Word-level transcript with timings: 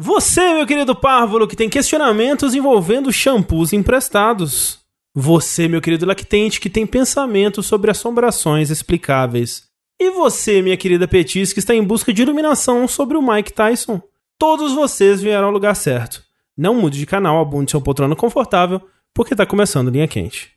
Você, 0.00 0.54
meu 0.54 0.64
querido 0.64 0.94
párvulo, 0.94 1.48
que 1.48 1.56
tem 1.56 1.68
questionamentos 1.68 2.54
envolvendo 2.54 3.12
shampoos 3.12 3.72
emprestados. 3.72 4.78
Você, 5.12 5.66
meu 5.66 5.80
querido 5.80 6.06
lactente, 6.06 6.60
que 6.60 6.70
tem 6.70 6.86
pensamentos 6.86 7.66
sobre 7.66 7.90
assombrações 7.90 8.70
explicáveis. 8.70 9.64
E 9.98 10.12
você, 10.12 10.62
minha 10.62 10.76
querida 10.76 11.08
Petis, 11.08 11.52
que 11.52 11.58
está 11.58 11.74
em 11.74 11.82
busca 11.82 12.12
de 12.12 12.22
iluminação 12.22 12.86
sobre 12.86 13.16
o 13.16 13.22
Mike 13.22 13.52
Tyson. 13.52 14.00
Todos 14.38 14.72
vocês 14.72 15.20
vieram 15.20 15.46
ao 15.46 15.52
lugar 15.52 15.74
certo. 15.74 16.22
Não 16.56 16.74
mude 16.74 16.96
de 16.96 17.04
canal, 17.04 17.40
abunde 17.40 17.72
seu 17.72 17.80
poltrona 17.80 18.14
confortável, 18.14 18.80
porque 19.12 19.34
está 19.34 19.44
começando 19.44 19.90
Linha 19.90 20.06
Quente. 20.06 20.52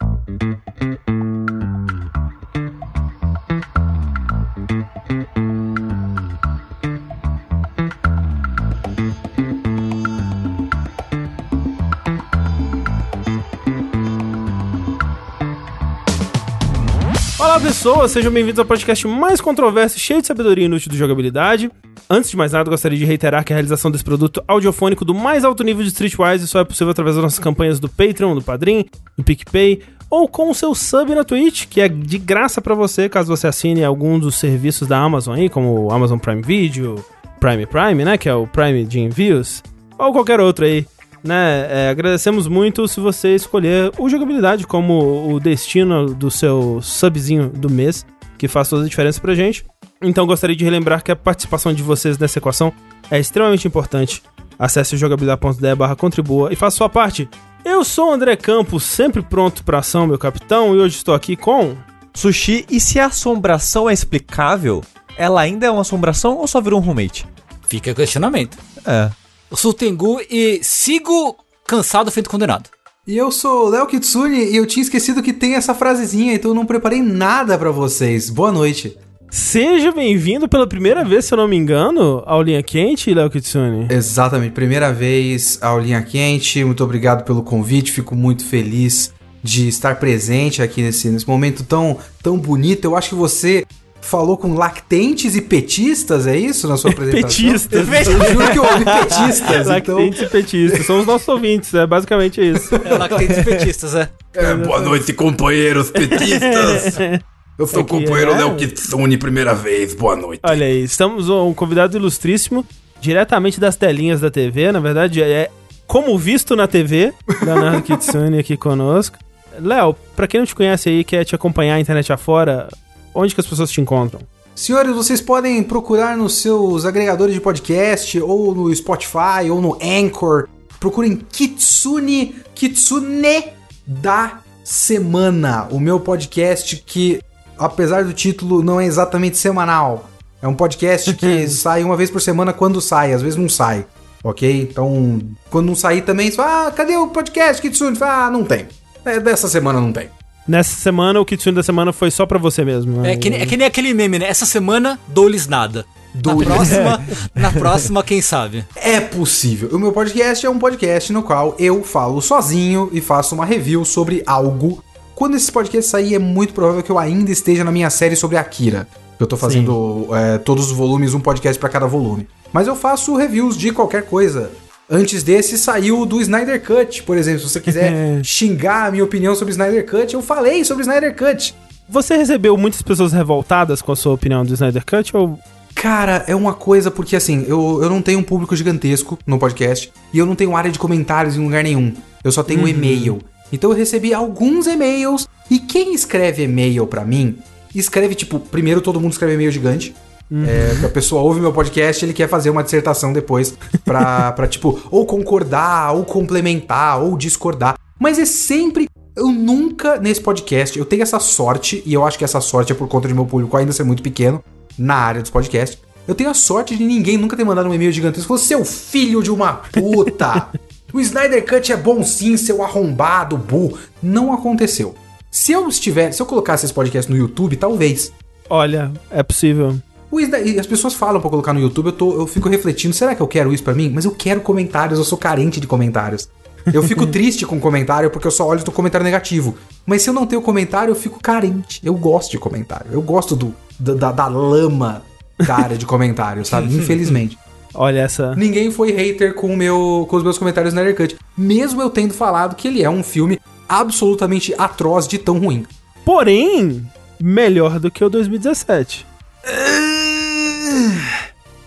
Olá 17.42 17.60
pessoas, 17.60 18.12
sejam 18.12 18.32
bem-vindos 18.32 18.60
ao 18.60 18.66
podcast 18.66 19.08
mais 19.08 19.42
controverso 19.42 19.98
cheio 19.98 20.22
de 20.22 20.28
sabedoria 20.28 20.66
inútil 20.66 20.92
do 20.92 20.96
jogabilidade. 20.96 21.72
Antes 22.08 22.30
de 22.30 22.38
mais 22.38 22.52
nada, 22.52 22.70
gostaria 22.70 23.00
de 23.00 23.04
reiterar 23.04 23.44
que 23.44 23.52
a 23.52 23.56
realização 23.56 23.90
desse 23.90 24.04
produto 24.04 24.44
audiofônico 24.48 25.04
do 25.04 25.16
mais 25.16 25.44
alto 25.44 25.64
nível 25.64 25.82
de 25.82 25.90
Streetwise 25.90 26.48
só 26.48 26.60
é 26.60 26.64
possível 26.64 26.92
através 26.92 27.16
das 27.16 27.24
nossas 27.24 27.40
campanhas 27.40 27.80
do 27.80 27.90
Patreon, 27.90 28.36
do 28.36 28.44
Padrim, 28.44 28.86
do 29.18 29.24
PicPay 29.24 29.82
ou 30.08 30.28
com 30.28 30.52
o 30.52 30.54
seu 30.54 30.76
sub 30.76 31.16
na 31.16 31.24
Twitch, 31.24 31.66
que 31.66 31.82
é 31.82 31.90
de 31.90 32.20
graça 32.20 32.62
para 32.62 32.76
você 32.76 33.10
caso 33.10 33.36
você 33.36 33.48
assine 33.48 33.84
algum 33.84 34.20
dos 34.20 34.36
serviços 34.36 34.88
da 34.88 35.00
Amazon 35.00 35.36
aí, 35.36 35.50
como 35.50 35.88
o 35.88 35.92
Amazon 35.92 36.20
Prime 36.20 36.44
Video, 36.44 37.04
Prime 37.40 37.66
Prime, 37.66 38.06
né, 38.06 38.20
que 38.20 38.30
é 38.30 38.36
o 38.36 38.46
Prime 38.46 38.86
de 38.86 39.00
envios, 39.00 39.64
ou 39.98 40.14
qualquer 40.14 40.40
outro 40.40 40.64
aí 40.64 40.86
né? 41.24 41.68
É, 41.70 41.90
agradecemos 41.90 42.48
muito 42.48 42.88
se 42.88 43.00
você 43.00 43.36
escolher 43.36 43.92
o 43.98 44.10
jogabilidade 44.10 44.66
como 44.66 45.34
o 45.34 45.40
destino 45.40 46.14
do 46.14 46.32
seu 46.32 46.80
subzinho 46.82 47.50
do 47.50 47.70
mês, 47.70 48.06
que 48.38 48.48
faz 48.48 48.70
toda 48.70 48.86
a 48.86 48.88
diferença 48.88 49.20
pra 49.20 49.36
gente. 49.36 49.66
Então 50.02 50.26
gostaria 50.26 50.56
de 50.56 50.64
relembrar 50.64 51.04
que 51.04 51.12
a 51.12 51.16
participação 51.16 51.74
de 51.74 51.84
vocês 51.84 52.18
nessa 52.18 52.40
equação 52.40 52.74
é 53.10 53.20
extremamente 53.20 53.68
importante. 53.68 54.24
Acesse 54.58 54.98
jogabilidade.de 54.98 55.76
barra 55.76 55.96
contribua 55.96 56.52
e 56.52 56.56
faça 56.56 56.78
sua 56.78 56.90
parte. 56.90 57.30
Eu 57.64 57.84
sou 57.84 58.10
o 58.10 58.14
André 58.14 58.36
Campos, 58.36 58.84
sempre 58.84 59.22
pronto 59.22 59.64
pra 59.64 59.80
ação, 59.80 60.08
meu 60.08 60.18
capitão, 60.18 60.76
e 60.76 60.80
hoje 60.80 60.96
estou 60.96 61.14
aqui 61.14 61.36
com... 61.36 61.76
Sushi, 62.14 62.66
e 62.70 62.80
se 62.80 63.00
a 63.00 63.06
assombração 63.06 63.90
é 63.90 63.94
explicável, 63.94 64.84
ela 65.16 65.40
ainda 65.40 65.66
é 65.66 65.72
uma 65.72 65.82
assombração 65.82 66.38
ou 66.38 66.48
só 66.48 66.60
virou 66.60 66.80
um 66.80 66.84
roommate? 66.84 67.26
Fica 67.70 67.94
questionamento. 67.94 68.58
É. 68.86 69.10
Eu 69.52 69.58
sou 69.58 69.72
o 69.72 69.74
Tengu 69.74 70.22
e 70.30 70.62
sigo 70.64 71.36
cansado 71.68 72.10
feito 72.10 72.30
condenado. 72.30 72.70
E 73.06 73.18
eu 73.18 73.30
sou 73.34 73.66
o 73.66 73.70
Léo 73.70 73.86
Kitsune 73.86 74.46
e 74.46 74.56
eu 74.56 74.66
tinha 74.66 74.82
esquecido 74.82 75.22
que 75.22 75.34
tem 75.34 75.56
essa 75.56 75.76
frasezinha, 75.76 76.34
então 76.34 76.52
eu 76.52 76.56
não 76.56 76.66
preparei 76.66 77.02
nada 77.02 77.58
pra 77.58 77.70
vocês. 77.70 78.30
Boa 78.30 78.50
noite. 78.50 78.98
Seja 79.30 79.92
bem-vindo 79.92 80.48
pela 80.48 80.66
primeira 80.66 81.04
vez, 81.04 81.26
se 81.26 81.34
eu 81.34 81.38
não 81.38 81.50
me 81.50 81.58
engano, 81.58 82.24
ao 82.26 82.42
Linha 82.42 82.64
Quente, 82.64 83.14
Léo 83.14 83.30
Kitsune. 83.30 83.88
Exatamente, 83.90 84.54
primeira 84.54 84.94
vez 84.94 85.60
ao 85.62 85.78
Linha 85.82 86.02
Quente. 86.02 86.64
Muito 86.64 86.82
obrigado 86.86 87.26
pelo 87.26 87.44
convite, 87.44 87.92
fico 87.92 88.16
muito 88.16 88.46
feliz 88.46 89.14
de 89.44 89.68
estar 89.68 90.00
presente 90.00 90.62
aqui 90.62 90.82
nesse, 90.82 91.10
nesse 91.10 91.28
momento 91.28 91.66
tão, 91.66 91.98
tão 92.24 92.38
bonito. 92.38 92.86
Eu 92.86 92.96
acho 92.96 93.10
que 93.10 93.16
você 93.16 93.66
falou 94.12 94.38
com 94.38 94.54
lactentes 94.54 95.36
e 95.38 95.42
petistas, 95.42 96.28
é 96.28 96.38
isso 96.38 96.68
na 96.68 96.76
sua 96.76 96.92
apresentação? 96.92 97.30
Petistas. 97.30 97.88
Eu 97.88 98.34
juro 98.34 98.52
que 98.52 98.60
eu 98.60 98.64
ouvi 98.64 98.84
petistas. 99.08 99.68
então... 99.70 99.96
Lactentes 99.96 100.22
e 100.22 100.26
petistas. 100.28 100.86
São 100.86 101.00
os 101.00 101.06
nossos 101.08 101.28
ouvintes, 101.30 101.74
é 101.74 101.88
basicamente 101.88 102.42
isso. 102.42 102.76
É 102.76 102.98
lactentes 102.98 103.38
e 103.38 103.44
petistas, 103.44 103.96
é. 103.96 104.10
É, 104.34 104.54
boa 104.56 104.82
noite, 104.82 105.14
companheiros 105.14 105.90
petistas. 105.90 106.98
Eu 107.58 107.68
sou 107.68 107.80
o 107.80 107.82
Aqui 107.84 107.90
companheiro 107.90 108.32
é- 108.32 108.38
Léo 108.38 108.56
Kitsune, 108.56 109.18
primeira 109.18 109.54
vez. 109.54 109.94
Boa 109.94 110.16
noite. 110.16 110.40
Olha 110.44 110.66
aí, 110.66 110.84
estamos 110.84 111.30
um 111.30 111.54
convidado 111.54 111.96
ilustríssimo, 111.96 112.66
diretamente 113.00 113.60
das 113.60 113.76
telinhas 113.76 114.20
da 114.20 114.32
TV, 114.32 114.72
na 114.72 114.80
verdade, 114.80 115.22
é 115.22 115.50
como 115.86 116.18
visto 116.18 116.56
na 116.56 116.68
TV, 116.68 117.14
Leonardo 117.44 117.82
Kitsune 117.84 118.40
aqui 118.40 118.58
conosco. 118.58 119.18
Léo, 119.60 119.96
pra 120.16 120.28
quem 120.28 120.40
não 120.40 120.48
te 120.48 120.56
conhece 120.56 120.90
aí, 120.90 121.04
quer 121.04 121.24
te 121.26 121.36
acompanhar 121.36 121.76
a 121.76 121.80
internet 121.80 122.12
afora, 122.12 122.68
onde 123.14 123.34
que 123.34 123.42
as 123.42 123.48
pessoas 123.48 123.72
te 123.72 123.82
encontram? 123.82 124.22
Senhores, 124.56 124.96
vocês 124.96 125.22
podem 125.22 125.64
procurar 125.64 126.18
nos 126.18 126.38
seus 126.38 126.86
agregadores 126.86 127.34
de 127.34 127.42
podcast, 127.42 128.20
ou 128.20 128.54
no 128.54 128.76
Spotify, 128.76 129.50
ou 129.50 129.62
no 129.62 129.78
Anchor. 129.82 130.48
Procurem 130.80 131.16
Kitsune, 131.16 132.36
Kitsune 132.54 133.46
da 133.88 134.40
Semana, 134.64 135.68
o 135.72 135.80
meu 135.80 136.00
podcast 136.00 136.76
que, 136.86 137.22
apesar 137.58 138.04
do 138.04 138.14
título, 138.14 138.62
não 138.62 138.80
é 138.80 138.86
exatamente 138.86 139.38
semanal. 139.38 140.10
É 140.42 140.48
um 140.48 140.54
podcast 140.54 141.14
que 141.14 141.48
sai 141.50 141.84
uma 141.84 141.98
vez 141.98 142.10
por 142.10 142.22
semana 142.22 142.54
quando 142.54 142.82
sai, 142.82 143.14
às 143.14 143.22
vezes 143.22 143.38
não 143.38 143.50
sai. 143.50 143.86
Ok? 144.24 144.70
Então, 144.70 145.20
quando 145.50 145.68
não 145.68 145.76
sair 145.76 146.02
também, 146.02 146.30
você 146.30 146.38
fala, 146.38 146.68
ah, 146.68 146.72
cadê 146.72 146.96
o 146.96 147.08
podcast 147.08 147.62
Kitsune? 147.62 147.96
Fala, 147.96 148.26
ah, 148.28 148.32
não 148.32 148.44
tem. 148.44 148.68
É, 149.04 149.20
dessa 149.20 149.48
semana 149.48 149.80
não 149.82 149.92
tem. 149.92 150.10
Nessa 150.48 150.76
semana, 150.76 151.20
o 151.20 151.26
Kitsune 151.26 151.56
da 151.56 151.64
semana 151.64 151.94
foi 151.94 152.10
só 152.12 152.26
pra 152.26 152.38
você 152.40 152.66
mesmo. 152.66 153.02
né? 153.02 153.14
É 153.14 153.18
que, 153.18 153.30
nem- 153.30 153.42
é 153.42 153.46
que 153.46 153.56
nem 153.58 153.68
aquele 153.68 153.94
meme, 153.94 154.20
né? 154.20 154.28
Essa 154.28 154.46
semana, 154.46 155.00
dou-lhes 155.08 155.48
nada. 155.48 155.86
Na 156.14 156.22
Dou-lhes- 156.22 156.48
próxima, 156.48 157.06
na 157.34 157.52
próxima, 157.52 158.04
quem 158.04 158.22
sabe? 158.22 158.66
É 158.76 159.00
possível. 159.00 159.70
O 159.72 159.80
meu 159.80 159.94
podcast 159.94 160.46
é 160.46 160.50
um 160.50 160.60
podcast 160.60 161.14
no 161.14 161.24
qual 161.24 161.56
eu 161.58 161.84
falo 161.84 162.22
sozinho 162.22 162.90
e 162.92 163.00
faço 163.00 163.34
uma 163.34 163.46
review 163.46 163.86
sobre 163.86 164.22
algo. 164.28 164.84
Quando 165.16 165.38
esse 165.38 165.50
podcast 165.52 165.90
sair, 165.90 166.16
é 166.16 166.20
muito 166.20 166.54
provável 166.54 166.84
que 166.84 166.92
eu 166.92 167.00
ainda 167.00 167.32
esteja 167.32 167.64
na 167.64 167.72
minha 167.72 167.90
série 167.90 168.16
sobre 168.18 168.36
Akira. 168.36 168.88
Eu 169.20 169.28
tô 169.28 169.38
fazendo 169.38 170.08
é, 170.14 170.38
todos 170.40 170.66
os 170.72 170.72
volumes, 170.76 171.14
um 171.14 171.20
podcast 171.20 171.58
pra 171.60 171.70
cada 171.70 171.86
volume. 171.86 172.28
Mas 172.52 172.68
eu 172.68 172.76
faço 172.76 173.16
reviews 173.16 173.56
de 173.56 173.72
qualquer 173.72 174.04
coisa. 174.04 174.52
Antes 174.94 175.24
desse 175.24 175.58
saiu 175.58 176.06
do 176.06 176.20
Snyder 176.20 176.62
Cut, 176.62 177.04
por 177.04 177.18
exemplo. 177.18 177.40
Se 177.40 177.50
você 177.50 177.62
quiser 177.62 178.22
xingar 178.26 178.88
a 178.88 178.92
minha 178.92 179.06
opinião 179.06 179.34
sobre 179.34 179.54
Snyder 179.54 179.90
Cut, 179.90 180.14
eu 180.14 180.22
falei 180.22 180.66
sobre 180.66 180.82
Snyder 180.82 181.16
Cut. 181.16 181.56
Você 181.88 182.18
recebeu 182.18 182.58
muitas 182.58 182.82
pessoas 182.82 183.14
revoltadas 183.14 183.82
com 183.82 183.94
a 183.94 183.96
sua 183.96 184.14
opinião 184.14 184.44
do 184.44 184.54
Snyder 184.54 184.86
Cut 184.86 185.16
ou 185.16 185.40
Cara, 185.74 186.26
é 186.28 186.36
uma 186.36 186.54
coisa 186.54 186.92
porque 186.92 187.16
assim, 187.16 187.46
eu, 187.48 187.80
eu 187.82 187.90
não 187.90 188.02
tenho 188.02 188.20
um 188.20 188.24
público 188.24 188.54
gigantesco 188.54 189.18
no 189.26 189.40
podcast 189.40 189.92
e 190.14 190.20
eu 190.20 190.26
não 190.26 190.36
tenho 190.36 190.56
área 190.56 190.70
de 190.70 190.78
comentários 190.78 191.38
em 191.38 191.44
lugar 191.44 191.64
nenhum. 191.64 191.94
Eu 192.22 192.32
só 192.32 192.44
tenho 192.44 192.68
e-mail. 192.68 193.20
Então 193.52 193.72
eu 193.72 193.76
recebi 193.76 194.14
alguns 194.14 194.68
e-mails 194.68 195.28
e 195.50 195.58
quem 195.58 195.94
escreve 195.94 196.44
e-mail 196.44 196.86
pra 196.86 197.06
mim, 197.06 197.38
escreve 197.74 198.14
tipo, 198.14 198.40
primeiro 198.40 198.82
todo 198.82 199.00
mundo 199.00 199.14
escreve 199.14 199.36
e-mail 199.36 199.52
gigante. 199.52 199.96
É, 200.32 200.80
que 200.80 200.86
a 200.86 200.90
pessoa 200.90 201.22
ouve 201.22 201.42
meu 201.42 201.52
podcast 201.52 202.06
ele 202.06 202.14
quer 202.14 202.30
fazer 202.30 202.50
uma 202.50 202.64
dissertação 202.64 203.12
depois 203.12 203.54
pra, 203.84 204.32
pra 204.34 204.48
tipo, 204.48 204.80
ou 204.90 205.06
concordar, 205.06 205.94
ou 205.94 206.06
complementar, 206.06 207.02
ou 207.02 207.18
discordar. 207.18 207.76
Mas 208.00 208.18
é 208.18 208.26
sempre. 208.26 208.88
Eu 209.14 209.28
nunca, 209.28 209.98
nesse 209.98 210.22
podcast, 210.22 210.80
eu 210.80 210.86
tenho 210.86 211.04
essa 211.04 211.20
sorte, 211.20 211.84
e 211.86 211.94
eu 211.94 212.06
acho 212.06 212.18
que 212.18 212.24
essa 212.24 212.40
sorte 212.40 212.72
é 212.72 212.76
por 212.76 212.88
conta 212.88 213.10
de 213.10 213.14
meu 213.14 213.26
público 213.26 213.58
ainda 213.58 213.74
ser 213.74 213.84
muito 213.84 214.02
pequeno 214.02 214.42
na 214.78 214.96
área 214.96 215.22
dos 215.22 215.30
podcasts. 215.30 215.78
Eu 216.08 216.16
tenho 216.16 216.30
a 216.30 216.34
sorte 216.34 216.78
de 216.78 216.84
ninguém 216.84 217.18
nunca 217.18 217.36
ter 217.36 217.44
mandado 217.44 217.70
um 217.70 217.74
e-mail 217.74 217.92
gigantesco. 217.92 218.28
Falou, 218.28 218.42
seu 218.42 218.64
filho 218.64 219.22
de 219.22 219.30
uma 219.30 219.54
puta! 219.54 220.48
o 220.94 221.00
Snyder 221.02 221.46
Cut 221.46 221.72
é 221.72 221.78
bom 221.78 222.02
sim, 222.04 222.38
seu 222.38 222.64
arrombado, 222.64 223.38
burro. 223.38 223.78
Não 224.02 224.34
aconteceu. 224.34 224.96
Se 225.30 225.52
eu 225.52 225.68
estiver, 225.68 226.12
se 226.12 226.22
eu 226.22 226.26
colocasse 226.26 226.66
esse 226.66 226.74
podcast 226.74 227.12
no 227.12 227.18
YouTube, 227.18 227.58
talvez. 227.58 228.12
olha, 228.50 228.92
é 229.12 229.22
possível. 229.22 229.78
E 230.20 230.60
as 230.60 230.68
pessoas 230.68 230.94
falam 230.94 231.22
pra 231.22 231.30
colocar 231.30 231.54
no 231.54 231.60
YouTube, 231.60 231.88
eu, 231.88 231.92
tô, 231.94 232.14
eu 232.20 232.28
fico 232.28 232.50
refletindo, 232.50 232.94
será 232.94 233.16
que 233.16 233.22
eu 233.22 233.28
quero 233.28 233.54
isso 233.54 233.64
pra 233.64 233.74
mim? 233.74 233.90
Mas 233.94 234.06
eu 234.06 234.12
quero 234.12 234.42
comentários, 234.42 235.00
eu 235.00 235.06
sou 235.06 235.18
carente 235.18 235.60
de 235.60 235.68
comentários. 235.68 236.30
Eu 236.74 236.84
fico 236.84 237.06
triste 237.08 237.46
com 237.46 237.60
comentário 237.60 238.10
porque 238.12 238.28
eu 238.28 238.32
só 238.32 238.46
olho 238.48 238.64
do 238.64 238.72
comentário 238.72 239.04
negativo. 239.06 239.56
Mas 239.86 240.02
se 240.02 240.10
eu 240.10 240.14
não 240.14 240.28
tenho 240.28 240.42
comentário, 240.42 240.92
eu 240.92 240.96
fico 240.96 241.20
carente. 241.22 241.80
Eu 241.84 241.94
gosto 241.96 242.32
de 242.32 242.38
comentário. 242.38 242.88
Eu 242.92 243.02
gosto 243.02 243.36
do, 243.36 243.56
da, 243.80 244.12
da- 244.12 244.28
lama 244.28 245.02
da 245.46 245.56
área 245.56 245.78
de 245.78 245.86
comentário, 245.86 246.46
sabe? 246.46 246.68
Infelizmente. 246.76 247.38
Olha 247.74 248.00
essa. 248.02 248.36
Ninguém 248.36 248.70
foi 248.70 248.92
hater 248.92 249.34
com, 249.34 249.56
meu, 249.56 250.06
com 250.10 250.18
os 250.18 250.24
meus 250.24 250.38
comentários 250.38 250.74
na 250.74 250.84
Cut. 250.94 251.16
Mesmo 251.38 251.82
eu 251.82 251.90
tendo 251.90 252.14
falado 252.14 252.56
que 252.56 252.68
ele 252.68 252.84
é 252.84 252.90
um 252.90 253.02
filme 253.02 253.40
absolutamente 253.68 254.54
atroz 254.58 255.08
de 255.08 255.18
tão 255.18 255.40
ruim. 255.40 255.66
Porém, 256.04 256.86
melhor 257.20 257.80
do 257.80 257.90
que 257.90 258.04
o 258.04 258.10
2017. 258.10 259.06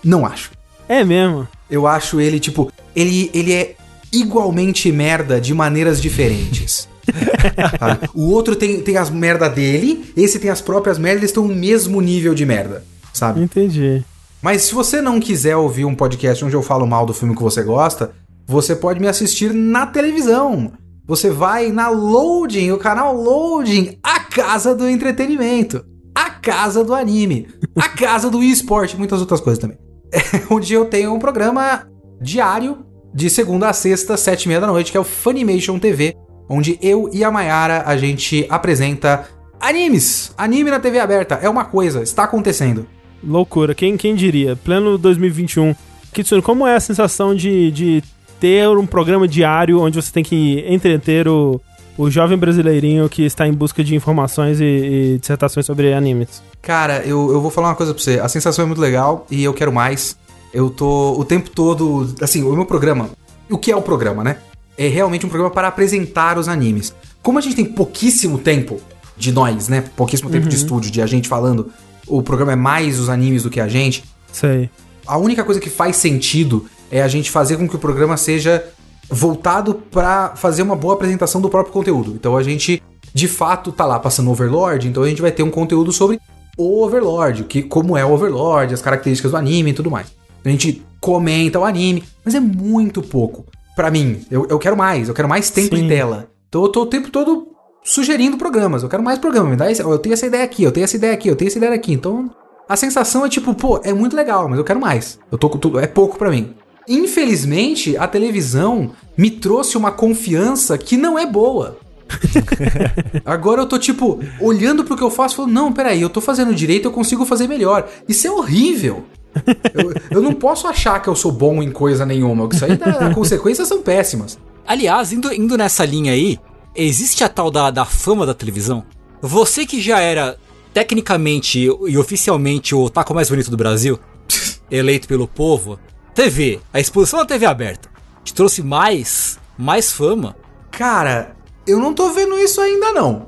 Não 0.03 0.27
acho. 0.27 0.51
É 0.89 1.03
mesmo. 1.03 1.49
Eu 1.71 1.87
acho 1.87 2.21
ele, 2.21 2.39
tipo, 2.39 2.71
ele, 2.95 3.31
ele 3.33 3.53
é 3.53 3.75
igualmente 4.13 4.91
merda 4.93 5.41
de 5.41 5.55
maneiras 5.55 6.01
diferentes. 6.01 6.89
O 8.15 8.31
outro 8.31 8.57
tem, 8.57 8.81
tem 8.81 8.97
as 8.97 9.11
merda 9.11 9.49
dele, 9.49 10.13
esse 10.17 10.39
tem 10.39 10.51
as 10.51 10.63
próprias 10.63 10.99
merdas, 10.99 11.21
eles 11.21 11.31
estão 11.31 11.47
no 11.47 11.55
mesmo 11.55 12.01
nível 12.01 12.35
de 12.35 12.47
merda, 12.47 12.83
sabe? 13.13 13.43
Entendi. 13.43 14.03
Mas 14.41 14.63
se 14.63 14.75
você 14.75 15.03
não 15.03 15.21
quiser 15.21 15.57
ouvir 15.57 15.85
um 15.85 15.95
podcast 15.95 16.45
onde 16.45 16.55
eu 16.55 16.63
falo 16.63 16.87
mal 16.87 17.05
do 17.05 17.13
filme 17.13 17.37
que 17.37 17.43
você 17.43 17.63
gosta, 17.63 18.13
você 18.47 18.75
pode 18.75 19.01
me 19.01 19.09
assistir 19.09 19.53
na 19.53 19.87
televisão. 19.87 20.73
Você 21.07 21.31
vai 21.31 21.71
na 21.71 21.89
Loading, 21.89 22.71
o 22.71 22.79
canal 22.79 23.15
Loading, 23.15 23.99
a 24.03 24.21
casa 24.21 24.75
do 24.75 24.89
entretenimento, 24.89 25.85
a 26.15 26.31
casa 26.31 26.85
do 26.85 26.95
anime, 26.95 27.49
a 27.77 27.89
casa 27.89 28.31
do 28.31 28.43
esporte, 28.43 28.97
muitas 28.97 29.21
outras 29.21 29.41
coisas 29.41 29.61
também. 29.61 29.79
É 30.13 30.43
onde 30.49 30.73
eu 30.73 30.85
tenho 30.85 31.13
um 31.13 31.19
programa 31.19 31.89
diário 32.21 32.87
de 33.13 33.29
segunda 33.29 33.69
a 33.69 33.73
sexta, 33.73 34.17
sete 34.17 34.45
e 34.45 34.49
meia 34.49 34.61
da 34.61 34.67
noite, 34.67 34.93
que 34.93 34.97
é 34.97 35.01
o 35.01 35.05
Funimation 35.05 35.79
TV, 35.79 36.15
onde 36.49 36.79
eu 36.81 37.11
e 37.13 37.25
a 37.25 37.31
Mayara 37.31 37.83
a 37.87 37.97
gente 37.97 38.47
apresenta 38.49 39.29
animes. 39.61 40.33
Anime 40.37 40.71
na 40.71 40.79
TV 40.79 40.99
aberta 40.99 41.37
é 41.43 41.49
uma 41.49 41.65
coisa, 41.65 42.03
está 42.03 42.25
acontecendo. 42.25 42.87
Loucura, 43.23 43.75
quem, 43.75 43.97
quem 43.97 44.15
diria? 44.15 44.55
Pleno 44.55 44.99
2021. 44.99 45.75
Kitsune, 46.13 46.43
como 46.43 46.67
é 46.67 46.77
a 46.77 46.81
sensação 46.81 47.35
de, 47.35 47.71
de 47.71 48.03
ter 48.39 48.69
um 48.69 48.87
programa 48.87 49.27
diário 49.27 49.81
onde 49.81 50.01
você 50.01 50.13
tem 50.13 50.23
que 50.23 50.65
entreter 50.69 51.27
o, 51.27 51.61
o 51.97 52.11
jovem 52.11 52.37
brasileirinho 52.37 53.09
que 53.09 53.25
está 53.25 53.47
em 53.47 53.53
busca 53.53 53.83
de 53.85 53.95
informações 53.95 54.61
e, 54.61 54.65
e 54.65 55.19
dissertações 55.19 55.65
sobre 55.65 55.93
animes? 55.93 56.43
Cara, 56.61 57.03
eu, 57.05 57.31
eu 57.33 57.41
vou 57.41 57.51
falar 57.51 57.69
uma 57.69 57.75
coisa 57.75 57.95
pra 57.95 58.03
você. 58.03 58.19
A 58.19 58.29
sensação 58.29 58.65
é 58.65 58.67
muito 58.67 58.81
legal 58.81 59.27
e 59.31 59.45
eu 59.45 59.55
quero 59.55 59.73
mais. 59.73 60.17
Eu 60.53 60.71
tô 60.71 61.13
o 61.19 61.25
tempo 61.25 61.51
todo. 61.51 62.15
Assim, 62.21 62.43
o 62.43 62.53
meu 62.53 62.67
programa. 62.67 63.11
O 63.51 63.59
que 63.59 63.71
é 63.71 63.77
o 63.77 63.83
programa, 63.83 64.25
né? 64.25 64.39
É 64.77 64.89
realmente 64.89 65.27
um 65.27 65.29
programa 65.29 65.53
para 65.53 65.69
apresentar 65.69 66.39
os 66.39 66.49
animes. 66.49 66.95
Como 67.23 67.39
a 67.39 67.41
gente 67.41 67.57
tem 67.57 67.65
pouquíssimo 67.65 68.39
tempo 68.39 68.81
de 69.17 69.33
nós, 69.33 69.69
né? 69.69 69.85
Pouquíssimo 69.97 70.31
tempo 70.31 70.49
de 70.49 70.57
estúdio, 70.57 70.91
de 70.91 71.01
a 71.01 71.07
gente 71.07 71.29
falando. 71.29 71.71
O 72.07 72.23
programa 72.23 72.53
é 72.53 72.57
mais 72.57 72.99
os 72.99 73.09
animes 73.09 73.45
do 73.45 73.51
que 73.51 73.61
a 73.61 73.69
gente. 73.69 74.05
Sei. 74.33 74.69
A 75.07 75.17
única 75.17 75.45
coisa 75.45 75.61
que 75.61 75.71
faz 75.71 75.97
sentido 75.97 76.67
é 76.91 77.03
a 77.03 77.09
gente 77.09 77.31
fazer 77.31 77.57
com 77.57 77.69
que 77.69 77.77
o 77.77 77.79
programa 77.79 78.17
seja 78.17 78.65
voltado 79.09 79.75
para 79.75 80.35
fazer 80.37 80.63
uma 80.63 80.77
boa 80.77 80.95
apresentação 80.95 81.41
do 81.41 81.49
próprio 81.49 81.73
conteúdo. 81.73 82.13
Então 82.13 82.37
a 82.37 82.43
gente, 82.43 82.83
de 83.13 83.29
fato, 83.29 83.73
tá 83.73 83.85
lá 83.85 83.99
passando 83.99 84.31
Overlord, 84.31 84.89
então 84.89 85.03
a 85.03 85.09
gente 85.09 85.23
vai 85.23 85.33
ter 85.33 85.43
um 85.43 85.51
conteúdo 85.51 85.93
sobre 85.93 86.21
o 86.57 86.85
Overlord, 86.85 87.45
que, 87.45 87.63
como 87.63 87.97
é 87.97 88.05
o 88.05 88.13
Overlord, 88.13 88.75
as 88.75 88.83
características 88.83 89.33
do 89.33 89.37
anime 89.37 89.71
e 89.71 89.75
tudo 89.75 89.91
mais. 89.91 90.09
A 90.45 90.49
gente 90.49 90.83
comenta 91.01 91.59
o 91.59 91.65
anime, 91.65 92.05
mas 92.25 92.35
é 92.35 92.41
muito 92.41 93.03
pouco. 93.03 93.45
Pra 93.75 93.91
mim, 93.91 94.25
eu, 94.31 94.47
eu 94.49 94.59
quero 94.59 94.77
mais, 94.77 95.09
eu 95.09 95.15
quero 95.15 95.29
mais 95.29 95.51
tempo 95.51 95.75
Sim. 95.75 95.83
de 95.83 95.89
tela. 95.89 96.29
Então 96.49 96.63
eu 96.63 96.69
tô 96.69 96.83
o 96.83 96.87
tempo 96.87 97.11
todo 97.11 97.49
sugerindo 97.83 98.39
programas, 98.39 98.83
eu 98.83 98.89
quero 98.89 99.03
mais 99.03 99.19
programas, 99.19 99.51
me 99.51 99.57
dá 99.57 99.71
esse, 99.71 99.83
eu 99.83 99.99
tenho 99.99 100.15
essa 100.15 100.27
ideia 100.27 100.45
aqui, 100.45 100.63
eu 100.63 100.73
tenho 100.73 100.85
essa 100.85 100.97
ideia 100.97 101.13
aqui, 101.13 101.29
eu 101.29 101.37
tenho 101.37 101.49
essa 101.49 101.59
ideia 101.59 101.75
aqui. 101.75 101.93
Então 101.93 102.31
a 102.69 102.77
sensação 102.77 103.27
é 103.27 103.29
tipo, 103.29 103.55
pô, 103.55 103.81
é 103.83 103.93
muito 103.93 104.17
legal, 104.17 104.49
mas 104.49 104.59
eu 104.59 104.65
quero 104.65 104.81
mais. 104.81 105.19
Eu 105.31 105.37
tô, 105.37 105.51
com 105.51 105.59
tudo 105.59 105.79
é 105.79 105.87
pouco 105.87 106.17
pra 106.17 106.31
mim. 106.31 106.55
Infelizmente, 106.89 107.97
a 107.97 108.07
televisão 108.07 108.93
me 109.17 109.31
trouxe 109.31 109.77
uma 109.77 109.91
confiança 109.91 110.77
que 110.77 110.97
não 110.97 111.19
é 111.19 111.27
boa. 111.27 111.79
Agora 113.25 113.63
eu 113.63 113.67
tô, 113.67 113.79
tipo, 113.79 114.21
olhando 114.41 114.85
pro 114.85 114.97
que 114.97 115.03
eu 115.03 115.11
faço 115.11 115.35
e 115.35 115.37
falando, 115.37 115.53
não, 115.53 115.73
peraí, 115.73 116.01
eu 116.03 116.11
tô 116.11 116.21
fazendo 116.21 116.55
direito, 116.55 116.87
eu 116.87 116.93
consigo 116.93 117.25
fazer 117.25 117.49
melhor. 117.49 117.89
Isso 118.09 118.27
é 118.27 118.31
horrível. 118.31 119.05
Eu, 119.75 119.93
eu 120.19 120.23
não 120.23 120.33
posso 120.33 120.69
achar 120.69 121.03
que 121.03 121.09
eu 121.09 121.17
sou 121.17 121.33
bom 121.33 121.61
em 121.61 121.73
coisa 121.73 122.07
nenhuma. 122.07 122.49
Isso 122.53 122.65
aí, 122.65 122.77
dá- 122.77 123.09
as 123.09 123.13
consequências 123.13 123.67
são 123.67 123.83
péssimas. 123.83 124.39
Aliás, 124.65 125.13
indo, 125.13 125.33
indo 125.35 125.57
nessa 125.59 125.85
linha 125.85 126.13
aí, 126.13 126.39
existe 126.73 127.25
a 127.25 127.29
tal 127.29 127.51
da, 127.51 127.69
da 127.69 127.85
fama 127.85 128.25
da 128.25 128.33
televisão? 128.33 128.85
Você 129.21 129.67
que 129.67 129.81
já 129.83 129.99
era 129.99 130.39
tecnicamente 130.73 131.59
e 131.89 131.99
oficialmente 131.99 132.77
o 132.77 132.89
taco 132.89 133.13
mais 133.13 133.29
bonito 133.29 133.51
do 133.51 133.57
Brasil, 133.57 133.99
eleito 134.71 135.09
pelo 135.09 135.27
povo, 135.27 135.81
TV, 136.15 136.61
a 136.73 136.79
exposição 136.79 137.19
da 137.19 137.27
TV 137.27 137.45
aberta, 137.45 137.89
te 138.23 138.33
trouxe 138.33 138.63
mais, 138.63 139.39
mais 139.59 139.93
fama. 139.93 140.37
Cara, 140.71 141.35
eu 141.67 141.81
não 141.81 141.93
tô 141.93 142.11
vendo 142.11 142.39
isso 142.39 142.61
ainda 142.61 142.93
não. 142.93 143.27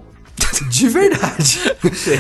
De 0.70 0.88
verdade. 0.88 1.60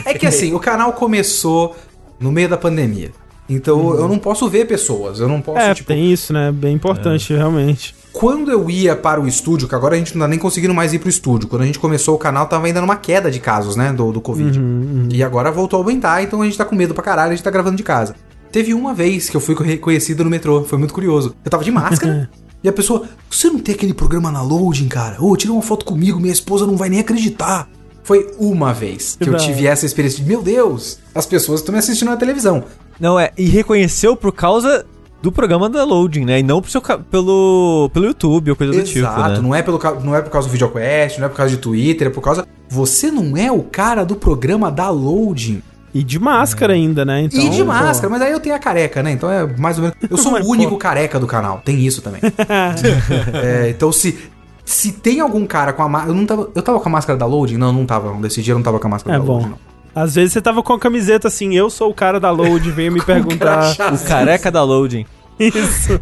É 0.04 0.14
que 0.14 0.26
assim, 0.26 0.52
o 0.52 0.58
canal 0.58 0.92
começou 0.92 1.76
no 2.18 2.32
meio 2.32 2.48
da 2.48 2.56
pandemia. 2.56 3.12
Então 3.48 3.94
eu 3.94 4.08
não 4.08 4.18
posso 4.18 4.48
ver 4.48 4.66
pessoas. 4.66 5.20
Eu 5.20 5.28
não 5.28 5.40
posso, 5.40 5.58
É, 5.58 5.72
tipo, 5.72 5.86
tem 5.88 6.12
isso, 6.12 6.32
né? 6.32 6.50
Bem 6.50 6.74
importante, 6.74 7.32
realmente. 7.32 7.94
Quando 8.12 8.50
eu 8.50 8.68
ia 8.68 8.96
para 8.96 9.20
o 9.20 9.28
estúdio, 9.28 9.68
que 9.68 9.74
agora 9.74 9.94
a 9.94 9.98
gente 9.98 10.16
não 10.16 10.24
tá 10.24 10.28
nem 10.28 10.38
conseguindo 10.38 10.74
mais 10.74 10.92
ir 10.92 10.98
pro 10.98 11.08
estúdio. 11.08 11.48
Quando 11.48 11.62
a 11.62 11.66
gente 11.66 11.78
começou 11.78 12.14
o 12.14 12.18
canal, 12.18 12.46
tava 12.46 12.66
ainda 12.66 12.80
numa 12.80 12.96
queda 12.96 13.30
de 13.30 13.38
casos, 13.38 13.76
né? 13.76 13.92
Do, 13.92 14.10
do 14.10 14.20
Covid. 14.20 14.58
E 15.12 15.22
agora 15.22 15.52
voltou 15.52 15.78
a 15.78 15.82
aumentar, 15.82 16.22
então 16.22 16.42
a 16.42 16.44
gente 16.44 16.58
tá 16.58 16.64
com 16.64 16.74
medo 16.74 16.92
pra 16.94 17.04
caralho, 17.04 17.32
a 17.32 17.34
gente 17.36 17.44
tá 17.44 17.50
gravando 17.50 17.76
de 17.76 17.82
casa. 17.82 18.16
Teve 18.50 18.74
uma 18.74 18.94
vez 18.94 19.28
que 19.28 19.36
eu 19.36 19.40
fui 19.40 19.54
reconhecido 19.54 20.24
no 20.24 20.30
metrô, 20.30 20.64
foi 20.64 20.78
muito 20.78 20.94
curioso. 20.94 21.34
Eu 21.44 21.50
tava 21.50 21.64
de 21.64 21.70
máscara. 21.70 22.30
E 22.64 22.68
a 22.68 22.72
pessoa, 22.72 23.06
você 23.30 23.48
não 23.48 23.60
tem 23.60 23.76
aquele 23.76 23.94
programa 23.94 24.32
na 24.32 24.42
loading, 24.42 24.88
cara? 24.88 25.22
Ô, 25.22 25.36
tira 25.36 25.52
uma 25.52 25.62
foto 25.62 25.84
comigo, 25.84 26.18
minha 26.18 26.32
esposa 26.32 26.66
não 26.66 26.76
vai 26.76 26.88
nem 26.88 26.98
acreditar. 26.98 27.68
Foi 28.02 28.34
uma 28.40 28.72
vez 28.72 29.16
que 29.20 29.28
eu 29.28 29.36
tive 29.36 29.66
essa 29.66 29.86
experiência 29.86 30.20
de, 30.20 30.28
meu 30.28 30.42
Deus, 30.42 30.98
as 31.14 31.26
pessoas 31.26 31.60
estão 31.60 31.72
me 31.72 31.78
assistindo 31.78 32.08
na 32.08 32.16
televisão. 32.16 32.64
Não, 32.98 33.20
é, 33.20 33.30
e 33.38 33.46
reconheceu 33.46 34.16
por 34.16 34.32
causa 34.32 34.84
do 35.22 35.32
programa 35.32 35.68
da 35.68 35.84
Loading, 35.84 36.24
né? 36.24 36.40
E 36.40 36.42
não 36.42 36.62
seu, 36.62 36.80
pelo, 36.80 37.90
pelo 37.92 38.06
YouTube 38.06 38.50
ou 38.50 38.56
coisa 38.56 38.72
do 38.72 38.84
tipo, 38.84 39.00
Exato, 39.00 39.28
né? 39.30 39.40
não, 39.40 39.54
é 39.54 39.62
pelo, 39.62 39.78
não 40.04 40.14
é 40.14 40.22
por 40.22 40.30
causa 40.30 40.48
do 40.48 40.52
VideoQuest, 40.52 41.18
não 41.18 41.26
é 41.26 41.28
por 41.28 41.36
causa 41.36 41.54
de 41.54 41.60
Twitter, 41.60 42.06
é 42.08 42.10
por 42.10 42.20
causa. 42.20 42.46
Você 42.68 43.10
não 43.10 43.36
é 43.36 43.50
o 43.50 43.62
cara 43.62 44.04
do 44.04 44.16
programa 44.16 44.70
da 44.70 44.88
Loading. 44.88 45.62
E 45.98 46.02
de 46.02 46.18
máscara 46.18 46.72
ainda, 46.74 47.04
né? 47.04 47.22
Então, 47.22 47.40
e 47.40 47.48
de 47.48 47.58
pô. 47.58 47.64
máscara, 47.66 48.10
mas 48.10 48.20
aí 48.22 48.32
eu 48.32 48.40
tenho 48.40 48.54
a 48.54 48.58
careca, 48.58 49.02
né? 49.02 49.12
Então 49.12 49.30
é 49.30 49.46
mais 49.58 49.78
ou 49.78 49.84
menos. 49.84 49.96
Eu 50.10 50.16
sou 50.16 50.32
Mas, 50.32 50.46
o 50.46 50.50
único 50.52 50.72
pô. 50.72 50.76
careca 50.78 51.18
do 51.18 51.26
canal, 51.26 51.62
tem 51.64 51.80
isso 51.86 52.02
também. 52.02 52.20
É, 53.32 53.70
então 53.70 53.90
se. 53.92 54.18
Se 54.64 54.90
tem 54.90 55.20
algum 55.20 55.46
cara 55.46 55.72
com 55.72 55.82
a 55.82 55.88
máscara. 55.88 56.12
Eu 56.12 56.16
não 56.16 56.26
tava. 56.26 56.50
Eu 56.54 56.60
tava 56.62 56.80
com 56.80 56.88
a 56.88 56.92
máscara 56.92 57.16
da 57.16 57.24
Loading? 57.24 57.56
Não, 57.56 57.72
não 57.72 57.86
tava. 57.86 58.10
Não. 58.10 58.20
Desse 58.20 58.42
dia 58.42 58.52
eu 58.52 58.56
não 58.58 58.64
tava 58.64 58.80
com 58.80 58.86
a 58.88 58.90
máscara 58.90 59.16
É 59.16 59.20
da 59.20 59.24
bom. 59.24 59.34
Loading, 59.34 59.50
não. 59.50 59.58
Às 59.94 60.14
vezes 60.16 60.32
você 60.32 60.42
tava 60.42 60.62
com 60.62 60.72
a 60.72 60.78
camiseta 60.78 61.28
assim, 61.28 61.54
eu 61.54 61.70
sou 61.70 61.88
o 61.90 61.94
cara 61.94 62.18
da 62.20 62.30
load, 62.30 62.70
veio 62.72 62.90
me 62.92 63.00
perguntar. 63.06 63.72
O 63.94 63.98
careca 64.06 64.50
da 64.50 64.62
Loading. 64.64 65.06
Isso. 65.38 65.98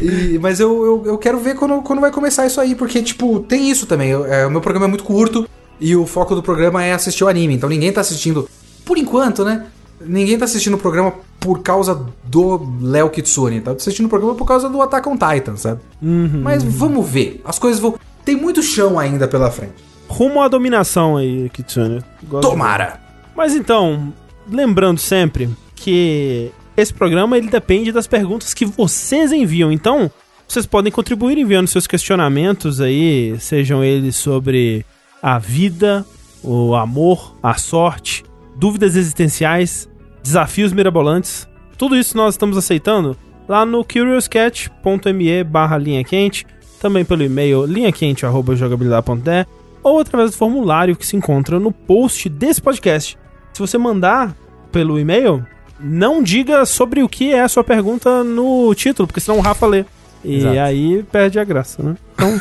E- 0.00 0.38
mas 0.40 0.58
eu, 0.58 0.84
eu, 0.84 1.02
eu 1.06 1.18
quero 1.18 1.38
ver 1.38 1.54
quando, 1.54 1.80
quando 1.82 2.00
vai 2.00 2.10
começar 2.10 2.46
isso 2.46 2.60
aí, 2.60 2.74
porque, 2.74 3.02
tipo, 3.02 3.40
tem 3.40 3.70
isso 3.70 3.86
também. 3.86 4.08
Eu- 4.10 4.24
é, 4.26 4.46
o 4.46 4.50
meu 4.50 4.60
programa 4.60 4.86
é 4.86 4.88
muito 4.88 5.04
curto 5.04 5.46
e 5.80 5.94
o 5.94 6.06
foco 6.06 6.34
do 6.34 6.42
programa 6.42 6.82
é 6.82 6.92
assistir 6.94 7.22
o 7.24 7.28
anime. 7.28 7.54
Então 7.54 7.68
ninguém 7.68 7.92
tá 7.92 8.00
assistindo, 8.00 8.48
por 8.88 8.98
enquanto, 8.98 9.44
né? 9.44 9.66
Ninguém 10.00 10.38
tá 10.38 10.44
assistindo 10.46 10.74
o 10.74 10.78
programa 10.78 11.12
por 11.38 11.60
causa 11.62 12.06
do 12.24 12.68
Léo 12.80 13.10
Kitsune. 13.10 13.60
Tá 13.60 13.72
assistindo 13.72 14.06
o 14.06 14.08
programa 14.08 14.34
por 14.34 14.46
causa 14.46 14.68
do 14.68 14.80
Attack 14.80 15.08
on 15.08 15.16
Titan, 15.16 15.56
sabe? 15.56 15.80
Mas 16.00 16.62
vamos 16.64 17.08
ver. 17.08 17.40
As 17.44 17.58
coisas 17.58 17.80
vão. 17.80 17.96
Tem 18.24 18.34
muito 18.36 18.62
chão 18.62 18.98
ainda 18.98 19.28
pela 19.28 19.50
frente. 19.50 19.74
Rumo 20.08 20.40
à 20.40 20.48
dominação 20.48 21.16
aí, 21.16 21.50
Kitsune. 21.50 22.02
Gosto 22.24 22.44
de- 22.46 22.50
Tomara! 22.52 23.00
Mas 23.36 23.54
então, 23.54 24.12
lembrando 24.50 24.98
sempre 24.98 25.50
que 25.76 26.50
esse 26.76 26.94
programa 26.94 27.36
ele 27.36 27.48
depende 27.48 27.92
das 27.92 28.06
perguntas 28.06 28.54
que 28.54 28.64
vocês 28.64 29.32
enviam. 29.32 29.70
Então, 29.70 30.10
vocês 30.46 30.64
podem 30.64 30.90
contribuir 30.92 31.36
enviando 31.38 31.66
seus 31.68 31.86
questionamentos 31.86 32.80
aí, 32.80 33.36
sejam 33.40 33.84
eles 33.84 34.16
sobre 34.16 34.84
a 35.22 35.38
vida, 35.38 36.06
o 36.42 36.74
amor, 36.74 37.34
a 37.42 37.54
sorte, 37.54 38.24
dúvidas 38.58 38.96
existenciais, 38.96 39.88
desafios 40.22 40.72
mirabolantes. 40.72 41.48
Tudo 41.76 41.96
isso 41.96 42.16
nós 42.16 42.34
estamos 42.34 42.56
aceitando 42.56 43.16
lá 43.48 43.64
no 43.64 43.84
curiouscat.me 43.84 45.44
barra 45.44 45.78
linha 45.78 46.04
quente, 46.04 46.44
também 46.80 47.04
pelo 47.04 47.22
e-mail 47.22 47.64
linhaquente.jogabilidade.de 47.64 49.46
ou 49.82 50.00
através 50.00 50.32
do 50.32 50.36
formulário 50.36 50.96
que 50.96 51.06
se 51.06 51.16
encontra 51.16 51.58
no 51.58 51.72
post 51.72 52.28
desse 52.28 52.60
podcast. 52.60 53.16
Se 53.52 53.60
você 53.60 53.78
mandar 53.78 54.34
pelo 54.70 54.98
e-mail, 54.98 55.46
não 55.80 56.22
diga 56.22 56.66
sobre 56.66 57.02
o 57.02 57.08
que 57.08 57.32
é 57.32 57.40
a 57.40 57.48
sua 57.48 57.64
pergunta 57.64 58.22
no 58.24 58.74
título, 58.74 59.06
porque 59.06 59.20
senão 59.20 59.38
o 59.38 59.40
Rafa 59.40 59.66
lê. 59.66 59.84
E 60.24 60.38
Exato. 60.38 60.58
aí 60.58 61.02
perde 61.04 61.38
a 61.38 61.44
graça, 61.44 61.82
né? 61.82 61.96
Então, 62.14 62.40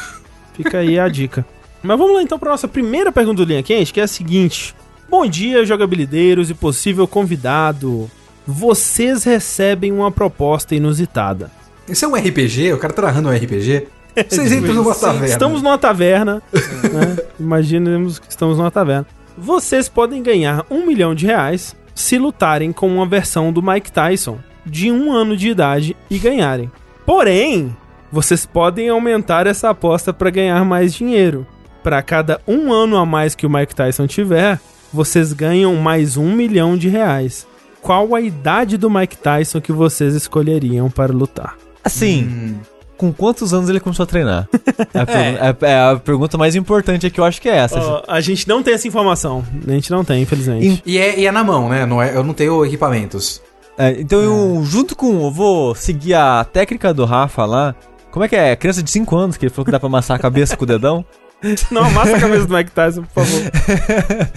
fica 0.53 0.79
aí 0.79 0.99
a 0.99 1.07
dica. 1.07 1.45
Mas 1.81 1.97
vamos 1.97 2.15
lá 2.15 2.23
então 2.23 2.39
para 2.39 2.51
nossa 2.51 2.67
primeira 2.67 3.11
pergunta 3.11 3.45
do 3.45 3.47
Linha 3.47 3.61
Quente, 3.61 3.93
que 3.93 3.99
é 4.01 4.03
a 4.03 4.07
seguinte: 4.07 4.75
Bom 5.09 5.25
dia, 5.25 5.65
jogabilideiros 5.65 6.49
e 6.49 6.53
possível 6.53 7.07
convidado. 7.07 8.11
Vocês 8.45 9.23
recebem 9.23 9.91
uma 9.91 10.11
proposta 10.11 10.75
inusitada. 10.75 11.49
Isso 11.87 12.03
é 12.03 12.07
um 12.09 12.15
RPG? 12.15 12.73
O 12.73 12.77
cara 12.77 12.93
tá 12.93 13.03
narrando 13.03 13.29
um 13.29 13.31
RPG? 13.31 13.87
Vocês 14.27 14.51
entram 14.51 14.73
numa 14.73 14.93
taverna. 14.93 15.27
Estamos 15.27 15.61
numa 15.61 15.77
taverna. 15.77 16.43
né? 16.51 17.17
Imaginemos 17.39 18.19
que 18.19 18.29
estamos 18.29 18.57
numa 18.57 18.69
taverna. 18.69 19.07
Vocês 19.37 19.87
podem 19.87 20.21
ganhar 20.21 20.65
um 20.69 20.85
milhão 20.85 21.15
de 21.15 21.25
reais 21.25 21.73
se 21.95 22.17
lutarem 22.17 22.73
com 22.73 22.87
uma 22.93 23.05
versão 23.05 23.53
do 23.53 23.61
Mike 23.61 23.91
Tyson 23.91 24.39
de 24.65 24.91
um 24.91 25.13
ano 25.13 25.37
de 25.37 25.49
idade 25.49 25.95
e 26.09 26.19
ganharem. 26.19 26.69
Porém, 27.05 27.73
vocês 28.11 28.45
podem 28.45 28.89
aumentar 28.89 29.47
essa 29.47 29.69
aposta 29.69 30.11
para 30.11 30.29
ganhar 30.29 30.65
mais 30.65 30.93
dinheiro. 30.93 31.47
Para 31.81 32.01
cada 32.01 32.41
um 32.45 32.73
ano 32.73 32.97
a 32.97 33.05
mais 33.05 33.35
que 33.35 33.45
o 33.45 33.49
Mike 33.49 33.73
Tyson 33.73 34.05
tiver, 34.05 34.59
vocês 34.93 35.33
ganham 35.33 35.75
mais 35.75 36.17
um 36.17 36.31
milhão 36.33 36.77
de 36.77 36.87
reais. 36.89 37.45
qual 37.81 38.13
a 38.15 38.21
idade 38.21 38.77
do 38.77 38.89
Mike 38.89 39.17
Tyson 39.17 39.61
que 39.61 39.71
vocês 39.71 40.13
escolheriam 40.13 40.89
para 40.89 41.13
lutar? 41.13 41.55
Assim, 41.83 42.23
Hum, 42.23 42.55
com 42.97 43.13
quantos 43.13 43.53
anos 43.53 43.69
ele 43.69 43.79
começou 43.79 44.03
a 44.03 44.07
treinar? 44.07 44.49
É 44.93 44.99
a, 44.99 45.47
é- 45.49 45.71
é 45.71 45.79
a 45.91 45.95
pergunta 45.95 46.37
mais 46.37 46.55
importante 46.55 47.05
aqui, 47.05 47.19
eu 47.19 47.23
acho 47.23 47.41
que 47.41 47.47
é 47.47 47.55
essa. 47.57 48.03
A 48.07 48.19
gente 48.19 48.47
não 48.47 48.61
tem 48.63 48.73
essa 48.73 48.87
informação. 48.87 49.45
A 49.67 49.71
gente 49.71 49.89
não 49.91 50.03
tem, 50.03 50.21
infelizmente. 50.23 50.81
E 50.85 50.97
é, 50.97 51.19
e 51.19 51.25
é 51.27 51.31
na 51.31 51.43
mão, 51.43 51.69
né? 51.69 51.85
Não 51.85 52.01
é, 52.01 52.15
eu 52.15 52.23
não 52.23 52.33
tenho 52.33 52.65
equipamentos. 52.65 53.41
É, 53.77 53.91
então, 53.99 54.19
eu, 54.21 54.63
junto 54.65 54.95
com. 54.95 55.25
Eu 55.25 55.31
vou 55.31 55.75
seguir 55.75 56.15
a 56.15 56.43
técnica 56.43 56.93
do 56.93 57.05
Rafa 57.05 57.45
lá. 57.45 57.75
Como 58.11 58.25
é 58.25 58.27
que 58.27 58.35
é? 58.35 58.55
Criança 58.55 58.81
de 58.81 58.89
5 58.89 59.15
anos 59.15 59.37
que 59.37 59.45
ele 59.45 59.53
falou 59.53 59.65
que 59.65 59.71
dá 59.71 59.79
pra 59.79 59.87
amassar 59.87 60.17
a 60.17 60.19
cabeça 60.19 60.57
com 60.57 60.63
o 60.63 60.67
dedão. 60.67 61.05
Não 61.71 61.83
amassa 61.83 62.15
a 62.17 62.19
cabeça 62.19 62.45
do 62.45 62.53
Mike 62.55 62.71
Tyson, 62.71 63.03
por 63.03 63.23
favor. 63.25 63.41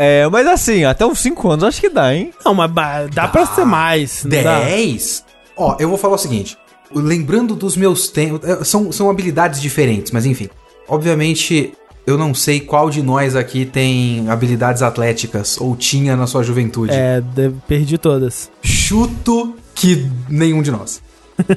É, 0.00 0.28
mas 0.28 0.46
assim, 0.46 0.84
até 0.84 1.04
uns 1.04 1.18
5 1.18 1.50
anos 1.50 1.64
acho 1.64 1.80
que 1.80 1.88
dá, 1.88 2.14
hein? 2.14 2.30
Não, 2.44 2.54
mas 2.54 2.70
ba- 2.70 3.06
dá 3.12 3.26
pra 3.26 3.44
ser 3.46 3.64
mais. 3.64 4.22
não 4.24 4.42
dá? 4.42 4.60
10? 4.60 5.24
Ó, 5.56 5.76
eu 5.80 5.88
vou 5.88 5.98
falar 5.98 6.14
o 6.14 6.18
seguinte. 6.18 6.56
Lembrando 6.94 7.56
dos 7.56 7.76
meus 7.76 8.08
tempos. 8.08 8.68
São, 8.68 8.92
são 8.92 9.10
habilidades 9.10 9.60
diferentes, 9.60 10.12
mas 10.12 10.24
enfim. 10.24 10.48
Obviamente, 10.86 11.72
eu 12.06 12.16
não 12.16 12.32
sei 12.32 12.60
qual 12.60 12.90
de 12.90 13.02
nós 13.02 13.34
aqui 13.34 13.64
tem 13.64 14.28
habilidades 14.30 14.82
atléticas 14.82 15.60
ou 15.60 15.74
tinha 15.74 16.14
na 16.16 16.28
sua 16.28 16.44
juventude. 16.44 16.92
É, 16.92 17.20
de- 17.20 17.50
perdi 17.66 17.98
todas. 17.98 18.48
Chuto 18.62 19.56
que 19.74 20.08
nenhum 20.28 20.62
de 20.62 20.70
nós. 20.70 21.02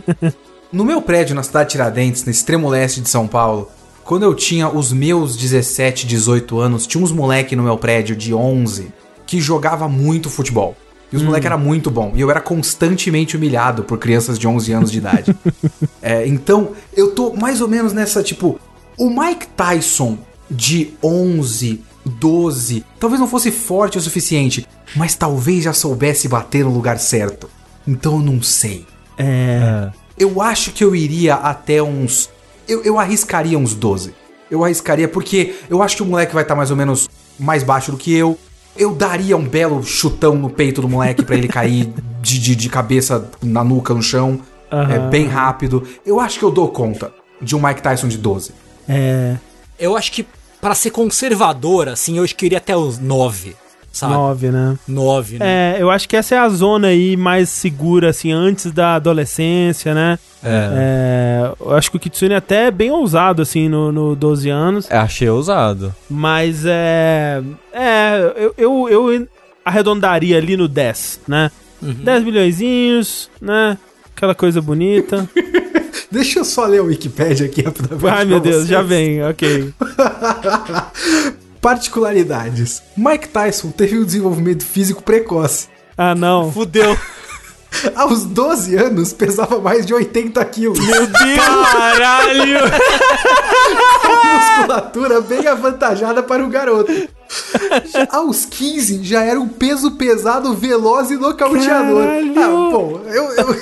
no 0.73 0.83
meu 0.83 0.99
prédio 1.01 1.35
na 1.35 1.43
cidade 1.43 1.67
de 1.69 1.71
Tiradentes, 1.73 2.25
no 2.25 2.31
extremo 2.31 2.67
leste 2.69 3.01
de 3.01 3.09
São 3.09 3.27
Paulo, 3.27 3.69
quando 4.11 4.23
eu 4.23 4.35
tinha 4.35 4.67
os 4.67 4.91
meus 4.91 5.37
17, 5.37 6.05
18 6.05 6.59
anos, 6.59 6.85
tinha 6.85 7.01
uns 7.01 7.13
moleque 7.13 7.55
no 7.55 7.63
meu 7.63 7.77
prédio 7.77 8.13
de 8.13 8.33
11 8.33 8.91
que 9.25 9.39
jogava 9.39 9.87
muito 9.87 10.29
futebol. 10.29 10.75
E 11.09 11.15
os 11.15 11.23
moleque 11.23 11.45
era 11.45 11.57
muito 11.57 11.89
bom. 11.89 12.11
E 12.13 12.19
eu 12.19 12.29
era 12.29 12.41
constantemente 12.41 13.37
humilhado 13.37 13.85
por 13.85 13.97
crianças 13.97 14.37
de 14.37 14.45
11 14.45 14.73
anos 14.73 14.91
de 14.91 14.97
idade. 14.97 15.33
É, 16.01 16.27
então, 16.27 16.71
eu 16.93 17.11
tô 17.11 17.31
mais 17.31 17.61
ou 17.61 17.69
menos 17.69 17.93
nessa, 17.93 18.21
tipo... 18.21 18.59
O 18.97 19.09
Mike 19.09 19.47
Tyson 19.55 20.17
de 20.49 20.89
11, 21.01 21.81
12, 22.03 22.83
talvez 22.99 23.17
não 23.17 23.29
fosse 23.29 23.49
forte 23.49 23.97
o 23.97 24.01
suficiente, 24.01 24.67
mas 24.93 25.15
talvez 25.15 25.63
já 25.63 25.71
soubesse 25.71 26.27
bater 26.27 26.65
no 26.65 26.73
lugar 26.73 26.99
certo. 26.99 27.49
Então 27.87 28.15
eu 28.15 28.21
não 28.21 28.41
sei. 28.41 28.85
É. 29.17 29.89
Eu 30.17 30.41
acho 30.41 30.71
que 30.71 30.83
eu 30.83 30.93
iria 30.93 31.35
até 31.35 31.81
uns. 31.81 32.29
Eu, 32.71 32.81
eu 32.83 32.97
arriscaria 32.97 33.59
uns 33.59 33.73
12. 33.75 34.13
Eu 34.49 34.63
arriscaria 34.63 35.05
porque 35.07 35.55
eu 35.69 35.83
acho 35.83 35.97
que 35.97 36.03
o 36.03 36.05
moleque 36.05 36.33
vai 36.33 36.43
estar 36.43 36.55
mais 36.55 36.71
ou 36.71 36.77
menos 36.77 37.09
mais 37.37 37.63
baixo 37.63 37.91
do 37.91 37.97
que 37.97 38.13
eu. 38.15 38.37
Eu 38.77 38.95
daria 38.95 39.35
um 39.35 39.43
belo 39.45 39.83
chutão 39.83 40.35
no 40.35 40.49
peito 40.49 40.81
do 40.81 40.87
moleque 40.87 41.21
pra 41.25 41.35
ele 41.35 41.49
cair 41.49 41.91
de, 42.21 42.39
de, 42.39 42.55
de 42.55 42.69
cabeça 42.69 43.29
na 43.43 43.61
nuca 43.61 43.93
no 43.93 44.01
chão. 44.01 44.39
É 44.71 44.75
Aham. 44.75 45.09
bem 45.09 45.27
rápido. 45.27 45.85
Eu 46.05 46.17
acho 46.21 46.39
que 46.39 46.45
eu 46.45 46.51
dou 46.51 46.69
conta 46.69 47.13
de 47.41 47.57
um 47.57 47.61
Mike 47.61 47.81
Tyson 47.81 48.07
de 48.07 48.17
12. 48.17 48.53
É. 48.87 49.35
Eu 49.77 49.97
acho 49.97 50.09
que 50.13 50.25
pra 50.61 50.73
ser 50.73 50.91
conservador, 50.91 51.89
assim, 51.89 52.19
eu 52.19 52.23
acho 52.23 52.35
que 52.35 52.45
iria 52.45 52.59
até 52.59 52.77
os 52.77 52.97
9, 52.99 53.53
sabe? 53.91 54.13
Nove, 54.13 54.51
né? 54.51 54.77
9, 54.87 55.37
né? 55.37 55.75
É, 55.77 55.81
eu 55.81 55.89
acho 55.89 56.07
que 56.07 56.15
essa 56.15 56.35
é 56.35 56.37
a 56.37 56.49
zona 56.49 56.87
aí 56.87 57.17
mais 57.17 57.49
segura, 57.49 58.09
assim, 58.09 58.31
antes 58.31 58.71
da 58.71 58.95
adolescência, 58.95 59.93
né? 59.93 60.17
É, 60.43 61.51
eu 61.59 61.75
acho 61.75 61.91
que 61.91 61.97
o 61.97 61.99
Kitsune 61.99 62.33
é 62.33 62.37
até 62.37 62.71
bem 62.71 62.89
ousado, 62.89 63.41
assim, 63.41 63.69
no, 63.69 63.91
no 63.91 64.15
12 64.15 64.49
anos. 64.49 64.89
É, 64.89 64.97
achei 64.97 65.29
ousado. 65.29 65.93
Mas 66.09 66.63
é. 66.65 67.43
É, 67.71 68.33
eu, 68.35 68.53
eu, 68.57 68.89
eu 68.89 69.27
arredondaria 69.63 70.37
ali 70.37 70.57
no 70.57 70.67
10, 70.67 71.21
né? 71.27 71.51
10 71.81 72.23
milhõezinhos, 72.23 73.29
né? 73.39 73.77
Aquela 74.15 74.35
coisa 74.35 74.61
bonita. 74.61 75.29
Deixa 76.11 76.39
eu 76.39 76.45
só 76.45 76.65
ler 76.65 76.81
o 76.81 76.85
Wikipedia 76.85 77.45
aqui 77.45 77.61
rapidamente. 77.61 78.07
Ai, 78.07 78.25
meu 78.25 78.39
Deus, 78.39 78.57
vocês. 78.57 78.67
já 78.67 78.81
vem, 78.81 79.23
ok. 79.23 79.73
Particularidades. 81.61 82.81
Mike 82.97 83.29
Tyson 83.29 83.71
teve 83.71 83.99
um 83.99 84.03
desenvolvimento 84.03 84.65
físico 84.65 85.03
precoce. 85.03 85.67
Ah, 85.97 86.15
não. 86.15 86.51
Fudeu. 86.51 86.97
Aos 87.95 88.25
12 88.25 88.75
anos, 88.75 89.13
pesava 89.13 89.59
mais 89.59 89.85
de 89.85 89.93
80 89.93 90.43
quilos. 90.45 90.79
Meu 90.79 91.07
Deus! 91.07 91.69
Caralho! 91.71 92.59
musculatura 94.61 95.21
bem 95.21 95.47
avantajada 95.47 96.21
para 96.21 96.43
o 96.43 96.49
garoto. 96.49 96.91
Aos 98.11 98.45
15, 98.45 99.03
já 99.03 99.23
era 99.23 99.39
um 99.39 99.47
peso 99.47 99.91
pesado, 99.91 100.53
veloz 100.53 101.11
e 101.11 101.17
nocauteador. 101.17 102.05
Caralho! 102.05 102.33
Ah, 102.37 102.71
bom, 102.71 103.01
eu, 103.07 103.23
eu, 103.33 103.59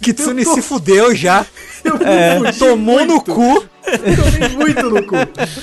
Kitsune 0.00 0.44
se 0.44 0.62
fudeu 0.62 1.14
já. 1.14 1.46
Eu 1.84 1.96
É, 2.06 2.38
fudi 2.38 2.58
tomou 2.58 3.00
no 3.04 3.14
muito. 3.14 3.34
cu. 3.34 3.64
Tomei 3.84 4.48
muito 4.56 4.90
no 4.90 5.02
cu. 5.04 5.16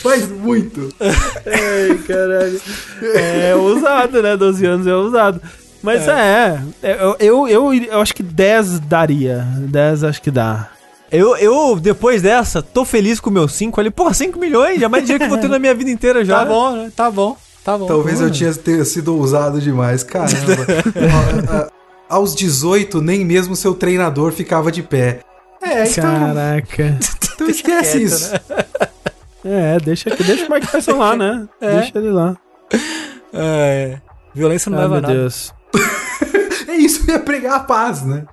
Mas 0.03 0.29
muito. 0.29 0.93
Ai, 0.99 1.97
caralho. 2.07 2.61
É 3.01 3.55
ousado, 3.55 4.21
né? 4.21 4.35
12 4.35 4.65
anos 4.65 4.87
é 4.87 4.93
ousado. 4.95 5.41
Mas 5.81 6.07
é, 6.07 6.61
é, 6.83 6.97
eu, 7.01 7.15
eu, 7.19 7.47
eu, 7.47 7.73
eu 7.73 8.01
acho 8.01 8.13
que 8.13 8.21
10 8.21 8.81
daria. 8.81 9.47
10 9.59 10.03
acho 10.03 10.21
que 10.21 10.29
dá. 10.29 10.67
Eu, 11.11 11.35
eu, 11.37 11.79
depois 11.79 12.21
dessa, 12.21 12.61
tô 12.61 12.85
feliz 12.85 13.19
com 13.19 13.29
o 13.29 13.33
meu 13.33 13.47
5 13.47 13.79
ali. 13.79 13.89
Porra, 13.89 14.13
5 14.13 14.37
milhões, 14.37 14.79
já 14.79 14.87
mais 14.89 15.03
dinheiro 15.05 15.19
que 15.23 15.25
eu 15.25 15.29
vou 15.29 15.39
ter 15.39 15.47
na 15.49 15.57
minha 15.57 15.73
vida 15.73 15.89
inteira 15.89 16.23
já. 16.23 16.39
Tá 16.39 16.45
bom, 16.45 16.71
né? 16.75 16.91
Tá 16.95 17.09
bom. 17.09 17.37
Tá 17.63 17.77
bom. 17.77 17.87
Talvez 17.87 18.21
eu 18.21 18.29
tinha 18.29 18.53
ter 18.53 18.83
sido 18.85 19.15
ousado 19.15 19.59
demais. 19.59 20.03
Caramba. 20.03 21.69
Aos 22.09 22.35
18, 22.35 23.01
nem 23.01 23.23
mesmo 23.23 23.55
seu 23.55 23.73
treinador 23.73 24.31
ficava 24.31 24.71
de 24.71 24.81
pé. 24.83 25.19
É, 25.61 25.87
então, 25.87 26.03
Caraca. 26.03 26.97
então 27.33 27.47
esquece 27.47 28.03
isso. 28.03 28.33
É, 29.43 29.79
deixa, 29.79 30.09
deixa 30.09 30.45
o 30.45 30.53
Mike 30.53 30.67
Tyson 30.67 30.97
lá, 30.97 31.15
né? 31.15 31.47
Deixa 31.59 31.97
ele 31.97 32.11
lá. 32.11 32.37
É. 33.33 33.99
Violência 34.33 34.69
não 34.69 34.77
Ai, 34.77 34.83
leva 34.83 34.95
meu 34.95 34.97
a 34.99 35.01
nada. 35.01 35.13
Deus. 35.13 35.53
É 36.67 36.75
isso, 36.75 37.09
eu 37.09 37.15
ia 37.15 37.19
pregar 37.19 37.55
a 37.55 37.59
paz, 37.61 38.05
né? 38.05 38.25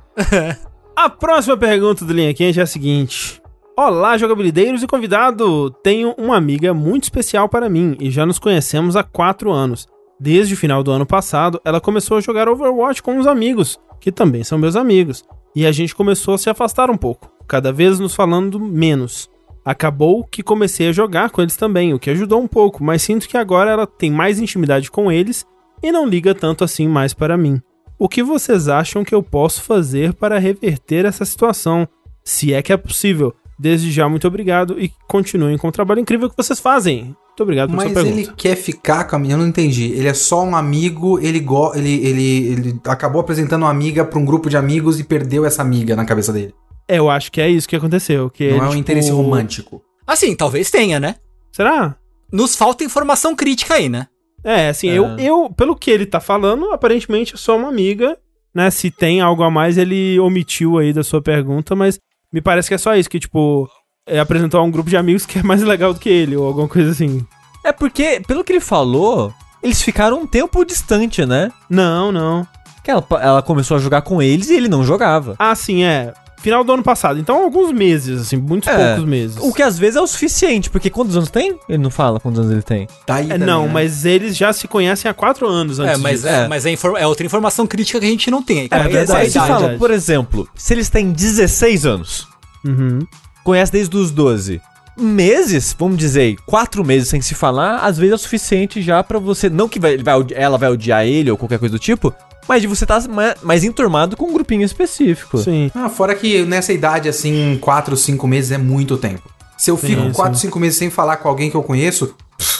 A 0.94 1.08
próxima 1.08 1.56
pergunta 1.56 2.04
do 2.04 2.12
Linha 2.12 2.34
Quente 2.34 2.60
é 2.60 2.62
a 2.62 2.66
seguinte. 2.66 3.40
Olá, 3.74 4.16
jogabilideiros 4.18 4.82
e 4.82 4.86
convidado! 4.86 5.70
Tenho 5.82 6.14
uma 6.18 6.36
amiga 6.36 6.74
muito 6.74 7.04
especial 7.04 7.48
para 7.48 7.68
mim 7.68 7.96
e 7.98 8.10
já 8.10 8.26
nos 8.26 8.38
conhecemos 8.38 8.94
há 8.94 9.02
4 9.02 9.50
anos. 9.50 9.88
Desde 10.20 10.54
o 10.54 10.56
final 10.56 10.82
do 10.82 10.90
ano 10.90 11.06
passado, 11.06 11.60
ela 11.64 11.80
começou 11.80 12.18
a 12.18 12.20
jogar 12.20 12.48
Overwatch 12.48 13.02
com 13.02 13.18
uns 13.18 13.26
amigos, 13.26 13.78
que 14.00 14.12
também 14.12 14.44
são 14.44 14.58
meus 14.58 14.76
amigos, 14.76 15.24
e 15.56 15.66
a 15.66 15.72
gente 15.72 15.94
começou 15.94 16.34
a 16.34 16.38
se 16.38 16.50
afastar 16.50 16.90
um 16.90 16.98
pouco, 16.98 17.32
cada 17.48 17.72
vez 17.72 17.98
nos 17.98 18.14
falando 18.14 18.60
menos. 18.60 19.30
Acabou 19.64 20.22
que 20.22 20.42
comecei 20.42 20.88
a 20.88 20.92
jogar 20.92 21.30
com 21.30 21.40
eles 21.40 21.56
também, 21.56 21.94
o 21.94 21.98
que 21.98 22.10
ajudou 22.10 22.42
um 22.42 22.46
pouco, 22.46 22.84
mas 22.84 23.00
sinto 23.00 23.26
que 23.26 23.38
agora 23.38 23.70
ela 23.70 23.86
tem 23.86 24.10
mais 24.10 24.38
intimidade 24.38 24.90
com 24.90 25.10
eles 25.10 25.46
e 25.82 25.90
não 25.90 26.06
liga 26.06 26.34
tanto 26.34 26.62
assim 26.62 26.86
mais 26.86 27.14
para 27.14 27.38
mim. 27.38 27.60
O 27.98 28.06
que 28.06 28.22
vocês 28.22 28.68
acham 28.68 29.02
que 29.02 29.14
eu 29.14 29.22
posso 29.22 29.62
fazer 29.62 30.12
para 30.12 30.38
reverter 30.38 31.06
essa 31.06 31.24
situação? 31.24 31.88
Se 32.22 32.52
é 32.52 32.60
que 32.60 32.72
é 32.72 32.76
possível. 32.76 33.34
Desde 33.58 33.90
já, 33.90 34.06
muito 34.06 34.28
obrigado 34.28 34.78
e 34.78 34.92
continuem 35.08 35.56
com 35.56 35.68
o 35.68 35.72
trabalho 35.72 36.00
incrível 36.00 36.28
que 36.28 36.36
vocês 36.36 36.60
fazem. 36.60 37.16
Muito 37.36 37.42
obrigado 37.42 37.68
pela 37.68 37.82
Mas 37.84 37.92
sua 37.92 38.02
pergunta. 38.02 38.22
ele 38.22 38.32
quer 38.34 38.56
ficar 38.56 39.04
com 39.04 39.14
a 39.14 39.18
menina, 39.18 39.38
eu 39.38 39.42
não 39.42 39.48
entendi. 39.48 39.92
Ele 39.92 40.08
é 40.08 40.14
só 40.14 40.42
um 40.42 40.56
amigo, 40.56 41.18
ele, 41.20 41.38
go 41.38 41.70
ele, 41.74 41.92
ele, 42.02 42.46
ele 42.46 42.80
acabou 42.86 43.20
apresentando 43.20 43.64
uma 43.64 43.70
amiga 43.70 44.06
pra 44.06 44.18
um 44.18 44.24
grupo 44.24 44.48
de 44.48 44.56
amigos 44.56 44.98
e 44.98 45.04
perdeu 45.04 45.44
essa 45.44 45.60
amiga 45.60 45.94
na 45.94 46.06
cabeça 46.06 46.32
dele. 46.32 46.54
É, 46.88 46.98
eu 46.98 47.10
acho 47.10 47.30
que 47.30 47.38
é 47.38 47.50
isso 47.50 47.68
que 47.68 47.76
aconteceu. 47.76 48.30
Que 48.30 48.48
não 48.48 48.56
ele, 48.56 48.58
é 48.58 48.62
um 48.62 48.68
tipo, 48.68 48.80
interesse 48.80 49.10
romântico. 49.10 49.82
Assim, 50.06 50.34
talvez 50.34 50.70
tenha, 50.70 50.98
né? 50.98 51.16
Será? 51.52 51.96
Nos 52.32 52.56
falta 52.56 52.84
informação 52.84 53.36
crítica 53.36 53.74
aí, 53.74 53.90
né? 53.90 54.06
É, 54.42 54.70
assim, 54.70 54.88
É. 54.88 54.96
Eu, 54.96 55.18
eu, 55.18 55.50
pelo 55.50 55.76
que 55.76 55.90
ele 55.90 56.06
tá 56.06 56.20
falando, 56.20 56.72
aparentemente 56.72 57.34
é 57.34 57.36
só 57.36 57.54
uma 57.58 57.68
amiga, 57.68 58.16
né? 58.54 58.70
Se 58.70 58.90
tem 58.90 59.20
algo 59.20 59.42
a 59.42 59.50
mais, 59.50 59.76
ele 59.76 60.18
omitiu 60.20 60.78
aí 60.78 60.90
da 60.90 61.04
sua 61.04 61.20
pergunta, 61.20 61.76
mas 61.76 61.98
me 62.32 62.40
parece 62.40 62.68
que 62.68 62.74
é 62.74 62.78
só 62.78 62.96
isso, 62.96 63.10
que, 63.10 63.20
tipo, 63.20 63.68
é, 64.06 64.18
apresentou 64.18 64.60
a 64.60 64.62
um 64.62 64.70
grupo 64.70 64.88
de 64.88 64.96
amigos 64.96 65.26
que 65.26 65.38
é 65.38 65.42
mais 65.42 65.62
legal 65.62 65.92
do 65.92 66.00
que 66.00 66.08
ele, 66.08 66.36
ou 66.36 66.46
alguma 66.46 66.68
coisa 66.68 66.90
assim. 66.90 67.24
É 67.64 67.72
porque, 67.72 68.22
pelo 68.26 68.44
que 68.44 68.52
ele 68.52 68.60
falou, 68.60 69.32
eles 69.62 69.82
ficaram 69.82 70.20
um 70.20 70.26
tempo 70.26 70.64
distante, 70.64 71.26
né? 71.26 71.50
Não, 71.68 72.12
não. 72.12 72.46
Que 72.84 72.90
ela, 72.92 73.04
ela 73.20 73.42
começou 73.42 73.76
a 73.76 73.80
jogar 73.80 74.02
com 74.02 74.22
eles 74.22 74.48
e 74.48 74.54
ele 74.54 74.68
não 74.68 74.84
jogava. 74.84 75.34
Ah, 75.38 75.54
sim, 75.54 75.82
é. 75.82 76.14
Final 76.38 76.62
do 76.62 76.72
ano 76.74 76.82
passado. 76.84 77.18
Então, 77.18 77.42
alguns 77.42 77.72
meses, 77.72 78.20
assim, 78.20 78.36
muitos 78.36 78.68
É. 78.68 78.88
poucos 78.94 79.04
meses. 79.10 79.36
O 79.40 79.52
que 79.52 79.62
às 79.62 79.76
vezes 79.76 79.96
é 79.96 80.00
o 80.00 80.06
suficiente, 80.06 80.70
porque 80.70 80.88
quantos 80.90 81.16
anos 81.16 81.28
tem? 81.28 81.58
Ele 81.68 81.78
não 81.82 81.90
fala 81.90 82.20
quantos 82.20 82.38
anos 82.38 82.52
ele 82.52 82.62
tem. 82.62 82.86
Tá 83.04 83.16
aí 83.16 83.32
É, 83.32 83.36
não, 83.38 83.66
né? 83.66 83.72
mas 83.72 84.04
eles 84.04 84.36
já 84.36 84.52
se 84.52 84.68
conhecem 84.68 85.10
há 85.10 85.14
quatro 85.14 85.48
anos 85.48 85.80
antes 85.80 85.94
É, 85.94 85.96
mas, 85.96 86.20
disso. 86.20 86.28
é, 86.28 86.44
É. 86.44 86.48
mas 86.48 86.64
é, 86.66 86.74
é 86.98 87.06
outra 87.08 87.26
informação 87.26 87.66
crítica 87.66 87.98
que 87.98 88.06
a 88.06 88.10
gente 88.10 88.30
não 88.30 88.40
tem. 88.42 88.60
aí, 88.60 88.68
cara. 88.68 88.84
É 88.84 88.88
verdade, 88.88 89.20
Aí 89.22 89.30
você 89.30 89.40
fala, 89.40 89.70
por 89.76 89.90
exemplo, 89.90 90.48
se 90.54 90.72
eles 90.74 90.88
têm 90.88 91.10
16 91.10 91.84
anos, 91.84 92.28
Uhum. 92.64 93.00
Conhece 93.46 93.70
desde 93.70 93.96
os 93.96 94.10
12. 94.10 94.60
Meses, 94.98 95.74
vamos 95.78 95.98
dizer, 95.98 96.36
quatro 96.46 96.84
meses 96.84 97.08
sem 97.08 97.20
se 97.20 97.34
falar, 97.34 97.78
às 97.78 97.96
vezes 97.96 98.12
é 98.12 98.14
o 98.16 98.18
suficiente 98.18 98.82
já 98.82 99.04
pra 99.04 99.18
você. 99.18 99.48
Não 99.48 99.68
que 99.68 99.78
vai, 99.78 99.92
ele 99.92 100.02
vai 100.02 100.16
ela 100.34 100.58
vai 100.58 100.70
odiar 100.70 101.06
ele 101.06 101.30
ou 101.30 101.36
qualquer 101.36 101.58
coisa 101.58 101.74
do 101.74 101.78
tipo, 101.78 102.12
mas 102.48 102.62
de 102.62 102.66
você 102.66 102.84
estar 102.84 103.02
mais 103.42 103.62
enturmado 103.62 104.16
com 104.16 104.26
um 104.26 104.32
grupinho 104.32 104.64
específico. 104.64 105.38
Sim. 105.38 105.70
Ah, 105.74 105.88
fora 105.88 106.14
que 106.14 106.44
nessa 106.44 106.72
idade, 106.72 107.08
assim, 107.08 107.58
4, 107.60 107.96
5 107.96 108.26
meses 108.26 108.50
é 108.50 108.58
muito 108.58 108.96
tempo. 108.96 109.30
Se 109.56 109.70
eu 109.70 109.76
fico 109.76 110.02
Sim, 110.02 110.12
4, 110.12 110.34
sim. 110.34 110.48
5 110.48 110.58
meses 110.58 110.78
sem 110.78 110.90
falar 110.90 111.18
com 111.18 111.28
alguém 111.28 111.50
que 111.50 111.56
eu 111.56 111.62
conheço, 111.62 112.14
pff, 112.38 112.55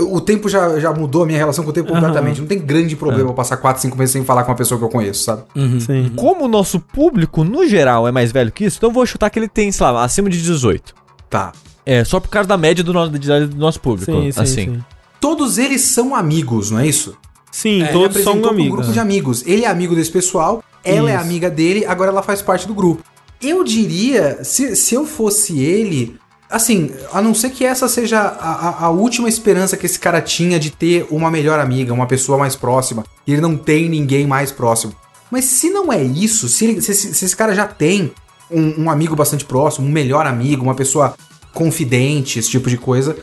o 0.00 0.20
tempo 0.20 0.48
já, 0.48 0.78
já 0.78 0.92
mudou 0.92 1.22
a 1.22 1.26
minha 1.26 1.38
relação 1.38 1.64
com 1.64 1.70
o 1.70 1.72
tempo 1.72 1.90
Aham. 1.92 2.00
completamente. 2.00 2.40
Não 2.40 2.46
tem 2.48 2.58
grande 2.58 2.94
problema 2.96 3.30
eu 3.30 3.34
passar 3.34 3.56
4, 3.56 3.82
5 3.82 3.96
meses 3.96 4.12
sem 4.12 4.24
falar 4.24 4.44
com 4.44 4.50
uma 4.50 4.56
pessoa 4.56 4.78
que 4.78 4.84
eu 4.84 4.88
conheço, 4.88 5.24
sabe? 5.24 5.42
Sim. 5.80 6.12
Como 6.16 6.44
o 6.44 6.48
nosso 6.48 6.78
público, 6.80 7.44
no 7.44 7.66
geral, 7.66 8.06
é 8.06 8.12
mais 8.12 8.32
velho 8.32 8.50
que 8.52 8.64
isso, 8.64 8.76
então 8.78 8.90
eu 8.90 8.94
vou 8.94 9.04
chutar 9.06 9.30
que 9.30 9.38
ele 9.38 9.48
tem, 9.48 9.70
sei 9.72 9.86
lá, 9.86 10.04
acima 10.04 10.28
de 10.30 10.40
18. 10.42 10.94
Tá. 11.30 11.52
É, 11.84 12.04
só 12.04 12.18
por 12.18 12.28
causa 12.28 12.48
da 12.48 12.56
média 12.56 12.82
do 12.82 12.92
nosso, 12.92 13.10
do 13.12 13.56
nosso 13.56 13.80
público. 13.80 14.10
Sim, 14.10 14.32
sim, 14.32 14.40
assim. 14.40 14.54
sim. 14.74 14.84
Todos 15.20 15.56
eles 15.58 15.82
são 15.82 16.14
amigos, 16.14 16.70
não 16.70 16.80
é 16.80 16.86
isso? 16.86 17.16
Sim, 17.50 17.80
Ele 17.80 17.88
todos 17.88 18.22
são 18.22 18.38
pra 18.38 18.48
um 18.50 18.52
amigos. 18.52 18.76
grupo 18.78 18.92
de 18.92 18.98
amigos. 19.00 19.42
Ele 19.46 19.64
é 19.64 19.68
amigo 19.68 19.94
desse 19.94 20.10
pessoal, 20.10 20.62
ela 20.84 21.10
é 21.10 21.14
Isso. 21.14 21.24
amiga 21.24 21.48
dele, 21.48 21.86
agora 21.86 22.10
ela 22.10 22.22
faz 22.22 22.42
parte 22.42 22.66
do 22.66 22.74
grupo. 22.74 23.02
Eu 23.40 23.64
diria, 23.64 24.44
se, 24.44 24.76
se 24.76 24.94
eu 24.94 25.06
fosse 25.06 25.58
ele, 25.58 26.16
assim, 26.50 26.90
a 27.12 27.20
não 27.22 27.34
ser 27.34 27.50
que 27.50 27.64
essa 27.64 27.88
seja 27.88 28.18
a, 28.20 28.84
a- 28.86 28.90
última 28.90 29.28
esperança 29.28 29.76
que 29.76 29.86
esse 29.86 29.98
cara 29.98 30.20
tinha 30.20 30.58
de 30.58 30.70
ter 30.70 31.06
uma 31.10 31.30
melhor 31.30 31.58
amiga, 31.60 31.92
uma 31.92 32.06
pessoa 32.06 32.38
mais 32.38 32.54
próxima, 32.56 33.04
e 33.26 33.32
ele 33.32 33.40
não 33.40 33.56
tem 33.56 33.88
ninguém 33.88 34.26
mais 34.26 34.50
próximo. 34.52 34.94
Mas 35.30 35.44
se 35.46 35.70
não 35.70 35.92
é 35.92 36.02
isso, 36.02 36.48
se, 36.48 36.64
ele- 36.64 36.80
se 36.82 36.94
se 36.94 37.24
esse 37.24 37.36
cara 37.36 37.54
já 37.54 37.66
tem 37.66 38.12
um, 38.50 38.84
um 38.84 38.90
amigo 38.90 39.16
bastante 39.16 39.44
próximo, 39.44 39.86
um 39.86 39.90
melhor 39.90 40.26
amigo, 40.26 40.62
uma 40.62 40.74
pessoa 40.74 41.14
confidente, 41.52 42.38
esse 42.38 42.50
tipo 42.50 42.68
de 42.70 42.76
coisa, 42.76 43.16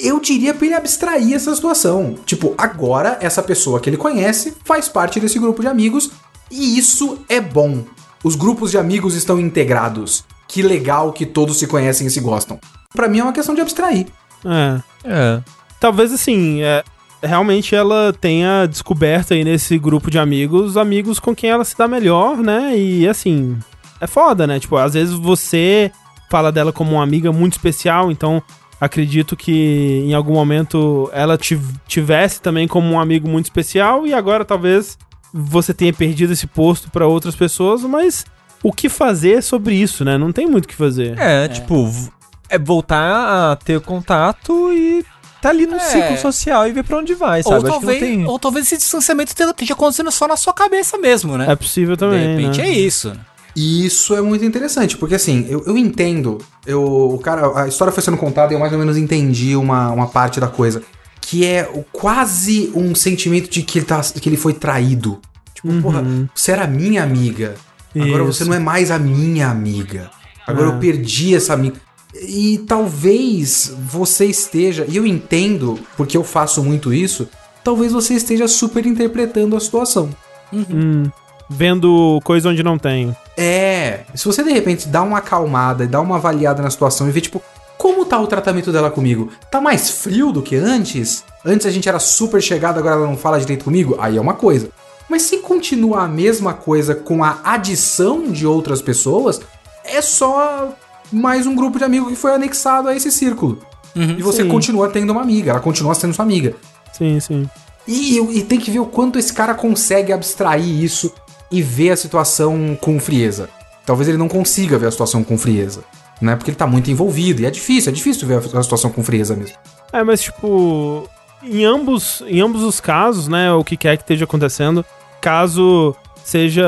eu 0.00 0.20
diria 0.20 0.54
pra 0.54 0.66
ele 0.66 0.74
abstrair 0.74 1.34
essa 1.34 1.52
situação. 1.54 2.14
Tipo, 2.24 2.54
agora 2.56 3.18
essa 3.20 3.42
pessoa 3.42 3.80
que 3.80 3.90
ele 3.90 3.96
conhece 3.96 4.54
faz 4.64 4.88
parte 4.88 5.18
desse 5.18 5.38
grupo 5.38 5.62
de 5.62 5.68
amigos 5.68 6.10
e 6.50 6.78
isso 6.78 7.18
é 7.28 7.40
bom. 7.40 7.82
Os 8.22 8.36
grupos 8.36 8.70
de 8.70 8.78
amigos 8.78 9.14
estão 9.14 9.40
integrados. 9.40 10.24
Que 10.48 10.62
legal 10.62 11.12
que 11.12 11.26
todos 11.26 11.58
se 11.58 11.66
conhecem 11.66 12.06
e 12.06 12.10
se 12.10 12.20
gostam. 12.20 12.58
Pra 12.94 13.06
mim 13.08 13.18
é 13.18 13.22
uma 13.22 13.32
questão 13.32 13.54
de 13.54 13.60
abstrair. 13.60 14.06
É. 14.44 14.80
É. 15.04 15.40
Talvez 15.78 16.12
assim, 16.12 16.62
é, 16.62 16.82
realmente 17.22 17.74
ela 17.74 18.12
tenha 18.18 18.66
descoberto 18.66 19.34
aí 19.34 19.44
nesse 19.44 19.78
grupo 19.78 20.10
de 20.10 20.18
amigos, 20.18 20.76
amigos 20.76 21.20
com 21.20 21.34
quem 21.34 21.50
ela 21.50 21.64
se 21.64 21.76
dá 21.76 21.86
melhor, 21.86 22.38
né? 22.38 22.76
E 22.76 23.06
assim, 23.06 23.58
é 24.00 24.06
foda, 24.06 24.46
né? 24.46 24.58
Tipo, 24.58 24.76
às 24.76 24.94
vezes 24.94 25.14
você 25.14 25.92
fala 26.30 26.50
dela 26.50 26.72
como 26.72 26.92
uma 26.92 27.02
amiga 27.02 27.30
muito 27.30 27.52
especial, 27.52 28.10
então 28.10 28.42
acredito 28.80 29.36
que 29.36 30.02
em 30.06 30.14
algum 30.14 30.34
momento 30.34 31.10
ela 31.12 31.36
tiv- 31.36 31.74
tivesse 31.86 32.40
também 32.40 32.66
como 32.68 32.88
um 32.90 32.98
amigo 33.00 33.28
muito 33.28 33.46
especial 33.46 34.06
e 34.06 34.14
agora 34.14 34.44
talvez 34.44 34.96
você 35.32 35.74
tenha 35.74 35.92
perdido 35.92 36.32
esse 36.32 36.46
posto 36.46 36.90
pra 36.90 37.06
outras 37.06 37.34
pessoas, 37.36 37.82
mas 37.82 38.24
o 38.62 38.72
que 38.72 38.88
fazer 38.88 39.42
sobre 39.42 39.74
isso, 39.74 40.04
né? 40.04 40.16
Não 40.18 40.32
tem 40.32 40.46
muito 40.46 40.64
o 40.64 40.68
que 40.68 40.74
fazer. 40.74 41.18
É, 41.18 41.48
tipo, 41.48 41.86
v- 41.86 42.10
é 42.48 42.58
voltar 42.58 43.52
a 43.52 43.56
ter 43.56 43.80
contato 43.80 44.72
e 44.72 45.04
tá 45.40 45.50
ali 45.50 45.66
no 45.66 45.76
É. 45.76 45.80
ciclo 45.80 46.16
social 46.18 46.66
e 46.66 46.72
ver 46.72 46.82
pra 46.84 46.98
onde 46.98 47.14
vai, 47.14 47.42
sabe? 47.42 47.54
Ou 47.56 47.62
Acho 47.62 47.70
talvez, 47.70 47.98
que 47.98 48.04
não 48.08 48.16
tem... 48.16 48.26
ou 48.26 48.38
talvez 48.38 48.66
esse 48.66 48.76
distanciamento 48.78 49.30
esteja- 49.30 49.54
acontecendo 49.72 50.10
só 50.10 50.26
na 50.26 50.36
sua 50.36 50.52
cabeça 50.52 50.98
mesmo, 50.98 51.36
né? 51.38 51.46
É 51.50 51.54
possível 51.56 51.94
De 51.94 52.00
também. 52.00 52.36
repente 52.36 52.58
né? 52.60 52.68
é 52.68 52.72
isso. 52.72 53.12
E 53.54 53.86
isso 53.86 54.14
é 54.14 54.20
muito 54.20 54.44
interessante, 54.44 54.96
porque 54.96 55.14
assim, 55.16 55.46
eu, 55.48 55.64
eu 55.66 55.76
entendo, 55.76 56.38
eu, 56.66 56.82
o 56.82 57.18
cara, 57.18 57.62
a 57.62 57.66
história 57.68 57.92
foi 57.92 58.02
sendo 58.02 58.16
contada 58.16 58.52
e 58.52 58.54
eu 58.56 58.60
mais 58.60 58.72
ou 58.72 58.78
menos 58.78 58.96
entendi 58.96 59.56
uma, 59.56 59.90
uma 59.90 60.06
parte 60.08 60.38
da 60.40 60.46
coisa. 60.48 60.82
Que 61.20 61.44
é 61.44 61.68
o, 61.74 61.82
quase 61.92 62.70
um 62.74 62.94
sentimento 62.94 63.50
de 63.50 63.62
que 63.62 63.78
ele, 63.80 63.86
tá, 63.86 64.00
que 64.00 64.28
ele 64.28 64.36
foi 64.36 64.52
traído. 64.54 65.20
Tipo, 65.54 65.68
porra, 65.82 66.02
você 66.34 66.52
era 66.52 66.66
minha 66.66 67.02
amiga. 67.02 67.54
Agora 68.00 68.24
Isso. 68.24 68.32
você 68.32 68.44
não 68.44 68.54
é 68.54 68.58
mais 68.58 68.90
a 68.90 68.98
minha 68.98 69.48
amiga. 69.48 70.10
Agora 70.46 70.68
Ah. 70.68 70.72
eu 70.74 70.78
perdi 70.78 71.34
essa 71.34 71.52
amiga. 71.54 71.76
E 72.14 72.58
talvez 72.66 73.72
você 73.86 74.26
esteja, 74.26 74.84
e 74.88 74.96
eu 74.96 75.06
entendo, 75.06 75.78
porque 75.96 76.16
eu 76.16 76.24
faço 76.24 76.62
muito 76.62 76.92
isso, 76.92 77.28
talvez 77.62 77.92
você 77.92 78.14
esteja 78.14 78.48
super 78.48 78.84
interpretando 78.86 79.54
a 79.56 79.60
situação. 79.60 80.08
Hum, 80.52 81.04
vendo 81.50 82.18
coisa 82.24 82.48
onde 82.48 82.62
não 82.62 82.78
tem. 82.78 83.14
É, 83.36 84.00
se 84.14 84.24
você 84.24 84.42
de 84.42 84.50
repente 84.50 84.88
dá 84.88 85.02
uma 85.02 85.18
acalmada 85.18 85.84
e 85.84 85.86
dá 85.86 86.00
uma 86.00 86.16
avaliada 86.16 86.62
na 86.62 86.70
situação 86.70 87.08
e 87.08 87.12
vê, 87.12 87.20
tipo, 87.20 87.42
como 87.76 88.04
tá 88.04 88.18
o 88.18 88.26
tratamento 88.26 88.72
dela 88.72 88.90
comigo? 88.90 89.30
Tá 89.50 89.60
mais 89.60 89.90
frio 89.90 90.32
do 90.32 90.42
que 90.42 90.56
antes? 90.56 91.22
Antes 91.44 91.66
a 91.66 91.70
gente 91.70 91.88
era 91.88 91.98
super 91.98 92.42
chegado, 92.42 92.78
agora 92.78 92.96
ela 92.96 93.06
não 93.06 93.16
fala 93.16 93.38
direito 93.38 93.64
comigo? 93.64 93.96
Aí 94.00 94.16
é 94.16 94.20
uma 94.20 94.34
coisa. 94.34 94.70
Mas 95.08 95.22
se 95.22 95.38
continua 95.38 96.02
a 96.02 96.08
mesma 96.08 96.52
coisa 96.52 96.94
com 96.94 97.24
a 97.24 97.40
adição 97.44 98.30
de 98.30 98.46
outras 98.46 98.82
pessoas, 98.82 99.40
é 99.84 100.02
só 100.02 100.74
mais 101.10 101.46
um 101.46 101.54
grupo 101.54 101.78
de 101.78 101.84
amigos 101.84 102.10
que 102.10 102.16
foi 102.16 102.34
anexado 102.34 102.88
a 102.88 102.94
esse 102.94 103.10
círculo. 103.10 103.60
e 103.96 104.22
você 104.22 104.42
sim. 104.42 104.48
continua 104.48 104.88
tendo 104.88 105.10
uma 105.10 105.22
amiga, 105.22 105.50
ela 105.52 105.60
continua 105.60 105.94
sendo 105.94 106.12
sua 106.14 106.24
amiga. 106.24 106.54
Sim, 106.92 107.18
sim. 107.20 107.48
E, 107.86 108.18
e 108.18 108.42
tem 108.42 108.60
que 108.60 108.70
ver 108.70 108.80
o 108.80 108.86
quanto 108.86 109.18
esse 109.18 109.32
cara 109.32 109.54
consegue 109.54 110.12
abstrair 110.12 110.82
isso 110.82 111.12
e 111.50 111.62
ver 111.62 111.90
a 111.92 111.96
situação 111.96 112.76
com 112.78 113.00
frieza. 113.00 113.48
Talvez 113.86 114.08
ele 114.08 114.18
não 114.18 114.28
consiga 114.28 114.78
ver 114.78 114.88
a 114.88 114.90
situação 114.90 115.24
com 115.24 115.38
frieza, 115.38 115.82
né? 116.20 116.36
Porque 116.36 116.50
ele 116.50 116.58
tá 116.58 116.66
muito 116.66 116.90
envolvido 116.90 117.40
e 117.40 117.46
é 117.46 117.50
difícil, 117.50 117.90
é 117.90 117.94
difícil 117.94 118.28
ver 118.28 118.34
a 118.34 118.58
a 118.58 118.62
situação 118.62 118.90
com 118.90 119.02
frieza 119.02 119.34
mesmo. 119.34 119.56
É, 119.90 120.04
mas 120.04 120.20
tipo, 120.20 121.08
em 121.42 121.64
ambos, 121.64 122.22
em 122.26 122.40
ambos 122.40 122.62
os 122.62 122.80
casos, 122.80 123.26
né, 123.28 123.50
o 123.52 123.64
que 123.64 123.76
quer 123.76 123.96
que 123.96 124.02
esteja 124.02 124.24
acontecendo, 124.24 124.84
caso 125.20 125.94
seja 126.24 126.64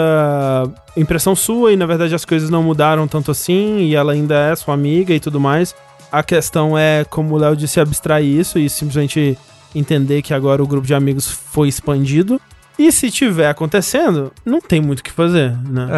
impressão 0.96 1.36
sua 1.36 1.72
e 1.72 1.76
na 1.76 1.86
verdade 1.86 2.14
as 2.14 2.24
coisas 2.24 2.48
não 2.50 2.62
mudaram 2.62 3.06
tanto 3.06 3.30
assim 3.30 3.78
e 3.80 3.94
ela 3.94 4.12
ainda 4.12 4.34
é 4.34 4.56
sua 4.56 4.74
amiga 4.74 5.14
e 5.14 5.20
tudo 5.20 5.38
mais, 5.38 5.74
a 6.10 6.22
questão 6.22 6.76
é, 6.76 7.04
como 7.04 7.34
o 7.34 7.38
Léo 7.38 7.54
disse, 7.54 7.78
abstrair 7.80 8.26
isso 8.40 8.58
e 8.58 8.68
simplesmente 8.68 9.38
entender 9.74 10.22
que 10.22 10.34
agora 10.34 10.62
o 10.62 10.66
grupo 10.66 10.86
de 10.86 10.94
amigos 10.94 11.26
foi 11.30 11.68
expandido. 11.68 12.40
E 12.78 12.90
se 12.90 13.10
tiver 13.10 13.48
acontecendo, 13.48 14.32
não 14.44 14.60
tem 14.60 14.80
muito 14.80 15.00
o 15.00 15.02
que 15.02 15.12
fazer, 15.12 15.56
né? 15.68 15.88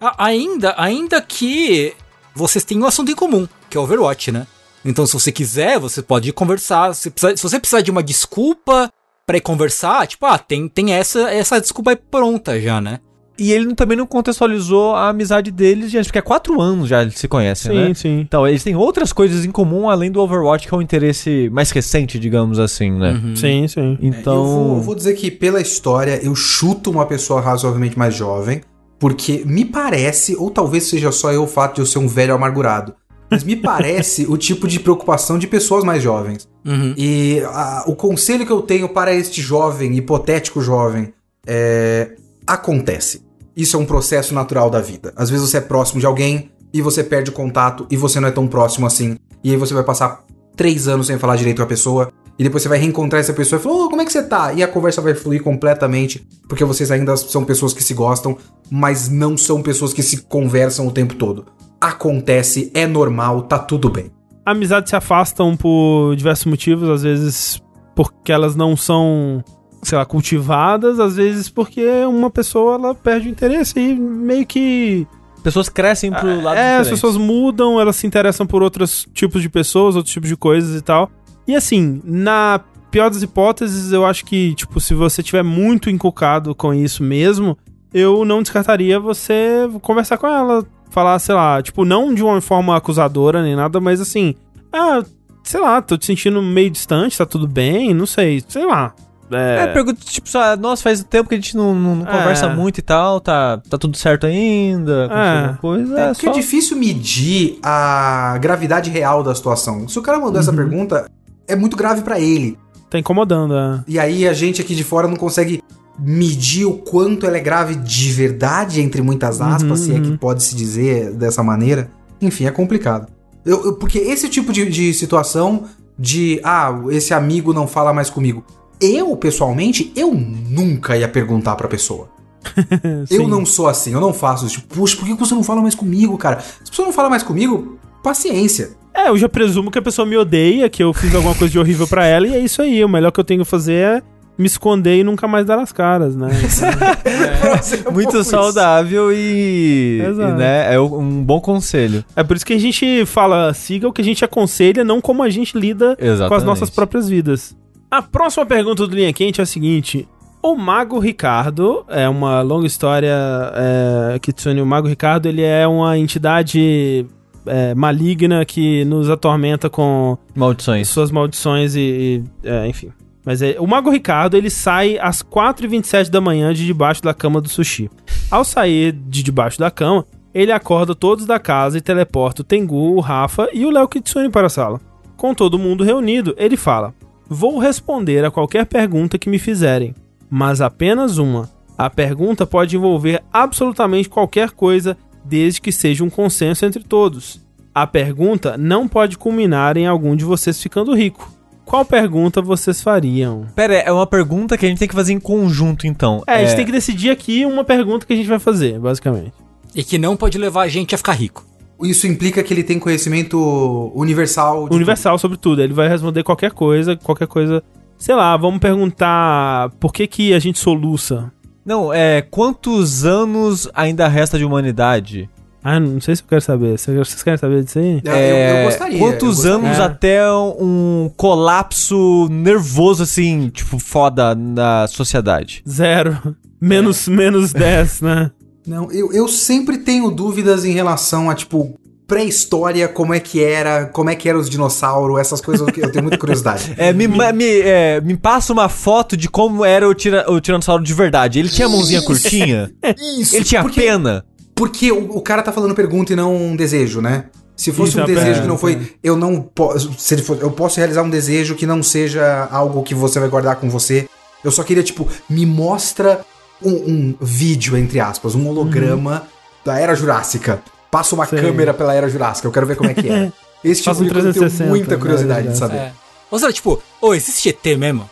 É. 0.00 0.04
A- 0.04 0.24
Ainda, 0.24 0.74
ainda 0.76 1.20
que 1.20 1.92
vocês 2.34 2.64
tenham 2.64 2.82
um 2.82 2.86
assunto 2.86 3.12
em 3.12 3.14
comum, 3.14 3.46
que 3.70 3.76
é 3.76 3.80
Overwatch, 3.80 4.32
né? 4.32 4.46
Então, 4.84 5.06
se 5.06 5.12
você 5.12 5.30
quiser, 5.30 5.78
você 5.78 6.02
pode 6.02 6.32
conversar. 6.32 6.94
Se, 6.94 7.10
precisar- 7.10 7.36
se 7.36 7.42
você 7.42 7.60
precisar 7.60 7.82
de 7.82 7.90
uma 7.90 8.02
desculpa 8.02 8.90
pra 9.26 9.36
ir 9.36 9.40
conversar, 9.40 10.06
tipo, 10.06 10.26
ah, 10.26 10.38
tem, 10.38 10.68
tem 10.68 10.92
essa, 10.92 11.30
essa 11.30 11.60
desculpa 11.60 11.90
aí 11.90 11.96
pronta 11.96 12.60
já, 12.60 12.80
né? 12.80 13.00
E 13.36 13.50
ele 13.52 13.74
também 13.74 13.96
não 13.96 14.06
contextualizou 14.06 14.94
a 14.94 15.08
amizade 15.08 15.50
deles, 15.50 15.90
gente, 15.90 16.04
porque 16.04 16.20
há 16.20 16.22
quatro 16.22 16.60
anos 16.60 16.88
já 16.88 17.02
eles 17.02 17.18
se 17.18 17.26
conhecem, 17.26 17.72
Sim, 17.72 17.88
né? 17.88 17.94
sim. 17.94 18.20
Então, 18.20 18.46
eles 18.46 18.62
têm 18.62 18.76
outras 18.76 19.12
coisas 19.12 19.44
em 19.44 19.50
comum 19.50 19.90
além 19.90 20.10
do 20.10 20.20
Overwatch, 20.20 20.68
que 20.68 20.74
é 20.74 20.76
um 20.76 20.82
interesse 20.82 21.50
mais 21.52 21.70
recente, 21.72 22.16
digamos 22.16 22.60
assim, 22.60 22.92
né? 22.92 23.20
Sim, 23.34 23.66
sim. 23.66 23.98
Então. 24.00 24.36
Eu 24.36 24.44
vou, 24.44 24.76
eu 24.76 24.82
vou 24.82 24.94
dizer 24.94 25.14
que 25.14 25.32
pela 25.32 25.60
história 25.60 26.20
eu 26.22 26.34
chuto 26.36 26.92
uma 26.92 27.06
pessoa 27.06 27.40
razoavelmente 27.40 27.98
mais 27.98 28.14
jovem, 28.14 28.60
porque 29.00 29.42
me 29.44 29.64
parece, 29.64 30.36
ou 30.36 30.48
talvez 30.48 30.84
seja 30.84 31.10
só 31.10 31.32
eu 31.32 31.42
o 31.42 31.48
fato 31.48 31.74
de 31.74 31.80
eu 31.80 31.86
ser 31.86 31.98
um 31.98 32.06
velho 32.06 32.34
amargurado, 32.34 32.94
mas 33.28 33.42
me 33.42 33.56
parece 33.56 34.26
o 34.30 34.36
tipo 34.36 34.68
de 34.68 34.78
preocupação 34.78 35.40
de 35.40 35.48
pessoas 35.48 35.82
mais 35.82 36.00
jovens. 36.00 36.48
Uhum. 36.64 36.94
E 36.96 37.42
a- 37.46 37.84
o 37.86 37.94
conselho 37.94 38.46
que 38.46 38.52
eu 38.52 38.62
tenho 38.62 38.88
para 38.88 39.14
este 39.14 39.42
jovem, 39.42 39.96
hipotético 39.96 40.60
jovem, 40.62 41.12
é. 41.46 42.12
Acontece. 42.46 43.22
Isso 43.56 43.76
é 43.76 43.80
um 43.80 43.86
processo 43.86 44.34
natural 44.34 44.68
da 44.68 44.80
vida. 44.80 45.12
Às 45.16 45.30
vezes 45.30 45.48
você 45.48 45.58
é 45.58 45.60
próximo 45.60 46.00
de 46.00 46.06
alguém 46.06 46.50
e 46.72 46.82
você 46.82 47.02
perde 47.02 47.30
o 47.30 47.32
contato 47.32 47.86
e 47.90 47.96
você 47.96 48.20
não 48.20 48.28
é 48.28 48.30
tão 48.30 48.46
próximo 48.46 48.86
assim. 48.86 49.16
E 49.42 49.50
aí 49.50 49.56
você 49.56 49.72
vai 49.72 49.82
passar 49.84 50.24
três 50.56 50.86
anos 50.88 51.06
sem 51.06 51.18
falar 51.18 51.36
direito 51.36 51.58
com 51.58 51.62
a 51.62 51.66
pessoa. 51.66 52.12
E 52.38 52.42
depois 52.42 52.62
você 52.62 52.68
vai 52.68 52.78
reencontrar 52.78 53.20
essa 53.20 53.32
pessoa 53.32 53.60
e 53.60 53.62
falar, 53.62 53.76
ô, 53.76 53.88
como 53.88 54.02
é 54.02 54.04
que 54.04 54.12
você 54.12 54.22
tá? 54.22 54.52
E 54.52 54.62
a 54.62 54.66
conversa 54.68 55.00
vai 55.00 55.14
fluir 55.14 55.40
completamente, 55.42 56.26
porque 56.48 56.64
vocês 56.64 56.90
ainda 56.90 57.16
são 57.16 57.44
pessoas 57.44 57.72
que 57.72 57.82
se 57.82 57.94
gostam, 57.94 58.36
mas 58.68 59.08
não 59.08 59.38
são 59.38 59.62
pessoas 59.62 59.92
que 59.92 60.02
se 60.02 60.22
conversam 60.22 60.86
o 60.88 60.90
tempo 60.90 61.14
todo. 61.14 61.46
Acontece, 61.80 62.72
é 62.74 62.86
normal, 62.86 63.42
tá 63.42 63.56
tudo 63.58 63.88
bem. 63.88 64.10
Amizades 64.44 64.90
se 64.90 64.96
afastam 64.96 65.56
por 65.56 66.14
diversos 66.16 66.46
motivos, 66.46 66.88
às 66.88 67.02
vezes 67.02 67.62
porque 67.94 68.32
elas 68.32 68.56
não 68.56 68.76
são, 68.76 69.42
sei 69.82 69.96
lá, 69.96 70.04
cultivadas, 70.04 70.98
às 70.98 71.16
vezes 71.16 71.48
porque 71.48 71.86
uma 72.06 72.30
pessoa 72.30 72.74
ela 72.74 72.94
perde 72.94 73.28
o 73.28 73.30
interesse 73.30 73.78
e 73.78 73.94
meio 73.94 74.46
que 74.46 75.06
Pessoas 75.44 75.68
crescem 75.68 76.10
pro 76.10 76.40
lado 76.40 76.56
é, 76.56 76.76
as 76.78 76.86
diferente. 76.86 76.90
pessoas 76.90 77.16
mudam, 77.18 77.78
elas 77.78 77.96
se 77.96 78.06
interessam 78.06 78.46
por 78.46 78.62
outros 78.62 79.06
tipos 79.12 79.42
de 79.42 79.50
pessoas, 79.50 79.94
outros 79.94 80.10
tipos 80.10 80.26
de 80.26 80.36
coisas 80.36 80.74
e 80.74 80.82
tal. 80.82 81.10
E 81.46 81.54
assim, 81.54 82.00
na 82.02 82.60
pior 82.90 83.10
das 83.10 83.20
hipóteses, 83.22 83.92
eu 83.92 84.06
acho 84.06 84.24
que, 84.24 84.54
tipo, 84.54 84.80
se 84.80 84.94
você 84.94 85.22
tiver 85.22 85.42
muito 85.42 85.90
encucado 85.90 86.54
com 86.54 86.72
isso 86.72 87.02
mesmo, 87.02 87.58
eu 87.92 88.24
não 88.24 88.40
descartaria 88.40 88.98
você 88.98 89.68
conversar 89.82 90.16
com 90.16 90.26
ela, 90.26 90.64
falar, 90.94 91.18
sei 91.18 91.34
lá, 91.34 91.60
tipo, 91.60 91.84
não 91.84 92.14
de 92.14 92.22
uma 92.22 92.40
forma 92.40 92.76
acusadora 92.76 93.42
nem 93.42 93.54
nada, 93.56 93.80
mas 93.80 94.00
assim, 94.00 94.34
ah, 94.72 95.02
sei 95.42 95.60
lá, 95.60 95.82
tô 95.82 95.98
te 95.98 96.06
sentindo 96.06 96.40
meio 96.40 96.70
distante, 96.70 97.18
tá 97.18 97.26
tudo 97.26 97.46
bem, 97.48 97.92
não 97.92 98.06
sei, 98.06 98.42
sei 98.48 98.64
lá. 98.64 98.94
É, 99.32 99.66
pergunta 99.68 100.00
tipo 100.04 100.28
só, 100.28 100.54
nossa, 100.56 100.82
faz 100.82 101.02
tempo 101.02 101.28
que 101.28 101.34
a 101.34 101.38
gente 101.38 101.56
não, 101.56 101.74
não- 101.74 101.96
não 101.96 102.06
É. 102.06 102.10
conversa 102.18 102.48
muito 102.48 102.78
e 102.78 102.82
tal, 102.82 103.18
tá, 103.20 103.60
tá 103.68 103.76
tudo 103.76 103.96
certo 103.96 104.26
ainda, 104.26 105.08
É. 105.10 105.56
coisa, 105.60 105.98
É, 105.98 106.02
é, 106.04 106.08
porque 106.12 106.26
só... 106.26 106.30
é 106.32 106.34
difícil 106.34 106.76
medir 106.76 107.58
a 107.62 108.38
gravidade 108.40 108.90
real 108.90 109.22
da 109.24 109.34
situação. 109.34 109.88
Se 109.88 109.98
o 109.98 110.02
cara 110.02 110.20
mandou 110.20 110.38
essa 110.38 110.50
Uhum. 110.50 110.56
pergunta, 110.56 111.10
é 111.48 111.56
muito 111.56 111.76
grave 111.76 112.02
pra 112.02 112.20
ele. 112.20 112.56
Tá 112.90 112.98
incomodando, 112.98 113.56
é. 113.56 113.80
E 113.88 113.98
aí 113.98 114.28
a 114.28 114.32
gente 114.34 114.60
aqui 114.60 114.74
de 114.74 114.84
fora 114.84 115.08
não 115.08 115.16
consegue 115.16 115.60
medir 115.98 116.64
o 116.66 116.74
quanto 116.74 117.26
ela 117.26 117.36
é 117.36 117.40
grave 117.40 117.76
de 117.76 118.10
verdade, 118.12 118.80
entre 118.80 119.00
muitas 119.02 119.40
aspas, 119.40 119.80
Uhum, 119.80 119.86
se 119.86 119.92
é 119.94 120.00
que 120.00 120.08
uhum. 120.10 120.16
pode 120.16 120.42
se 120.42 120.54
dizer 120.56 121.12
dessa 121.12 121.42
maneira. 121.42 121.90
Enfim, 122.20 122.46
é 122.46 122.50
complicado. 122.50 123.06
Eu- 123.44 123.64
eu- 123.66 123.72
porque 123.76 123.98
esse 123.98 124.28
tipo 124.28 124.52
de, 124.52 124.68
de 124.68 124.92
situação 124.94 125.64
de, 125.98 126.40
ah, 126.42 126.72
esse 126.90 127.14
amigo 127.14 127.52
não 127.52 127.66
fala 127.68 127.92
mais 127.92 128.10
comigo. 128.10 128.44
Eu, 128.80 129.16
pessoalmente, 129.16 129.92
eu 129.94 130.12
nunca 130.12 130.96
ia 130.96 131.08
perguntar 131.08 131.54
pra 131.54 131.68
pessoa. 131.68 132.08
eu 133.10 133.26
não 133.28 133.46
sou 133.46 133.68
assim, 133.68 133.92
eu 133.92 134.00
não 134.00 134.12
faço 134.12 134.46
isso. 134.46 134.56
Tipo, 134.56 134.74
puxa, 134.74 134.96
por 134.96 135.06
que 135.06 135.14
você 135.14 135.34
não 135.34 135.42
fala 135.44 135.62
mais 135.62 135.74
comigo, 135.74 136.16
cara? 136.18 136.40
Se 136.40 136.62
a 136.66 136.70
pessoa 136.70 136.86
não 136.86 136.92
fala 136.92 137.08
mais 137.08 137.22
comigo, 137.22 137.78
paciência. 138.02 138.70
É, 138.92 139.08
eu 139.08 139.16
já 139.18 139.28
presumo 139.28 139.70
que 139.70 139.78
a 139.78 139.82
pessoa 139.82 140.06
me 140.06 140.16
odeia, 140.16 140.68
que 140.68 140.82
eu 140.82 140.92
fiz 140.92 141.14
alguma 141.14 141.34
coisa 141.34 141.50
de 141.52 141.58
horrível 141.58 141.86
pra 141.86 142.06
ela, 142.06 142.26
e 142.26 142.34
é 142.34 142.38
isso 142.38 142.62
aí. 142.62 142.84
O 142.84 142.88
melhor 142.88 143.10
que 143.10 143.18
eu 143.20 143.24
tenho 143.24 143.42
que 143.44 143.50
fazer 143.50 143.72
é 143.72 144.02
me 144.36 144.46
esconder 144.46 144.98
e 144.98 145.04
nunca 145.04 145.28
mais 145.28 145.46
dar 145.46 145.58
as 145.58 145.72
caras, 145.72 146.16
né? 146.16 146.28
É 147.04 147.88
um 147.88 147.92
Muito 147.92 148.24
saudável 148.24 149.12
e, 149.12 150.00
e, 150.00 150.32
né, 150.36 150.74
é 150.74 150.80
um 150.80 151.22
bom 151.22 151.40
conselho. 151.40 152.04
É 152.16 152.22
por 152.22 152.36
isso 152.36 152.44
que 152.44 152.52
a 152.52 152.58
gente 152.58 153.04
fala, 153.06 153.52
siga 153.54 153.86
o 153.86 153.92
que 153.92 154.00
a 154.00 154.04
gente 154.04 154.24
aconselha, 154.24 154.82
não 154.82 155.00
como 155.00 155.22
a 155.22 155.30
gente 155.30 155.56
lida 155.58 155.96
com 155.96 156.04
as 156.04 156.10
Exatamente. 156.10 156.44
nossas 156.44 156.70
próprias 156.70 157.08
vidas. 157.08 157.56
A 157.90 158.02
próxima 158.02 158.44
pergunta 158.44 158.86
do 158.86 158.94
Linha 158.94 159.12
Quente 159.12 159.40
é 159.40 159.44
a 159.44 159.46
seguinte. 159.46 160.08
O 160.42 160.56
Mago 160.56 160.98
Ricardo 160.98 161.84
é 161.88 162.08
uma 162.08 162.42
longa 162.42 162.66
história, 162.66 163.14
é, 163.54 164.18
Kitsune. 164.18 164.60
O 164.60 164.66
Mago 164.66 164.88
Ricardo, 164.88 165.26
ele 165.26 165.42
é 165.42 165.66
uma 165.66 165.96
entidade 165.96 167.06
é, 167.46 167.74
maligna 167.74 168.44
que 168.44 168.84
nos 168.84 169.08
atormenta 169.08 169.70
com 169.70 170.18
Maldições. 170.34 170.88
suas 170.88 171.10
maldições 171.10 171.74
e, 171.76 171.80
e, 171.80 172.48
é, 172.48 172.66
enfim. 172.66 172.90
Mas 173.24 173.40
é, 173.40 173.56
o 173.58 173.66
Mago 173.66 173.90
Ricardo, 173.90 174.36
ele 174.36 174.50
sai 174.50 174.98
às 174.98 175.22
4h27 175.22 176.10
da 176.10 176.20
manhã 176.20 176.52
de 176.52 176.66
debaixo 176.66 177.02
da 177.02 177.14
cama 177.14 177.40
do 177.40 177.48
sushi. 177.48 177.90
Ao 178.30 178.44
sair 178.44 178.92
de 178.92 179.22
debaixo 179.22 179.58
da 179.58 179.70
cama, 179.70 180.06
ele 180.34 180.52
acorda 180.52 180.94
todos 180.94 181.24
da 181.24 181.38
casa 181.38 181.78
e 181.78 181.80
teleporta 181.80 182.42
o 182.42 182.44
Tengu, 182.44 182.96
o 182.96 183.00
Rafa 183.00 183.48
e 183.52 183.64
o 183.64 183.70
Léo 183.70 183.88
Kitsune 183.88 184.28
para 184.28 184.48
a 184.48 184.50
sala. 184.50 184.80
Com 185.16 185.32
todo 185.32 185.58
mundo 185.58 185.84
reunido, 185.84 186.34
ele 186.36 186.56
fala: 186.56 186.92
Vou 187.28 187.58
responder 187.58 188.24
a 188.24 188.30
qualquer 188.30 188.66
pergunta 188.66 189.16
que 189.16 189.30
me 189.30 189.38
fizerem, 189.38 189.94
mas 190.28 190.60
apenas 190.60 191.18
uma. 191.18 191.48
A 191.78 191.88
pergunta 191.88 192.46
pode 192.46 192.76
envolver 192.76 193.22
absolutamente 193.32 194.08
qualquer 194.08 194.50
coisa, 194.50 194.96
desde 195.24 195.60
que 195.60 195.72
seja 195.72 196.04
um 196.04 196.10
consenso 196.10 196.64
entre 196.66 196.82
todos. 196.82 197.40
A 197.74 197.86
pergunta 197.86 198.56
não 198.56 198.86
pode 198.86 199.18
culminar 199.18 199.76
em 199.76 199.86
algum 199.86 200.14
de 200.14 200.24
vocês 200.24 200.62
ficando 200.62 200.94
rico. 200.94 201.32
Qual 201.64 201.84
pergunta 201.84 202.42
vocês 202.42 202.82
fariam? 202.82 203.46
Pera, 203.54 203.74
é 203.74 203.90
uma 203.90 204.06
pergunta 204.06 204.56
que 204.56 204.66
a 204.66 204.68
gente 204.68 204.78
tem 204.78 204.88
que 204.88 204.94
fazer 204.94 205.12
em 205.12 205.20
conjunto, 205.20 205.86
então. 205.86 206.22
É, 206.26 206.34
a 206.34 206.44
gente 206.44 206.56
tem 206.56 206.66
que 206.66 206.72
decidir 206.72 207.10
aqui 207.10 207.44
uma 207.46 207.64
pergunta 207.64 208.06
que 208.06 208.12
a 208.12 208.16
gente 208.16 208.28
vai 208.28 208.38
fazer, 208.38 208.78
basicamente. 208.78 209.32
E 209.74 209.82
que 209.82 209.98
não 209.98 210.16
pode 210.16 210.38
levar 210.38 210.62
a 210.62 210.68
gente 210.68 210.94
a 210.94 210.98
ficar 210.98 211.12
rico. 211.12 211.44
Isso 211.82 212.06
implica 212.06 212.42
que 212.42 212.54
ele 212.54 212.62
tem 212.62 212.78
conhecimento 212.78 213.92
universal. 213.94 214.68
de 214.68 214.76
Universal 214.76 215.18
sobre 215.18 215.36
tudo. 215.36 215.62
Ele 215.62 215.72
vai 215.72 215.88
responder 215.88 216.22
qualquer 216.22 216.52
coisa, 216.52 216.96
qualquer 216.96 217.26
coisa. 217.26 217.62
Sei 217.98 218.14
lá, 218.14 218.36
vamos 218.36 218.60
perguntar 218.60 219.70
por 219.80 219.92
que, 219.92 220.06
que 220.06 220.34
a 220.34 220.38
gente 220.38 220.58
soluça. 220.58 221.32
Não, 221.64 221.92
é. 221.92 222.22
Quantos 222.22 223.04
anos 223.04 223.68
ainda 223.74 224.06
resta 224.06 224.38
de 224.38 224.44
humanidade? 224.44 225.28
Ah, 225.64 225.80
não 225.80 225.98
sei 226.00 226.14
se 226.14 226.22
eu 226.22 226.28
quero 226.28 226.42
saber. 226.42 226.78
Vocês 226.78 227.22
querem 227.22 227.38
saber 227.38 227.64
disso 227.64 227.78
aí? 227.78 228.02
É, 228.04 228.30
eu, 228.30 228.36
eu 228.36 228.56
É, 228.56 228.64
gostaria. 228.66 228.98
Quantos 228.98 229.44
eu 229.46 229.54
anos 229.54 229.78
É. 229.78 229.82
até 229.82 230.20
um 230.30 231.10
colapso 231.16 232.28
nervoso, 232.30 233.02
assim, 233.02 233.48
tipo, 233.48 233.78
foda 233.78 234.34
na 234.34 234.86
sociedade? 234.86 235.62
Zero. 235.68 236.36
Menos, 236.60 237.08
menos 237.08 237.52
10, 237.54 238.00
né? 238.02 238.30
Não, 238.66 238.90
eu, 238.92 239.12
eu 239.12 239.26
sempre 239.26 239.78
tenho 239.78 240.10
dúvidas 240.10 240.64
em 240.64 240.72
relação 240.72 241.28
a, 241.30 241.34
tipo, 241.34 241.78
pré-história, 242.06 242.86
como 242.86 243.14
é 243.14 243.20
que 243.20 243.42
era, 243.42 243.86
como 243.86 244.10
é 244.10 244.14
que 244.14 244.28
eram 244.28 244.38
os 244.40 244.48
dinossauros, 244.50 245.18
essas 245.18 245.40
coisas 245.40 245.68
que 245.70 245.80
eu 245.80 245.90
tenho 245.90 246.02
muita 246.02 246.18
curiosidade. 246.18 246.72
É, 246.76 246.92
me, 246.92 247.06
me, 247.08 247.60
é, 247.60 248.00
me 248.00 248.16
passa 248.16 248.52
uma 248.52 248.68
foto 248.68 249.16
de 249.16 249.28
como 249.28 249.64
era 249.64 249.88
o, 249.88 249.94
tira, 249.94 250.30
o 250.30 250.40
Tiranossauro 250.40 250.84
de 250.84 250.92
verdade. 250.94 251.38
Ele 251.38 251.48
tinha 251.48 251.66
a 251.66 251.70
mãozinha 251.70 252.02
curtinha? 252.02 252.70
Isso, 253.18 253.34
Ele 253.36 253.44
tinha 253.44 253.62
porque, 253.62 253.80
pena? 253.80 254.24
Porque 254.54 254.92
o, 254.92 255.16
o 255.16 255.20
cara 255.20 255.42
tá 255.42 255.52
falando 255.52 255.74
pergunta 255.74 256.12
e 256.12 256.16
não 256.16 256.34
um 256.34 256.56
desejo, 256.56 257.00
né? 257.00 257.24
Se 257.56 257.72
fosse 257.72 257.90
Isso, 257.90 258.00
um 258.00 258.02
é, 258.02 258.06
desejo 258.06 258.38
é, 258.38 258.42
que 258.42 258.48
não 258.48 258.58
foi, 258.58 258.72
é. 258.74 258.78
eu 259.02 259.16
não 259.16 259.40
posso, 259.40 259.92
se 259.96 260.14
ele 260.14 260.22
for, 260.22 260.38
eu 260.40 260.50
posso 260.50 260.78
realizar 260.78 261.02
um 261.02 261.10
desejo 261.10 261.54
que 261.54 261.66
não 261.66 261.82
seja 261.82 262.48
algo 262.50 262.82
que 262.82 262.94
você 262.94 263.20
vai 263.20 263.28
guardar 263.28 263.56
com 263.56 263.70
você. 263.70 264.08
Eu 264.42 264.50
só 264.50 264.62
queria 264.64 264.82
tipo, 264.82 265.08
me 265.30 265.46
mostra 265.46 266.20
um, 266.62 266.72
um 266.72 267.14
vídeo 267.20 267.76
entre 267.76 268.00
aspas, 268.00 268.34
um 268.34 268.48
holograma 268.48 269.22
da 269.64 269.78
era 269.78 269.94
jurássica. 269.94 270.62
Passa 270.90 271.14
uma 271.14 271.26
Sei. 271.26 271.40
câmera 271.40 271.72
pela 271.72 271.94
era 271.94 272.08
jurássica. 272.08 272.46
Eu 272.48 272.52
quero 272.52 272.66
ver 272.66 272.76
como 272.76 272.90
é 272.90 272.94
que 272.94 273.08
é. 273.08 273.32
Esse 273.64 273.82
tipo 273.82 273.94
Faz 273.94 274.00
um 274.00 274.04
de 274.04 274.10
coisa 274.10 274.28
eu 274.28 274.32
tenho 274.32 274.44
360, 274.46 274.70
muita 274.70 274.94
né, 274.94 275.00
curiosidade 275.00 275.48
de 275.48 275.56
saber. 275.56 275.76
É. 275.76 275.92
Ou 276.30 276.38
seja, 276.38 276.52
tipo, 276.52 276.82
ô, 277.00 277.14
existe 277.14 277.48
ET 277.48 277.64
mesmo? 277.78 278.10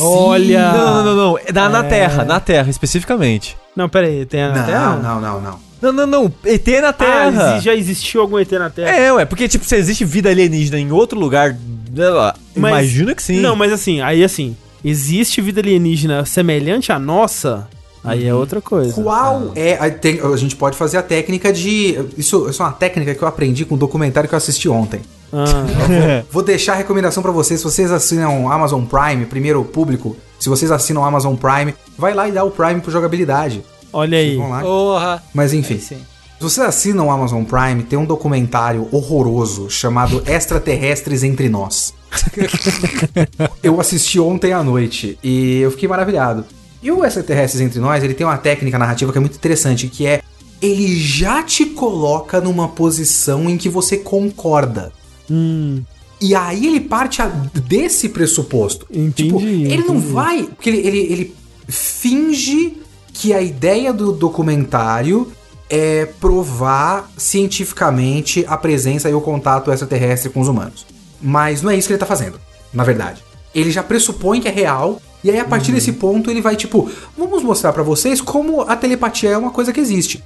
Olha. 0.00 0.72
Não, 0.72 0.94
não, 0.94 1.04
não, 1.04 1.16
não. 1.16 1.38
É 1.38 1.52
na, 1.52 1.68
na 1.68 1.84
É. 1.84 1.88
Terra, 1.88 2.24
na 2.24 2.38
Terra, 2.38 2.70
especificamente. 2.70 3.56
Não, 3.74 3.88
pera 3.88 4.06
aí. 4.06 4.24
Tem 4.26 4.42
a 4.42 4.48
Não, 4.54 4.66
Terra? 4.66 4.96
não, 4.96 5.20
não, 5.20 5.40
não. 5.40 5.71
Não, 5.82 5.92
não, 5.92 6.06
não. 6.06 6.32
ET 6.44 6.66
na 6.80 6.88
Ah, 6.88 6.92
Terra. 6.92 7.56
exi- 7.56 7.64
já 7.64 7.74
existiu 7.74 8.20
algum 8.20 8.38
ET 8.38 8.52
na 8.52 8.70
Terra? 8.70 8.90
É, 8.96 9.12
ué, 9.12 9.24
porque, 9.24 9.48
tipo, 9.48 9.64
se 9.64 9.74
existe 9.76 10.04
vida 10.04 10.30
alienígena 10.30 10.78
em 10.78 10.92
outro 10.92 11.18
lugar, 11.18 11.56
sei 11.94 12.08
lá, 12.10 12.34
Mas- 12.54 12.70
imagina 12.72 13.14
que 13.14 13.22
sim. 13.22 13.40
Não, 13.40 13.56
mas 13.56 13.72
assim, 13.72 14.00
aí 14.00 14.22
assim, 14.22 14.56
existe 14.84 15.40
vida 15.40 15.60
alienígena 15.60 16.24
semelhante 16.24 16.92
à 16.92 16.98
nossa? 16.98 17.68
Aí 18.04 18.26
é 18.26 18.34
outra 18.34 18.60
coisa. 18.60 19.00
Qual 19.00 19.52
é. 19.54 19.74
A, 19.74 19.88
tem- 19.88 20.20
a 20.20 20.36
gente 20.36 20.56
pode 20.56 20.76
fazer 20.76 20.96
a 20.96 21.02
técnica 21.02 21.52
de. 21.52 21.96
Isso, 22.18 22.48
isso 22.50 22.60
é 22.60 22.66
uma 22.66 22.72
técnica 22.72 23.14
que 23.14 23.22
eu 23.22 23.28
aprendi 23.28 23.64
com 23.64 23.76
um 23.76 23.78
documentário 23.78 24.28
que 24.28 24.34
eu 24.34 24.38
assisti 24.38 24.68
ontem. 24.68 25.00
Ah, 25.32 26.24
Vou 26.30 26.42
deixar 26.42 26.72
a 26.72 26.76
recomendação 26.76 27.22
pra 27.22 27.30
vocês. 27.30 27.60
Se 27.60 27.64
vocês 27.64 27.92
assinam 27.92 28.50
Amazon 28.50 28.84
Prime, 28.84 29.24
primeiro 29.26 29.62
público, 29.64 30.16
se 30.38 30.48
vocês 30.48 30.72
assinam 30.72 31.04
Amazon 31.04 31.36
Prime, 31.36 31.74
vai 31.96 32.12
lá 32.12 32.28
e 32.28 32.32
dá 32.32 32.42
o 32.42 32.50
Prime 32.50 32.80
pro 32.80 32.90
jogabilidade. 32.90 33.62
Olha 33.92 34.18
Vocês 34.18 34.30
aí. 34.30 34.36
vão 34.36 34.50
lá. 34.50 34.60
Porra. 34.62 35.22
Mas 35.34 35.52
enfim, 35.52 35.78
se 35.78 35.94
sim. 35.94 35.98
vocês 36.40 36.66
assinam 36.66 37.10
Amazon 37.10 37.44
Prime, 37.44 37.82
tem 37.82 37.98
um 37.98 38.04
documentário 38.06 38.88
horroroso 38.92 39.68
chamado 39.70 40.22
Extraterrestres 40.26 41.22
Entre 41.22 41.48
Nós. 41.48 41.94
eu 43.62 43.80
assisti 43.80 44.18
ontem 44.20 44.52
à 44.52 44.62
noite 44.62 45.18
e 45.22 45.58
eu 45.60 45.70
fiquei 45.70 45.88
maravilhado. 45.88 46.44
E 46.82 46.90
o 46.90 47.04
Extraterrestres 47.04 47.60
Entre 47.60 47.78
Nós, 47.80 48.02
ele 48.02 48.14
tem 48.14 48.26
uma 48.26 48.36
técnica 48.38 48.78
narrativa 48.78 49.12
que 49.12 49.18
é 49.18 49.20
muito 49.20 49.36
interessante, 49.36 49.86
que 49.88 50.06
é 50.06 50.22
ele 50.60 50.96
já 51.00 51.42
te 51.42 51.66
coloca 51.66 52.40
numa 52.40 52.68
posição 52.68 53.48
em 53.48 53.56
que 53.56 53.68
você 53.68 53.96
concorda. 53.96 54.92
Hum, 55.30 55.82
E 56.20 56.34
aí 56.36 56.66
ele 56.68 56.80
parte 56.80 57.20
a- 57.20 57.26
desse 57.26 58.08
pressuposto. 58.08 58.86
Entendi, 58.90 59.24
Tipo, 59.24 59.40
ele 59.40 59.76
não 59.78 59.96
entendi. 59.96 60.12
vai. 60.12 60.42
Porque 60.44 60.70
ele, 60.70 60.78
ele, 60.86 60.98
ele 60.98 61.34
finge 61.68 62.74
que 63.12 63.32
a 63.32 63.40
ideia 63.40 63.92
do 63.92 64.12
documentário 64.12 65.30
é 65.68 66.06
provar 66.20 67.10
cientificamente 67.16 68.44
a 68.48 68.56
presença 68.56 69.08
e 69.08 69.14
o 69.14 69.20
contato 69.20 69.70
extraterrestre 69.70 70.30
com 70.30 70.40
os 70.40 70.48
humanos. 70.48 70.86
Mas 71.20 71.62
não 71.62 71.70
é 71.70 71.76
isso 71.76 71.86
que 71.88 71.92
ele 71.94 72.00
tá 72.00 72.06
fazendo, 72.06 72.38
na 72.72 72.84
verdade. 72.84 73.22
Ele 73.54 73.70
já 73.70 73.82
pressupõe 73.82 74.40
que 74.40 74.48
é 74.48 74.50
real, 74.50 75.00
e 75.22 75.30
aí 75.30 75.38
a 75.38 75.44
partir 75.44 75.70
Uhum. 75.70 75.74
desse 75.76 75.92
ponto 75.92 76.30
ele 76.30 76.40
vai, 76.40 76.56
tipo, 76.56 76.90
vamos 77.16 77.42
mostrar 77.42 77.72
pra 77.72 77.82
vocês 77.82 78.20
como 78.20 78.62
a 78.62 78.74
telepatia 78.76 79.30
é 79.30 79.36
uma 79.38 79.50
coisa 79.50 79.72
que 79.72 79.80
existe. 79.80 80.22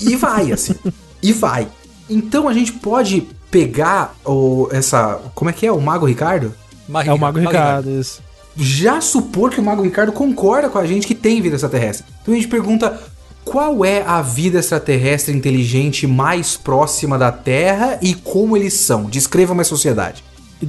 E 0.00 0.14
vai, 0.16 0.52
assim. 0.52 0.74
e 1.22 1.32
vai. 1.32 1.68
Então 2.08 2.48
a 2.48 2.52
gente 2.52 2.72
pode 2.72 3.26
pegar 3.50 4.14
o, 4.24 4.68
essa. 4.70 5.20
Como 5.34 5.50
é 5.50 5.52
que 5.52 5.66
é? 5.66 5.72
O 5.72 5.80
Mago 5.80 6.06
Ricardo? 6.06 6.54
é 7.04 7.12
o 7.12 7.18
Mago 7.18 7.38
Ricardo, 7.38 7.90
isso. 7.90 8.22
Já 8.56 9.00
supor 9.00 9.50
que 9.50 9.60
o 9.60 9.62
Mago 9.62 9.82
Ricardo 9.82 10.12
concorda 10.12 10.68
com 10.68 10.78
a 10.78 10.86
gente 10.86 11.06
que 11.06 11.14
tem 11.14 11.40
vida 11.42 11.56
extraterrestre. 11.56 12.06
Então 12.22 12.32
a 12.32 12.36
gente 12.36 12.48
pergunta 12.48 12.98
qual 13.44 13.84
é 13.84 14.02
a 14.02 14.20
vida 14.22 14.58
extraterrestre 14.58 15.34
inteligente 15.34 16.06
mais 16.06 16.56
próxima 16.56 17.16
da 17.18 17.30
Terra 17.30 17.98
e 18.02 18.14
como 18.14 18.56
eles 18.56 18.74
são. 18.74 19.04
Descreva 19.04 19.52
uma 19.52 19.62
sociedade. 19.64 20.24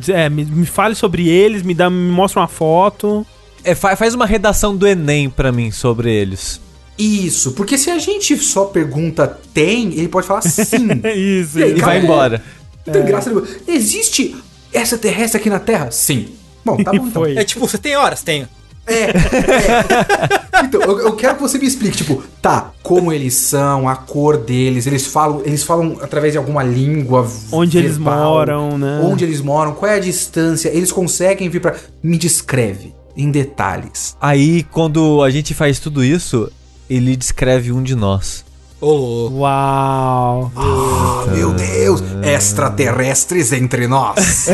É, 0.10 0.30
me, 0.30 0.44
me 0.46 0.66
fale 0.66 0.94
sobre 0.96 1.28
eles, 1.30 1.64
me, 1.64 1.74
dá, 1.74 1.90
me 1.90 2.12
mostra 2.12 2.42
uma 2.42 2.48
foto. 2.48 3.26
É, 3.64 3.74
fa- 3.74 3.96
faz 3.96 4.14
uma 4.14 4.26
redação 4.26 4.76
do 4.76 4.86
Enem 4.86 5.30
pra 5.30 5.52
mim 5.52 5.72
sobre 5.72 6.12
eles. 6.14 6.60
Isso, 7.00 7.52
porque 7.54 7.78
se 7.78 7.90
a 7.90 7.98
gente 8.00 8.36
só 8.38 8.66
pergunta 8.66 9.40
tem, 9.54 9.94
ele 9.94 10.08
pode 10.08 10.28
falar 10.28 10.42
sim. 10.42 10.88
Isso, 11.16 11.60
E 11.60 11.64
aí, 11.64 11.72
E 11.78 11.82
vai 11.82 12.00
embora. 12.04 12.44
Não 12.86 12.94
tem 12.94 13.06
graça 13.06 13.30
nenhuma. 13.30 13.48
Existe 13.68 14.36
extraterrestre 14.74 15.40
aqui 15.40 15.50
na 15.50 15.60
Terra? 15.60 15.90
Sim. 15.92 16.30
Bom, 16.68 16.84
tá 16.84 16.92
bom 16.92 17.08
então. 17.08 17.22
Foi. 17.24 17.38
É 17.38 17.44
tipo, 17.44 17.66
você 17.66 17.78
tem 17.78 17.96
horas? 17.96 18.22
Tenho. 18.22 18.48
É, 18.86 19.04
é. 19.04 20.64
Então, 20.64 20.82
eu, 20.82 21.00
eu 21.00 21.16
quero 21.16 21.36
que 21.36 21.42
você 21.42 21.58
me 21.58 21.68
explique, 21.68 21.98
tipo, 21.98 22.24
tá, 22.42 22.72
como 22.82 23.12
eles 23.12 23.36
são, 23.36 23.88
a 23.88 23.96
cor 23.96 24.38
deles, 24.38 24.88
eles 24.88 25.06
falam, 25.06 25.42
eles 25.46 25.62
falam 25.62 25.98
através 26.02 26.34
de 26.34 26.38
alguma 26.38 26.64
língua. 26.64 27.30
Onde 27.52 27.78
eles 27.78 27.98
verbal, 27.98 28.34
moram, 28.34 28.78
né? 28.78 29.02
Onde 29.04 29.24
eles 29.24 29.42
moram, 29.42 29.74
qual 29.74 29.92
é 29.92 29.96
a 29.96 30.00
distância, 30.00 30.70
eles 30.70 30.92
conseguem 30.92 31.50
vir 31.50 31.62
pra. 31.62 31.76
Me 32.02 32.18
descreve 32.18 32.94
em 33.16 33.30
detalhes. 33.30 34.16
Aí, 34.22 34.64
quando 34.72 35.22
a 35.22 35.30
gente 35.30 35.54
faz 35.54 35.80
tudo 35.80 36.04
isso, 36.04 36.50
ele 36.90 37.16
descreve 37.16 37.72
um 37.72 37.84
de 37.84 37.96
nós. 37.96 38.46
Ô, 38.80 38.92
louco. 38.92 39.38
Uau. 39.38 40.52
Ah, 40.56 41.26
meu 41.32 41.52
Deus, 41.54 42.04
extraterrestres 42.24 43.52
entre 43.52 43.88
nós. 43.88 44.48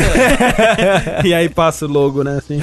e 1.26 1.34
aí 1.34 1.50
passa 1.50 1.86
o 1.86 1.90
logo, 1.90 2.24
né? 2.24 2.38
Assim. 2.38 2.58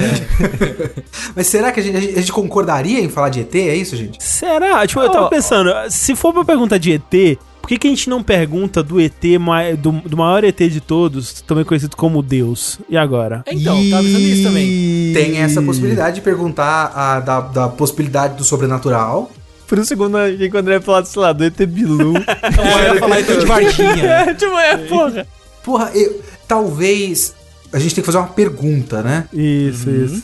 Mas 1.35 1.47
será 1.47 1.71
que 1.71 1.79
a 1.79 1.83
gente, 1.83 1.97
a 1.97 2.19
gente 2.19 2.31
concordaria 2.31 2.99
em 2.99 3.09
falar 3.09 3.29
de 3.29 3.41
ET? 3.41 3.53
É 3.55 3.75
isso, 3.75 3.95
gente? 3.95 4.17
Será? 4.23 4.85
Tipo, 4.87 5.01
eu 5.01 5.09
tava 5.11 5.29
pensando, 5.29 5.71
se 5.89 6.15
for 6.15 6.33
pra 6.33 6.43
perguntar 6.43 6.79
de 6.79 6.93
ET, 6.93 7.37
por 7.61 7.67
que, 7.67 7.77
que 7.77 7.87
a 7.87 7.89
gente 7.91 8.09
não 8.09 8.23
pergunta 8.23 8.81
do 8.81 8.99
ET, 8.99 9.23
mai- 9.39 9.75
do, 9.77 9.91
do 9.91 10.17
maior 10.17 10.43
ET 10.43 10.57
de 10.57 10.81
todos, 10.81 11.41
também 11.43 11.63
conhecido 11.63 11.95
como 11.95 12.23
Deus? 12.23 12.79
E 12.89 12.97
agora? 12.97 13.43
Então, 13.47 13.75
tava 13.91 14.01
pensando 14.01 14.19
nisso 14.19 14.43
também. 14.43 15.13
Tem 15.13 15.37
essa 15.37 15.61
possibilidade 15.61 16.15
de 16.15 16.21
perguntar 16.21 16.91
a, 16.95 17.19
da, 17.19 17.39
da 17.41 17.67
possibilidade 17.69 18.35
do 18.35 18.43
sobrenatural. 18.43 19.29
Por 19.71 19.79
um 19.79 19.85
segundo, 19.85 20.17
eu 20.17 20.35
achei 20.35 20.49
que 20.49 20.55
o 20.57 20.59
André 20.59 20.73
ia 20.73 20.81
falar, 20.81 21.05
sei 21.05 21.21
lá, 21.21 21.31
do 21.31 21.45
ET 21.45 21.55
Bilu. 21.65 22.15
Eu 22.19 22.93
ia 22.93 22.99
falar 22.99 23.21
então 23.23 23.39
de 23.39 23.45
Varginha. 23.45 24.05
É, 24.05 24.33
tipo, 24.33 24.59
é, 24.59 24.77
porra. 24.79 25.27
Porra, 25.63 25.91
eu, 25.95 26.21
talvez 26.45 27.33
a 27.71 27.79
gente 27.79 27.95
tem 27.95 28.01
que 28.01 28.05
fazer 28.05 28.17
uma 28.17 28.27
pergunta, 28.27 29.01
né? 29.01 29.29
Isso, 29.31 29.89
isso. 29.89 30.23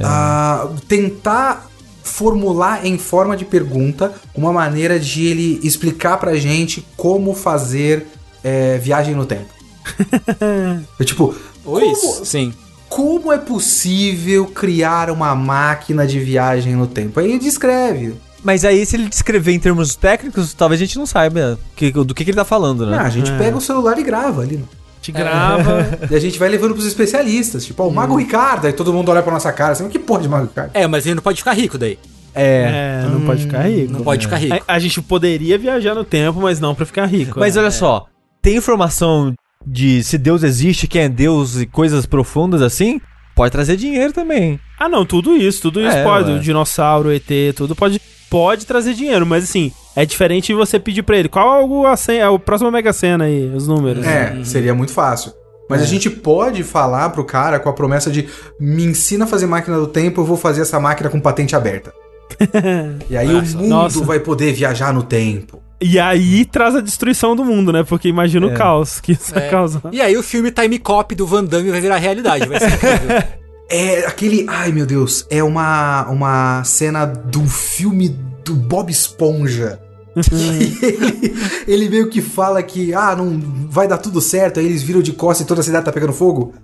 Ah, 0.00 0.68
tentar 0.88 1.70
formular 2.02 2.84
em 2.84 2.98
forma 2.98 3.36
de 3.36 3.44
pergunta 3.44 4.12
uma 4.34 4.52
maneira 4.52 4.98
de 4.98 5.26
ele 5.28 5.60
explicar 5.62 6.16
pra 6.16 6.34
gente 6.34 6.84
como 6.96 7.34
fazer 7.34 8.04
é, 8.42 8.78
viagem 8.78 9.14
no 9.14 9.24
tempo. 9.24 9.46
É 10.98 11.04
tipo, 11.04 11.36
como? 11.64 12.24
Sim. 12.24 12.52
como 12.88 13.32
é 13.32 13.38
possível 13.38 14.46
criar 14.46 15.08
uma 15.08 15.36
máquina 15.36 16.04
de 16.04 16.18
viagem 16.18 16.74
no 16.74 16.88
tempo? 16.88 17.20
Aí 17.20 17.26
ele 17.30 17.38
descreve. 17.38 18.16
Mas 18.44 18.64
aí, 18.64 18.84
se 18.86 18.96
ele 18.96 19.08
descrever 19.08 19.52
em 19.52 19.58
termos 19.58 19.96
técnicos, 19.96 20.54
talvez 20.54 20.80
a 20.80 20.84
gente 20.84 20.96
não 20.98 21.06
saiba 21.06 21.58
que- 21.74 21.90
do 21.90 22.14
que, 22.14 22.24
que 22.24 22.30
ele 22.30 22.36
tá 22.36 22.44
falando, 22.44 22.86
né? 22.86 22.96
Ah, 22.98 23.02
a 23.06 23.10
gente 23.10 23.30
É. 23.30 23.36
pega 23.38 23.56
o 23.56 23.60
celular 23.60 23.98
e 23.98 24.02
grava 24.02 24.42
ali. 24.42 24.56
né? 24.58 24.64
Te 25.02 25.12
grava. 25.12 25.86
E 26.10 26.14
a 26.14 26.18
gente 26.20 26.38
vai 26.38 26.48
levando 26.48 26.72
pros 26.74 26.86
especialistas. 26.86 27.64
Tipo, 27.66 27.82
ó, 27.84 27.88
o 27.88 27.92
Mago 27.94 28.16
Ricardo. 28.16 28.66
Aí 28.66 28.72
todo 28.72 28.92
mundo 28.92 29.10
olha 29.10 29.22
pra 29.22 29.32
nossa 29.32 29.52
cara 29.52 29.72
assim, 29.72 29.84
"Mas 29.84 29.92
que 29.92 29.98
porra 29.98 30.22
de 30.22 30.28
Mago 30.28 30.46
Ricardo? 30.46 30.70
É, 30.74 30.86
mas 30.86 31.06
ele 31.06 31.14
não 31.16 31.22
pode 31.22 31.38
ficar 31.38 31.52
rico 31.52 31.78
daí. 31.78 31.98
É. 32.34 33.02
É, 33.04 33.08
não 33.08 33.20
pode 33.22 33.42
ficar 33.42 33.62
rico. 33.62 33.92
Não 33.92 34.00
pode 34.02 34.24
ficar 34.26 34.36
rico. 34.36 34.54
A, 34.68 34.74
a 34.74 34.78
gente 34.78 35.00
poderia 35.02 35.56
viajar 35.58 35.94
no 35.94 36.04
tempo, 36.04 36.40
mas 36.40 36.60
não 36.60 36.74
pra 36.74 36.84
ficar 36.86 37.06
rico. 37.06 37.38
Mas 37.40 37.56
é. 37.56 37.60
olha 37.60 37.70
só, 37.70 38.06
tem 38.42 38.56
informação 38.56 39.34
de 39.66 40.02
se 40.04 40.16
Deus 40.18 40.42
existe, 40.42 40.86
quem 40.86 41.02
é 41.02 41.08
Deus 41.08 41.56
e 41.56 41.66
coisas 41.66 42.06
profundas 42.06 42.62
assim? 42.62 43.00
Pode 43.34 43.50
trazer 43.52 43.76
dinheiro 43.76 44.12
também. 44.12 44.58
Ah, 44.78 44.88
não, 44.88 45.04
tudo 45.06 45.36
isso, 45.36 45.62
tudo 45.62 45.80
isso 45.80 45.96
É, 45.96 46.02
pode. 46.04 46.30
ué. 46.30 46.36
O 46.36 46.40
dinossauro, 46.40 47.08
o 47.08 47.12
ET, 47.12 47.26
tudo 47.56 47.74
pode, 47.74 48.00
pode 48.30 48.66
trazer 48.66 48.94
dinheiro, 48.94 49.26
mas 49.26 49.44
assim, 49.44 49.72
é 49.96 50.04
diferente 50.04 50.48
de 50.48 50.54
você 50.54 50.78
pedir 50.78 51.02
pra 51.02 51.16
ele 51.16 51.28
qual 51.28 51.60
é 51.60 51.64
o, 51.64 51.86
a 51.86 51.96
senha, 51.96 52.24
é 52.24 52.28
o 52.28 52.38
próximo 52.38 52.70
Mega 52.70 52.92
Sena 52.92 53.24
aí, 53.24 53.46
os 53.54 53.66
números. 53.66 54.06
É, 54.06 54.36
seria 54.44 54.74
muito 54.74 54.92
fácil. 54.92 55.32
Mas 55.68 55.82
a 55.82 55.84
gente 55.84 56.08
pode 56.08 56.62
falar 56.62 57.10
pro 57.10 57.24
cara 57.24 57.58
com 57.58 57.68
a 57.68 57.72
promessa 57.74 58.10
de 58.10 58.26
me 58.58 58.84
ensina 58.84 59.24
a 59.24 59.28
fazer 59.28 59.46
máquina 59.46 59.76
do 59.78 59.86
tempo, 59.86 60.20
eu 60.20 60.24
vou 60.24 60.36
fazer 60.36 60.62
essa 60.62 60.80
máquina 60.80 61.10
com 61.10 61.20
patente 61.20 61.54
aberta. 61.54 61.92
e 63.10 63.16
aí 63.16 63.28
o 63.34 63.42
mundo 63.42 63.68
nossa. 63.68 64.04
vai 64.04 64.18
poder 64.20 64.52
viajar 64.52 64.92
no 64.94 65.02
tempo. 65.02 65.62
E 65.80 65.98
aí 65.98 66.44
traz 66.44 66.74
a 66.74 66.80
destruição 66.80 67.36
do 67.36 67.44
mundo, 67.44 67.72
né? 67.72 67.84
Porque 67.84 68.08
imagina 68.08 68.46
o 68.46 68.50
É. 68.50 68.54
caos 68.54 69.00
que 69.00 69.12
isso 69.12 69.36
É. 69.38 69.48
causa. 69.48 69.80
E 69.92 70.00
aí 70.00 70.16
o 70.16 70.22
filme 70.22 70.50
Time 70.50 70.78
Cop 70.78 71.14
do 71.14 71.26
Van 71.26 71.44
Damme 71.44 71.70
vai 71.70 71.80
virar 71.80 71.96
realidade. 71.98 72.46
Vai 72.46 72.58
ser 72.60 72.72
incrível. 72.72 73.22
É 73.68 74.06
aquele. 74.06 74.46
Ai 74.48 74.72
meu 74.72 74.86
Deus, 74.86 75.26
é 75.28 75.42
uma, 75.42 76.08
uma 76.08 76.64
cena 76.64 77.04
do 77.04 77.44
filme 77.46 78.08
do 78.44 78.54
Bob 78.54 78.90
Esponja. 78.90 79.78
ele, 80.32 81.36
ele 81.68 81.88
meio 81.88 82.08
que 82.08 82.20
fala 82.20 82.62
que, 82.62 82.92
ah, 82.92 83.14
não 83.14 83.40
vai 83.70 83.86
dar 83.86 83.98
tudo 83.98 84.20
certo, 84.20 84.58
aí 84.58 84.66
eles 84.66 84.82
viram 84.82 85.00
de 85.00 85.12
costas 85.12 85.44
e 85.44 85.48
toda 85.48 85.60
a 85.60 85.64
cidade 85.64 85.84
tá 85.84 85.92
pegando 85.92 86.12
fogo. 86.12 86.54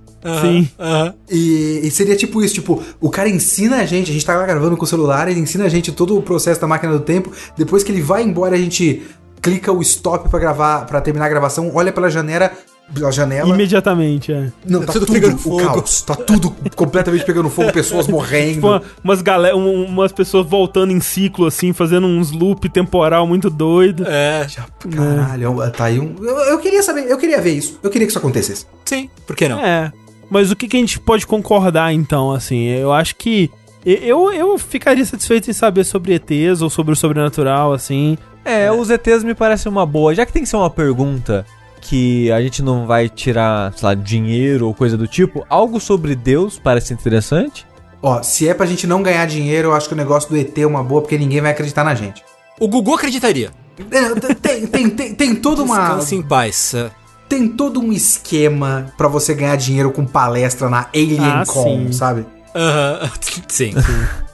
Sim. 0.41 0.69
Aham. 0.79 1.15
E, 1.31 1.81
e 1.85 1.91
seria 1.91 2.17
tipo 2.17 2.43
isso, 2.43 2.55
tipo, 2.55 2.83
o 3.01 3.11
cara 3.11 3.29
ensina 3.29 3.77
a 3.77 3.87
gente, 3.87 4.11
a 4.11 4.15
gente 4.15 4.25
tá 4.25 4.35
lá 4.35 4.47
gravando 4.47 4.77
com 4.77 4.85
o 4.85 4.89
celular, 4.89 5.29
ele 5.29 5.39
ensina 5.39 5.65
a 5.65 5.69
gente 5.69 5.93
todo 5.93 6.17
o 6.17 6.23
processo 6.23 6.61
da 6.61 6.67
máquina 6.67 6.95
do 6.95 7.01
tempo, 7.01 7.31
depois 7.57 7.83
que 7.83 7.93
ele 7.93 8.01
vai 8.01 8.23
embora, 8.23 8.55
a 8.55 8.59
gente 8.59 9.03
clica 9.43 9.71
o 9.71 9.83
stop 9.83 10.31
pra 10.31 10.39
gravar, 10.39 10.87
para 10.87 11.03
terminar 11.03 11.27
a 11.27 11.29
gravação, 11.29 11.71
olha 11.75 11.93
pela 11.93 12.09
janela, 12.09 12.51
pela 12.93 13.11
janela. 13.11 13.49
Imediatamente, 13.49 14.33
é. 14.33 14.51
Não, 14.67 14.81
tá 14.85 14.93
Tudo 14.93 15.07
tudo, 15.07 15.15
pegando 15.15 15.35
o 15.37 15.39
fogo. 15.39 15.57
caos, 15.65 16.03
tá 16.03 16.15
tudo 16.15 16.55
completamente 16.77 17.25
pegando 17.25 17.49
fogo, 17.49 17.73
pessoas 17.73 18.07
morrendo. 18.09 18.55
Tipo, 18.55 18.67
uma- 18.69 18.83
umas, 19.03 19.23
galera, 19.23 19.57
um- 19.57 19.85
umas 19.85 20.13
pessoas 20.13 20.47
voltando 20.47 20.93
em 20.93 21.01
ciclo, 21.01 21.47
assim, 21.47 21.73
fazendo 21.73 22.07
uns 22.07 22.31
loop 22.31 22.69
temporal 22.69 23.27
muito 23.27 23.49
doido. 23.49 24.05
É, 24.07 24.47
Caralho, 24.91 25.55
tá 25.73 25.85
aí 25.87 25.99
um. 25.99 26.15
Eu, 26.21 26.39
eu 26.41 26.59
queria 26.59 26.83
saber, 26.83 27.11
eu 27.11 27.17
queria 27.17 27.41
ver 27.41 27.53
isso. 27.53 27.79
Eu 27.83 27.91
queria 27.91 28.07
que 28.07 28.11
isso 28.13 28.19
acontecesse. 28.19 28.67
sim. 28.85 29.09
Por 29.27 29.35
que 29.35 29.49
não? 29.49 29.59
É. 29.59 29.93
Mas 30.31 30.51
o 30.51 30.57
que, 30.57 30.67
que 30.69 30.77
a 30.77 30.81
gente 30.81 30.99
pode 30.99 31.27
concordar, 31.27 31.93
então, 31.93 32.33
assim? 32.33 32.65
Eu 32.67 32.93
acho 32.93 33.15
que. 33.17 33.51
Eu, 33.85 34.33
eu 34.33 34.57
ficaria 34.57 35.05
satisfeito 35.05 35.51
em 35.51 35.53
saber 35.53 35.85
sobre 35.85 36.15
ETs 36.15 36.63
ou 36.63 36.71
sobre 36.71 36.95
o 36.95 36.97
sobrenatural, 36.97 37.73
assim. 37.73 38.17
É, 38.43 38.73
os 38.73 38.89
ETs 38.89 39.23
me 39.23 39.35
parecem 39.35 39.71
uma 39.71 39.85
boa. 39.85 40.15
Já 40.15 40.25
que 40.25 40.33
tem 40.33 40.43
que 40.43 40.49
ser 40.49 40.57
uma 40.57 40.71
pergunta 40.71 41.45
que 41.85 42.33
a 42.33 42.41
gente 42.41 42.63
não 42.63 42.87
vai 42.87 43.09
tirar, 43.09 43.73
sei 43.75 43.87
lá, 43.87 43.95
dinheiro 43.95 44.67
ou 44.67 44.75
coisa 44.75 44.97
do 44.97 45.07
tipo, 45.07 45.45
algo 45.51 45.79
sobre 45.79 46.17
Deus 46.17 46.59
parece 46.59 46.95
interessante. 46.95 47.67
Ó, 48.03 48.23
se 48.23 48.49
é 48.49 48.55
pra 48.55 48.67
gente 48.67 48.87
não 48.87 49.03
ganhar 49.03 49.27
dinheiro, 49.27 49.69
eu 49.69 49.75
acho 49.75 49.89
que 49.89 49.95
o 49.95 49.97
negócio 49.97 50.31
do 50.31 50.37
ET 50.37 50.57
é 50.57 50.67
uma 50.67 50.83
boa, 50.83 51.03
porque 51.03 51.19
ninguém 51.19 51.41
vai 51.41 51.51
acreditar 51.51 51.85
na 51.85 51.95
gente. 51.95 52.25
O 52.59 52.69
Gugu 52.69 52.95
acreditaria. 52.95 53.51
É, 53.91 54.35
Tem, 54.35 54.67
tem, 54.67 54.91
tem, 54.91 55.15
tem 55.15 55.35
toda 55.35 55.63
uma. 55.63 55.79
Descanse 55.79 56.15
em 56.15 56.23
paz. 56.23 56.75
É. 56.75 56.91
Tem 57.29 57.49
todo 57.49 57.81
um 57.81 57.93
esquema 57.93 58.93
pra 58.97 59.09
você 59.09 59.35
ganhar 59.35 59.57
dinheiro 59.57 59.91
com 59.91 60.07
palestra 60.07 60.69
na 60.69 60.87
AlienCon, 60.95 61.87
sim. 61.87 61.93
sabe? 61.93 62.27
Aham. 62.55 63.11
Sim. 63.49 63.75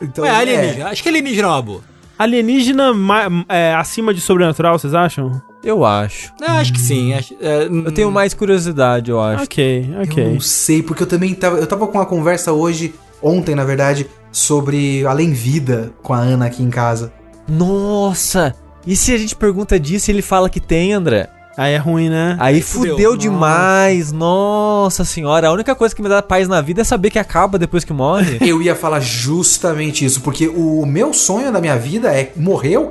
Então, 0.02 0.26
é 0.26 0.30
alienígena. 0.30 0.88
Acho 0.90 1.02
que 1.02 1.08
alienígena 1.08 1.48
é 1.48 1.50
uma 1.50 1.62
boa. 1.62 1.80
Alienígena 2.18 2.92
é, 3.48 3.74
acima 3.74 4.12
de 4.12 4.20
sobrenatural, 4.20 4.78
vocês 4.78 4.92
acham? 4.92 5.40
Eu 5.62 5.84
acho. 5.84 6.32
É, 6.40 6.46
acho 6.52 6.72
que 6.72 6.80
sim. 6.80 7.12
Acho- 7.14 7.34
é, 7.40 7.64
Eu 7.64 7.92
tenho 7.92 8.10
mais 8.10 8.32
curiosidade, 8.34 9.10
eu 9.10 9.20
acho. 9.20 9.44
Ok, 9.44 9.90
Eu 9.94 10.02
ok. 10.02 10.32
não 10.32 10.40
sei, 10.40 10.82
porque 10.82 11.02
eu 11.02 11.06
também 11.06 11.34
tava. 11.34 11.58
Eu 11.58 11.66
tava 11.66 11.86
com 11.86 11.98
uma 11.98 12.06
conversa 12.06 12.52
hoje, 12.52 12.94
ontem, 13.22 13.54
na 13.54 13.64
verdade, 13.64 14.06
sobre 14.32 15.04
Além 15.06 15.32
Vida 15.32 15.92
com 16.02 16.14
a 16.14 16.18
Ana 16.18 16.46
aqui 16.46 16.62
em 16.62 16.70
casa. 16.70 17.12
Nossa! 17.48 18.54
E 18.86 18.96
se 18.96 19.12
a 19.12 19.18
gente 19.18 19.36
pergunta 19.36 19.78
disso 19.78 20.10
e 20.10 20.14
ele 20.14 20.22
fala 20.22 20.48
que 20.48 20.60
tem, 20.60 20.92
André? 20.94 21.28
Aí 21.56 21.74
é 21.74 21.76
ruim, 21.76 22.08
né? 22.08 22.36
Aí 22.40 22.62
fudeu. 22.62 22.94
fudeu 22.94 23.16
demais. 23.16 24.12
Nossa 24.12 25.04
senhora. 25.04 25.48
A 25.48 25.52
única 25.52 25.74
coisa 25.74 25.94
que 25.94 26.00
me 26.00 26.08
dá 26.08 26.22
paz 26.22 26.48
na 26.48 26.60
vida 26.62 26.80
é 26.80 26.84
saber 26.84 27.10
que 27.10 27.18
acaba 27.18 27.58
depois 27.58 27.84
que 27.84 27.92
morre. 27.92 28.38
Eu 28.48 28.62
ia 28.62 28.74
falar 28.74 29.00
justamente 29.00 30.02
isso, 30.04 30.22
porque 30.22 30.48
o 30.48 30.86
meu 30.86 31.12
sonho 31.12 31.52
da 31.52 31.60
minha 31.60 31.76
vida 31.76 32.14
é 32.14 32.32
morrer 32.36 32.78
ou 32.78 32.86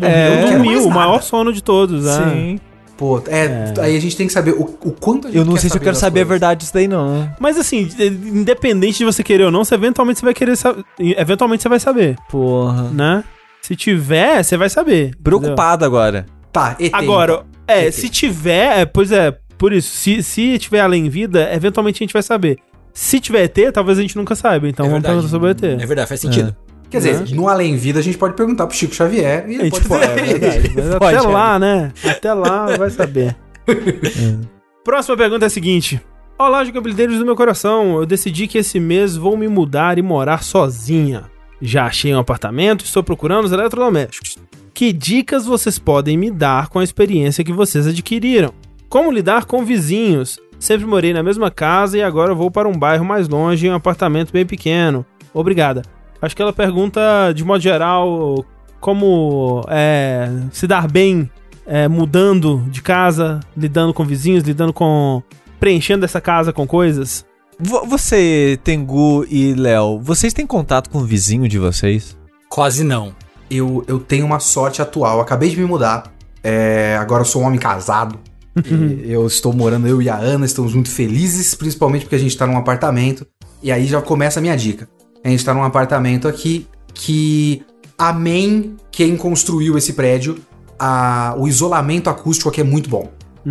É, 0.00 0.50
Dormiu, 0.50 0.86
o 0.86 0.90
maior 0.90 1.22
sono 1.22 1.52
de 1.52 1.62
todos, 1.62 2.06
é. 2.06 2.30
Sim. 2.30 2.60
Pô, 2.96 3.20
é, 3.26 3.74
aí 3.80 3.96
a 3.96 4.00
gente 4.00 4.16
tem 4.16 4.26
que 4.26 4.32
saber 4.32 4.52
o, 4.52 4.62
o 4.84 4.92
quanto 4.92 5.26
a 5.26 5.30
gente 5.30 5.38
Eu 5.38 5.44
não 5.44 5.54
quer 5.54 5.60
sei 5.62 5.70
se 5.70 5.76
eu 5.76 5.80
quero 5.80 5.96
saber 5.96 6.20
a 6.20 6.22
coisas. 6.22 6.28
verdade 6.28 6.60
disso 6.60 6.72
daí, 6.74 6.86
não. 6.86 7.28
Mas 7.40 7.58
assim, 7.58 7.88
independente 7.98 8.98
de 8.98 9.04
você 9.04 9.22
querer 9.22 9.44
ou 9.44 9.50
não, 9.50 9.64
você 9.64 9.74
eventualmente 9.74 10.20
você 10.20 10.24
vai 10.26 10.34
querer 10.34 10.56
saber. 10.56 10.84
Eventualmente 10.98 11.62
você 11.62 11.68
vai 11.68 11.80
saber, 11.80 12.16
Porra. 12.30 12.90
né? 12.90 13.24
Se 13.62 13.74
tiver, 13.74 14.42
você 14.44 14.56
vai 14.56 14.68
saber. 14.68 15.06
entendeu? 15.06 15.22
Preocupado 15.22 15.84
agora. 15.84 16.26
Tá, 16.52 16.76
ET. 16.78 16.92
Agora, 16.94 17.42
é, 17.66 17.86
ET. 17.86 17.94
se 17.94 18.08
tiver, 18.08 18.80
é, 18.80 18.84
pois 18.84 19.10
é, 19.10 19.36
por 19.58 19.72
isso, 19.72 19.88
se, 19.96 20.22
se 20.22 20.56
tiver 20.58 20.80
além 20.80 21.08
vida, 21.08 21.52
eventualmente 21.52 21.96
a 22.02 22.04
gente 22.04 22.12
vai 22.12 22.22
saber. 22.22 22.58
Se 22.92 23.18
tiver 23.18 23.42
ET, 23.42 23.72
talvez 23.72 23.98
a 23.98 24.02
gente 24.02 24.14
nunca 24.16 24.36
saiba. 24.36 24.68
Então 24.68 24.86
É 24.86 24.88
vamos 24.88 25.02
verdade. 25.02 25.28
perguntar 25.28 25.48
sobre 25.56 25.74
ET. 25.74 25.82
É 25.82 25.86
verdade, 25.86 26.08
faz 26.08 26.20
sentido. 26.20 26.54
Quer 26.94 27.12
dizer, 27.12 27.34
no 27.34 27.48
Além 27.48 27.76
Vida 27.76 27.98
a 27.98 28.02
gente 28.02 28.16
pode 28.16 28.34
perguntar 28.34 28.68
pro 28.68 28.76
Chico 28.76 28.94
Xavier 28.94 29.44
e 29.48 29.52
A 29.52 29.54
ele 29.54 29.70
gente 29.70 29.72
pode 29.72 29.88
falar. 29.88 30.04
é 30.16 30.22
verdade, 30.22 30.72
mas 30.74 30.94
Pode, 30.94 31.16
até 31.16 31.26
é. 31.26 31.28
lá, 31.28 31.58
né? 31.58 31.92
Até 32.04 32.32
lá 32.32 32.76
vai 32.76 32.90
saber. 32.90 33.36
Próxima 34.84 35.16
pergunta 35.16 35.44
é 35.44 35.48
a 35.48 35.50
seguinte. 35.50 36.00
Olá, 36.38 36.64
jogabilideiros 36.64 37.18
do 37.18 37.24
meu 37.24 37.34
coração. 37.34 37.98
Eu 37.98 38.06
decidi 38.06 38.46
que 38.46 38.58
esse 38.58 38.78
mês 38.78 39.16
vou 39.16 39.36
me 39.36 39.48
mudar 39.48 39.98
e 39.98 40.02
morar 40.02 40.44
sozinha. 40.44 41.24
Já 41.60 41.86
achei 41.86 42.14
um 42.14 42.18
apartamento 42.18 42.82
e 42.82 42.84
estou 42.84 43.02
procurando 43.02 43.46
os 43.46 43.52
eletrodomésticos. 43.52 44.38
Que 44.72 44.92
dicas 44.92 45.46
vocês 45.46 45.80
podem 45.80 46.16
me 46.16 46.30
dar 46.30 46.68
com 46.68 46.78
a 46.78 46.84
experiência 46.84 47.42
que 47.42 47.52
vocês 47.52 47.88
adquiriram? 47.88 48.52
Como 48.88 49.10
lidar 49.10 49.46
com 49.46 49.64
vizinhos? 49.64 50.38
Sempre 50.60 50.86
morei 50.86 51.12
na 51.12 51.24
mesma 51.24 51.50
casa 51.50 51.98
e 51.98 52.02
agora 52.02 52.34
vou 52.34 52.52
para 52.52 52.68
um 52.68 52.78
bairro 52.78 53.04
mais 53.04 53.28
longe 53.28 53.66
em 53.66 53.70
um 53.70 53.74
apartamento 53.74 54.32
bem 54.32 54.46
pequeno. 54.46 55.04
Obrigada. 55.32 55.82
Acho 56.24 56.34
que 56.34 56.42
ela 56.42 56.52
pergunta, 56.52 57.00
de 57.34 57.44
modo 57.44 57.60
geral, 57.62 58.44
como 58.80 59.64
é, 59.68 60.28
se 60.52 60.66
dar 60.66 60.88
bem 60.90 61.30
é, 61.66 61.88
mudando 61.88 62.64
de 62.70 62.82
casa, 62.82 63.40
lidando 63.56 63.92
com 63.94 64.04
vizinhos, 64.04 64.42
lidando 64.44 64.72
com. 64.72 65.22
preenchendo 65.60 66.04
essa 66.04 66.20
casa 66.20 66.52
com 66.52 66.66
coisas. 66.66 67.24
Vo- 67.58 67.86
Você, 67.86 68.58
Tengu 68.64 69.24
e 69.30 69.54
Léo, 69.54 70.00
vocês 70.00 70.32
têm 70.32 70.46
contato 70.46 70.90
com 70.90 70.98
o 70.98 71.04
vizinho 71.04 71.48
de 71.48 71.58
vocês? 71.58 72.16
Quase 72.48 72.82
não. 72.84 73.14
Eu, 73.50 73.84
eu 73.86 73.98
tenho 74.00 74.26
uma 74.26 74.40
sorte 74.40 74.82
atual. 74.82 75.20
Acabei 75.20 75.50
de 75.50 75.56
me 75.56 75.64
mudar. 75.64 76.12
É, 76.42 76.96
agora 77.00 77.22
eu 77.22 77.24
sou 77.26 77.42
um 77.42 77.46
homem 77.46 77.58
casado. 77.58 78.18
E 78.56 79.10
eu 79.10 79.26
estou 79.26 79.52
morando, 79.52 79.86
eu 79.88 80.00
e 80.00 80.08
a 80.08 80.16
Ana, 80.16 80.44
estamos 80.46 80.74
muito 80.74 80.88
felizes, 80.90 81.54
principalmente 81.54 82.02
porque 82.02 82.14
a 82.14 82.18
gente 82.18 82.36
tá 82.36 82.46
num 82.46 82.56
apartamento. 82.56 83.26
E 83.62 83.72
aí 83.72 83.86
já 83.86 84.00
começa 84.02 84.38
a 84.38 84.42
minha 84.42 84.56
dica. 84.56 84.88
A 85.24 85.28
gente 85.28 85.44
tá 85.44 85.54
num 85.54 85.64
apartamento 85.64 86.28
aqui 86.28 86.66
que, 86.92 87.62
amém 87.98 88.76
quem 88.92 89.16
construiu 89.16 89.76
esse 89.78 89.94
prédio, 89.94 90.36
a- 90.78 91.34
o 91.38 91.48
isolamento 91.48 92.08
acústico 92.10 92.48
aqui 92.48 92.60
é 92.60 92.64
muito 92.64 92.88
bom. 92.90 93.10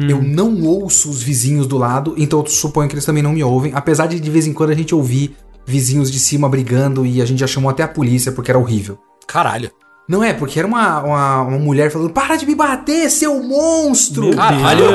Eu 0.09 0.21
não 0.23 0.63
ouço 0.63 1.09
os 1.09 1.21
vizinhos 1.21 1.67
do 1.67 1.77
lado, 1.77 2.15
então 2.17 2.39
eu 2.39 2.45
suponho 2.47 2.87
que 2.89 2.95
eles 2.95 3.05
também 3.05 3.21
não 3.21 3.31
me 3.33 3.43
ouvem. 3.43 3.73
Apesar 3.75 4.07
de 4.07 4.19
de 4.19 4.29
vez 4.31 4.47
em 4.47 4.53
quando 4.53 4.71
a 4.71 4.75
gente 4.75 4.95
ouvir 4.95 5.35
vizinhos 5.67 6.11
de 6.11 6.19
cima 6.19 6.49
brigando 6.49 7.05
e 7.05 7.21
a 7.21 7.25
gente 7.25 7.39
já 7.39 7.47
chamou 7.47 7.69
até 7.69 7.83
a 7.83 7.87
polícia 7.87 8.31
porque 8.31 8.49
era 8.49 8.57
horrível. 8.59 8.97
Caralho. 9.27 9.69
Não 10.09 10.23
é, 10.23 10.33
porque 10.33 10.57
era 10.59 10.67
uma, 10.67 10.99
uma, 11.03 11.41
uma 11.43 11.59
mulher 11.59 11.91
falando: 11.91 12.09
Para 12.09 12.35
de 12.35 12.45
me 12.45 12.55
bater, 12.55 13.09
seu 13.09 13.41
monstro! 13.43 14.23
Meu 14.25 14.35
Caralho. 14.35 14.85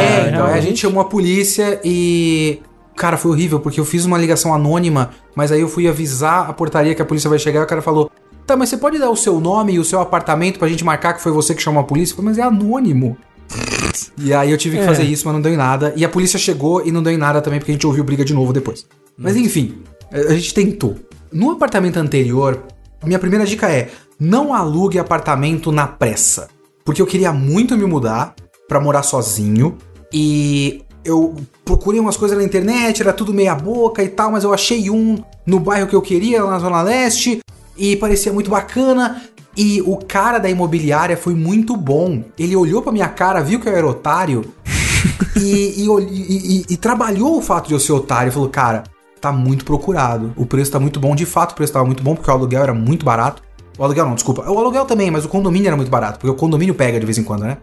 É, 0.00 0.28
então 0.30 0.46
a 0.46 0.60
gente 0.60 0.80
chamou 0.80 1.00
a 1.00 1.04
polícia 1.04 1.80
e. 1.84 2.58
Cara, 2.96 3.16
foi 3.16 3.30
horrível, 3.32 3.60
porque 3.60 3.78
eu 3.78 3.84
fiz 3.84 4.04
uma 4.04 4.16
ligação 4.16 4.54
anônima, 4.54 5.10
mas 5.34 5.52
aí 5.52 5.60
eu 5.60 5.68
fui 5.68 5.86
avisar 5.86 6.48
a 6.48 6.52
portaria 6.52 6.94
que 6.94 7.02
a 7.02 7.04
polícia 7.04 7.28
vai 7.28 7.38
chegar 7.38 7.60
e 7.60 7.64
o 7.64 7.66
cara 7.66 7.82
falou: 7.82 8.10
Tá, 8.46 8.56
mas 8.56 8.68
você 8.70 8.76
pode 8.78 8.98
dar 8.98 9.10
o 9.10 9.16
seu 9.16 9.38
nome 9.40 9.74
e 9.74 9.78
o 9.78 9.84
seu 9.84 10.00
apartamento 10.00 10.58
pra 10.58 10.66
gente 10.68 10.84
marcar 10.84 11.12
que 11.14 11.20
foi 11.22 11.30
você 11.32 11.54
que 11.54 11.62
chamou 11.62 11.80
a 11.80 11.84
polícia? 11.84 12.12
Eu 12.12 12.16
falei, 12.16 12.30
mas 12.30 12.38
é 12.38 12.42
anônimo. 12.42 13.16
E 14.18 14.32
aí 14.34 14.50
eu 14.50 14.58
tive 14.58 14.76
que 14.76 14.82
É. 14.82 14.86
fazer 14.86 15.04
isso, 15.04 15.24
mas 15.26 15.34
não 15.34 15.40
deu 15.42 15.52
em 15.52 15.56
nada. 15.56 15.92
E 15.96 16.04
a 16.04 16.08
polícia 16.08 16.38
chegou 16.38 16.84
e 16.86 16.90
não 16.90 17.02
deu 17.02 17.12
em 17.12 17.16
nada 17.18 17.40
também, 17.40 17.58
porque 17.58 17.70
a 17.70 17.74
gente 17.74 17.86
ouviu 17.86 18.02
briga 18.04 18.24
de 18.24 18.34
novo 18.34 18.52
depois. 18.52 18.86
Mas 19.16 19.36
enfim, 19.36 19.78
a 20.10 20.32
gente 20.34 20.52
tentou. 20.54 20.96
No 21.32 21.50
apartamento 21.50 21.98
anterior, 21.98 22.62
minha 23.04 23.18
primeira 23.18 23.44
dica 23.46 23.70
é: 23.70 23.90
não 24.18 24.52
alugue 24.54 24.98
apartamento 24.98 25.70
na 25.70 25.86
pressa. 25.86 26.48
Porque 26.84 27.00
eu 27.00 27.06
queria 27.06 27.32
muito 27.32 27.76
me 27.76 27.84
mudar 27.84 28.34
pra 28.68 28.80
morar 28.80 29.02
sozinho. 29.02 29.76
E 30.12 30.82
eu 31.06 31.34
procurei 31.64 32.00
umas 32.00 32.16
coisas 32.16 32.36
na 32.36 32.44
internet, 32.44 33.00
era 33.02 33.12
tudo 33.12 33.32
meia 33.32 33.54
boca 33.54 34.02
e 34.02 34.08
tal, 34.08 34.30
mas 34.30 34.44
eu 34.44 34.52
achei 34.52 34.90
um 34.90 35.16
no 35.46 35.58
bairro 35.60 35.86
que 35.86 35.96
eu 35.96 36.02
queria, 36.02 36.42
lá 36.44 36.50
na 36.52 36.58
Zona 36.58 36.82
Leste, 36.82 37.40
e 37.76 37.96
parecia 37.96 38.32
muito 38.32 38.50
bacana. 38.50 39.22
E 39.56 39.80
o 39.82 39.96
cara 39.96 40.38
da 40.38 40.50
imobiliária 40.50 41.16
foi 41.16 41.34
muito 41.34 41.76
bom. 41.76 42.22
Ele 42.38 42.54
olhou 42.54 42.82
pra 42.82 42.92
minha 42.92 43.08
cara, 43.08 43.40
viu 43.40 43.58
que 43.58 43.66
eu 43.68 43.74
era 43.74 43.86
otário 43.86 44.44
e, 45.34 45.82
e, 45.82 45.86
e- 45.88 46.64
e 46.68 46.76
trabalhou 46.76 47.38
o 47.38 47.40
fato 47.40 47.68
de 47.68 47.72
eu 47.74 47.80
ser 47.80 47.92
otário. 47.92 48.30
Falou, 48.30 48.50
cara, 48.50 48.84
tá 49.18 49.32
muito 49.32 49.64
procurado. 49.64 50.32
O 50.36 50.44
preço 50.44 50.70
tá 50.72 50.78
muito 50.78 51.00
bom. 51.00 51.14
De 51.16 51.24
fato, 51.24 51.52
o 51.52 51.54
preço 51.54 51.72
tava 51.72 51.86
muito 51.86 52.02
bom, 52.02 52.14
porque 52.14 52.30
o 52.30 52.34
aluguel 52.34 52.62
era 52.62 52.74
muito 52.74 53.04
barato. 53.04 53.42
O 53.78 53.84
aluguel 53.84 54.06
não, 54.06 54.14
desculpa. 54.14 54.50
O 54.50 54.58
aluguel 54.58 54.84
também, 54.84 55.10
mas 55.10 55.24
o 55.24 55.28
condomínio 55.28 55.68
era 55.68 55.76
muito 55.76 55.90
barato, 55.90 56.18
porque 56.18 56.30
o 56.30 56.34
condomínio 56.34 56.74
pega 56.74 56.98
de 56.98 57.04
vez 57.04 57.18
em 57.18 57.22
quando, 57.22 57.42
né? 57.42 57.58